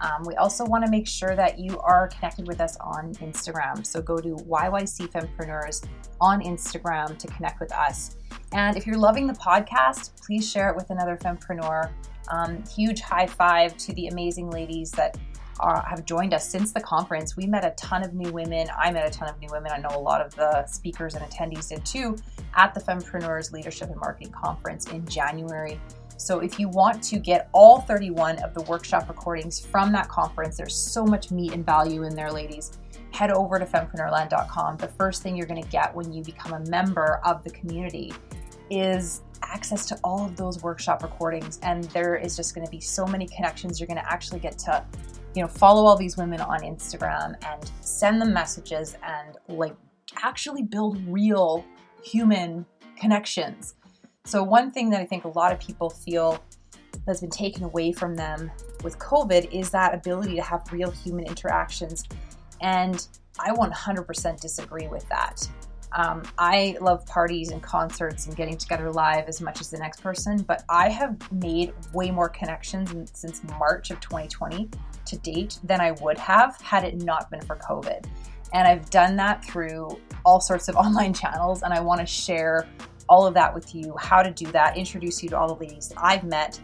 Um, 0.00 0.24
we 0.26 0.34
also 0.34 0.64
want 0.64 0.84
to 0.84 0.90
make 0.90 1.06
sure 1.06 1.36
that 1.36 1.60
you 1.60 1.78
are 1.78 2.08
connected 2.08 2.48
with 2.48 2.60
us 2.60 2.76
on 2.78 3.14
Instagram. 3.14 3.86
So 3.86 4.02
go 4.02 4.16
to 4.16 4.34
YYC 4.34 5.12
Fempreneurs 5.12 5.86
on 6.20 6.42
Instagram 6.42 7.16
to 7.18 7.28
connect 7.28 7.60
with 7.60 7.70
us. 7.70 8.16
And 8.52 8.76
if 8.76 8.84
you're 8.84 8.98
loving 8.98 9.28
the 9.28 9.34
podcast, 9.34 10.20
please 10.20 10.50
share 10.50 10.70
it 10.70 10.74
with 10.74 10.90
another 10.90 11.16
fempreneur 11.16 11.88
um, 12.30 12.64
huge 12.64 13.00
high 13.00 13.26
five 13.26 13.76
to 13.78 13.92
the 13.94 14.08
amazing 14.08 14.50
ladies 14.50 14.90
that 14.92 15.18
are, 15.60 15.84
have 15.86 16.04
joined 16.04 16.34
us 16.34 16.48
since 16.48 16.72
the 16.72 16.80
conference. 16.80 17.36
We 17.36 17.46
met 17.46 17.64
a 17.64 17.70
ton 17.72 18.02
of 18.02 18.14
new 18.14 18.32
women. 18.32 18.68
I 18.76 18.90
met 18.90 19.06
a 19.06 19.10
ton 19.10 19.28
of 19.28 19.38
new 19.40 19.48
women. 19.50 19.72
I 19.72 19.78
know 19.78 19.94
a 19.94 20.00
lot 20.00 20.20
of 20.20 20.34
the 20.34 20.66
speakers 20.66 21.14
and 21.14 21.24
attendees 21.24 21.68
did 21.68 21.84
too 21.84 22.16
at 22.54 22.74
the 22.74 22.80
Fempreneurs 22.80 23.52
Leadership 23.52 23.90
and 23.90 24.00
Marketing 24.00 24.32
Conference 24.32 24.86
in 24.88 25.06
January. 25.06 25.80
So 26.16 26.40
if 26.40 26.58
you 26.58 26.68
want 26.68 27.02
to 27.04 27.18
get 27.18 27.48
all 27.52 27.80
31 27.80 28.42
of 28.42 28.52
the 28.52 28.60
workshop 28.62 29.08
recordings 29.08 29.58
from 29.58 29.90
that 29.92 30.08
conference, 30.08 30.58
there's 30.58 30.74
so 30.74 31.04
much 31.04 31.30
meat 31.30 31.52
and 31.52 31.64
value 31.64 32.02
in 32.02 32.14
there, 32.14 32.30
ladies. 32.30 32.78
Head 33.10 33.30
over 33.30 33.58
to 33.58 33.64
fempreneurland.com. 33.64 34.76
The 34.76 34.88
first 34.88 35.22
thing 35.22 35.34
you're 35.34 35.46
going 35.46 35.62
to 35.62 35.68
get 35.70 35.94
when 35.94 36.12
you 36.12 36.22
become 36.22 36.52
a 36.52 36.68
member 36.68 37.20
of 37.24 37.42
the 37.42 37.50
community 37.50 38.12
is 38.68 39.22
access 39.42 39.86
to 39.86 39.98
all 40.04 40.24
of 40.24 40.36
those 40.36 40.62
workshop 40.62 41.02
recordings 41.02 41.58
and 41.62 41.84
there 41.84 42.16
is 42.16 42.36
just 42.36 42.54
going 42.54 42.64
to 42.64 42.70
be 42.70 42.80
so 42.80 43.06
many 43.06 43.26
connections. 43.26 43.80
You're 43.80 43.86
going 43.86 43.98
to 43.98 44.12
actually 44.12 44.40
get 44.40 44.58
to 44.60 44.84
you 45.34 45.42
know 45.42 45.48
follow 45.48 45.84
all 45.86 45.96
these 45.96 46.16
women 46.16 46.40
on 46.40 46.60
instagram 46.60 47.36
and 47.46 47.70
send 47.80 48.20
them 48.20 48.32
messages 48.32 48.96
and 49.04 49.36
like 49.48 49.74
actually 50.22 50.62
build 50.62 50.98
real 51.06 51.64
human 52.02 52.66
connections. 52.98 53.74
So 54.24 54.42
one 54.42 54.70
thing 54.70 54.90
that 54.90 55.00
i 55.00 55.04
think 55.04 55.24
a 55.24 55.28
lot 55.28 55.52
of 55.52 55.60
people 55.60 55.90
feel 55.90 56.42
that's 57.06 57.20
been 57.20 57.30
taken 57.30 57.64
away 57.64 57.92
from 57.92 58.14
them 58.14 58.50
with 58.84 58.98
covid 58.98 59.50
is 59.52 59.70
that 59.70 59.94
ability 59.94 60.34
to 60.36 60.42
have 60.42 60.62
real 60.72 60.90
human 60.90 61.24
interactions 61.24 62.04
and 62.60 63.08
i 63.38 63.50
100% 63.50 64.40
disagree 64.40 64.88
with 64.88 65.08
that 65.08 65.48
um, 65.92 66.22
I 66.38 66.76
love 66.80 67.04
parties 67.06 67.50
and 67.50 67.62
concerts 67.62 68.26
and 68.26 68.36
getting 68.36 68.56
together 68.56 68.90
live 68.90 69.26
as 69.26 69.40
much 69.40 69.60
as 69.60 69.70
the 69.70 69.78
next 69.78 70.00
person, 70.02 70.42
but 70.42 70.64
I 70.68 70.88
have 70.88 71.16
made 71.32 71.72
way 71.92 72.10
more 72.10 72.28
connections 72.28 73.10
since 73.12 73.42
March 73.58 73.90
of 73.90 74.00
2020 74.00 74.68
to 75.06 75.18
date 75.18 75.58
than 75.64 75.80
I 75.80 75.92
would 75.92 76.18
have 76.18 76.60
had 76.60 76.84
it 76.84 77.02
not 77.02 77.30
been 77.30 77.40
for 77.40 77.56
COVID. 77.56 78.06
And 78.52 78.66
I've 78.66 78.88
done 78.90 79.16
that 79.16 79.44
through 79.44 80.00
all 80.24 80.40
sorts 80.40 80.68
of 80.68 80.76
online 80.76 81.12
channels, 81.12 81.62
and 81.62 81.72
I 81.72 81.80
want 81.80 82.00
to 82.00 82.06
share 82.06 82.68
all 83.08 83.26
of 83.26 83.34
that 83.34 83.52
with 83.52 83.74
you 83.74 83.94
how 83.98 84.22
to 84.22 84.30
do 84.30 84.46
that, 84.52 84.76
introduce 84.76 85.22
you 85.22 85.28
to 85.30 85.38
all 85.38 85.48
the 85.48 85.60
ladies 85.60 85.88
that 85.88 85.98
I've 86.00 86.24
met. 86.24 86.60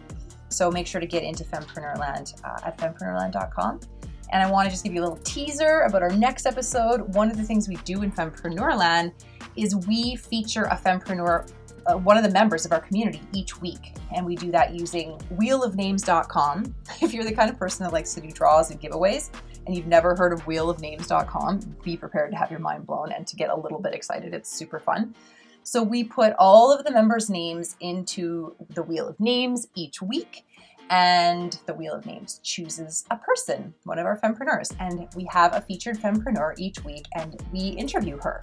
So 0.49 0.71
make 0.71 0.87
sure 0.87 1.01
to 1.01 1.07
get 1.07 1.23
into 1.23 1.43
Fempreneurland 1.43 2.41
uh, 2.45 2.67
at 2.67 2.77
fempreneurland.com. 2.77 3.81
And 4.29 4.43
I 4.43 4.49
want 4.49 4.65
to 4.65 4.71
just 4.71 4.83
give 4.83 4.93
you 4.93 5.01
a 5.01 5.05
little 5.05 5.23
teaser 5.23 5.81
about 5.81 6.01
our 6.01 6.11
next 6.11 6.45
episode. 6.45 7.13
One 7.15 7.31
of 7.31 7.37
the 7.37 7.43
things 7.43 7.67
we 7.67 7.75
do 7.77 8.03
in 8.03 8.11
Fempreneurland 8.11 9.13
is 9.55 9.75
we 9.87 10.15
feature 10.15 10.65
a 10.65 10.77
fempreneur, 10.77 11.51
uh, 11.85 11.97
one 11.97 12.17
of 12.17 12.23
the 12.23 12.31
members 12.31 12.65
of 12.65 12.71
our 12.71 12.81
community 12.81 13.21
each 13.33 13.59
week. 13.61 13.95
And 14.15 14.25
we 14.25 14.35
do 14.35 14.51
that 14.51 14.73
using 14.73 15.17
wheelofnames.com. 15.35 16.75
If 17.01 17.13
you're 17.13 17.23
the 17.23 17.33
kind 17.33 17.49
of 17.49 17.57
person 17.57 17.83
that 17.85 17.93
likes 17.93 18.13
to 18.15 18.21
do 18.21 18.31
draws 18.31 18.71
and 18.71 18.81
giveaways 18.81 19.29
and 19.65 19.75
you've 19.75 19.87
never 19.87 20.15
heard 20.15 20.33
of 20.33 20.43
wheelofnames.com, 20.45 21.77
be 21.83 21.95
prepared 21.95 22.31
to 22.31 22.37
have 22.37 22.51
your 22.51 22.59
mind 22.59 22.85
blown 22.85 23.11
and 23.11 23.25
to 23.27 23.35
get 23.35 23.49
a 23.49 23.55
little 23.55 23.79
bit 23.79 23.93
excited. 23.93 24.33
It's 24.33 24.51
super 24.51 24.79
fun. 24.79 25.15
So 25.63 25.83
we 25.83 26.05
put 26.05 26.33
all 26.39 26.71
of 26.71 26.85
the 26.85 26.91
members' 26.91 27.29
names 27.29 27.75
into 27.81 28.55
the 28.69 28.83
Wheel 28.83 29.05
of 29.05 29.19
Names 29.19 29.67
each 29.75 30.01
week 30.01 30.45
and 30.89 31.59
the 31.65 31.73
Wheel 31.73 31.93
of 31.93 32.05
Names 32.05 32.39
chooses 32.43 33.05
a 33.11 33.17
person, 33.17 33.73
one 33.83 33.99
of 33.99 34.05
our 34.05 34.19
fempreneurs, 34.19 34.75
and 34.79 35.07
we 35.15 35.27
have 35.31 35.55
a 35.55 35.61
featured 35.61 35.97
fempreneur 35.99 36.53
each 36.57 36.83
week, 36.83 37.05
and 37.15 37.35
we 37.51 37.69
interview 37.69 38.17
her 38.17 38.41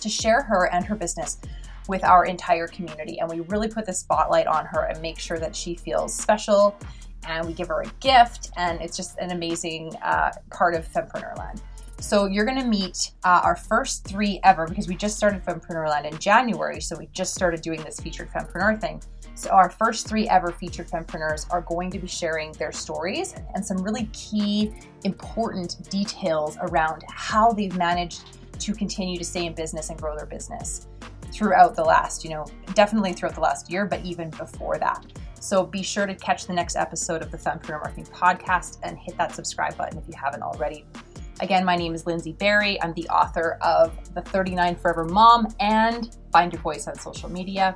to 0.00 0.08
share 0.08 0.42
her 0.42 0.72
and 0.72 0.84
her 0.84 0.94
business 0.94 1.38
with 1.88 2.04
our 2.04 2.24
entire 2.24 2.66
community. 2.66 3.18
And 3.18 3.28
we 3.28 3.40
really 3.40 3.68
put 3.68 3.86
the 3.86 3.92
spotlight 3.92 4.46
on 4.46 4.64
her 4.66 4.84
and 4.84 5.00
make 5.02 5.18
sure 5.18 5.38
that 5.38 5.54
she 5.54 5.74
feels 5.74 6.14
special. 6.14 6.76
And 7.26 7.46
we 7.46 7.52
give 7.52 7.68
her 7.68 7.82
a 7.82 7.86
gift, 8.00 8.50
and 8.56 8.80
it's 8.80 8.96
just 8.96 9.18
an 9.18 9.30
amazing 9.30 9.94
uh, 10.02 10.30
part 10.50 10.74
of 10.74 10.88
Fempreneurland. 10.88 11.60
So 12.00 12.24
you're 12.24 12.46
going 12.46 12.58
to 12.58 12.66
meet 12.66 13.12
uh, 13.24 13.42
our 13.44 13.56
first 13.56 14.04
three 14.04 14.40
ever 14.42 14.66
because 14.66 14.88
we 14.88 14.96
just 14.96 15.18
started 15.18 15.44
Fempreneurland 15.44 16.10
in 16.10 16.18
January. 16.18 16.80
So 16.80 16.96
we 16.96 17.08
just 17.12 17.34
started 17.34 17.60
doing 17.60 17.82
this 17.82 18.00
featured 18.00 18.30
fempreneur 18.30 18.80
thing. 18.80 19.02
So 19.40 19.48
our 19.48 19.70
first 19.70 20.06
three 20.06 20.28
ever 20.28 20.52
featured 20.52 20.86
fempreneurs 20.86 21.46
are 21.50 21.62
going 21.62 21.90
to 21.92 21.98
be 21.98 22.06
sharing 22.06 22.52
their 22.52 22.72
stories 22.72 23.34
and 23.54 23.64
some 23.64 23.78
really 23.78 24.04
key, 24.12 24.70
important 25.04 25.88
details 25.88 26.58
around 26.60 27.04
how 27.08 27.50
they've 27.50 27.74
managed 27.74 28.20
to 28.60 28.74
continue 28.74 29.16
to 29.16 29.24
stay 29.24 29.46
in 29.46 29.54
business 29.54 29.88
and 29.88 29.98
grow 29.98 30.14
their 30.14 30.26
business 30.26 30.88
throughout 31.32 31.74
the 31.74 31.82
last, 31.82 32.22
you 32.22 32.28
know, 32.28 32.44
definitely 32.74 33.14
throughout 33.14 33.34
the 33.34 33.40
last 33.40 33.70
year, 33.70 33.86
but 33.86 34.04
even 34.04 34.28
before 34.28 34.76
that. 34.76 35.06
So 35.40 35.64
be 35.64 35.82
sure 35.82 36.04
to 36.04 36.14
catch 36.14 36.46
the 36.46 36.52
next 36.52 36.76
episode 36.76 37.22
of 37.22 37.30
the 37.30 37.38
Fempreneur 37.38 37.80
Marketing 37.82 38.04
Podcast 38.12 38.80
and 38.82 38.98
hit 38.98 39.16
that 39.16 39.34
subscribe 39.34 39.74
button 39.74 39.96
if 39.96 40.06
you 40.06 40.14
haven't 40.22 40.42
already. 40.42 40.84
Again, 41.40 41.64
my 41.64 41.76
name 41.76 41.94
is 41.94 42.04
Lindsay 42.04 42.34
Barry. 42.34 42.80
I'm 42.82 42.92
the 42.92 43.08
author 43.08 43.56
of 43.62 44.12
The 44.12 44.20
39 44.20 44.76
Forever 44.76 45.06
Mom 45.06 45.48
and 45.60 46.14
Find 46.30 46.52
Your 46.52 46.60
Voice 46.60 46.86
on 46.86 46.96
social 46.96 47.30
media. 47.30 47.74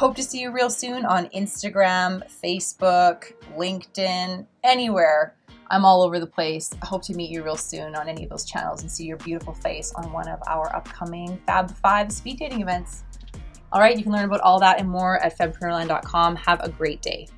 Hope 0.00 0.16
to 0.16 0.22
see 0.22 0.40
you 0.40 0.50
real 0.50 0.70
soon 0.70 1.04
on 1.04 1.26
Instagram, 1.26 2.22
Facebook, 2.42 3.34
LinkedIn, 3.54 4.46
anywhere. 4.64 5.36
I'm 5.70 5.84
all 5.84 6.00
over 6.00 6.18
the 6.18 6.26
place. 6.26 6.70
I 6.80 6.86
hope 6.86 7.02
to 7.02 7.14
meet 7.14 7.28
you 7.28 7.44
real 7.44 7.58
soon 7.58 7.94
on 7.94 8.08
any 8.08 8.24
of 8.24 8.30
those 8.30 8.46
channels 8.46 8.80
and 8.80 8.90
see 8.90 9.04
your 9.04 9.18
beautiful 9.18 9.52
face 9.52 9.92
on 9.96 10.10
one 10.10 10.26
of 10.26 10.40
our 10.46 10.74
upcoming 10.74 11.38
Fab 11.46 11.70
5 11.70 12.12
speed 12.12 12.38
dating 12.38 12.62
events. 12.62 13.04
All 13.72 13.82
right, 13.82 13.94
you 13.94 14.02
can 14.02 14.12
learn 14.12 14.24
about 14.24 14.40
all 14.40 14.58
that 14.60 14.80
and 14.80 14.88
more 14.88 15.18
at 15.18 15.36
fempreneurland.com. 15.36 16.36
Have 16.36 16.60
a 16.60 16.70
great 16.70 17.02
day. 17.02 17.28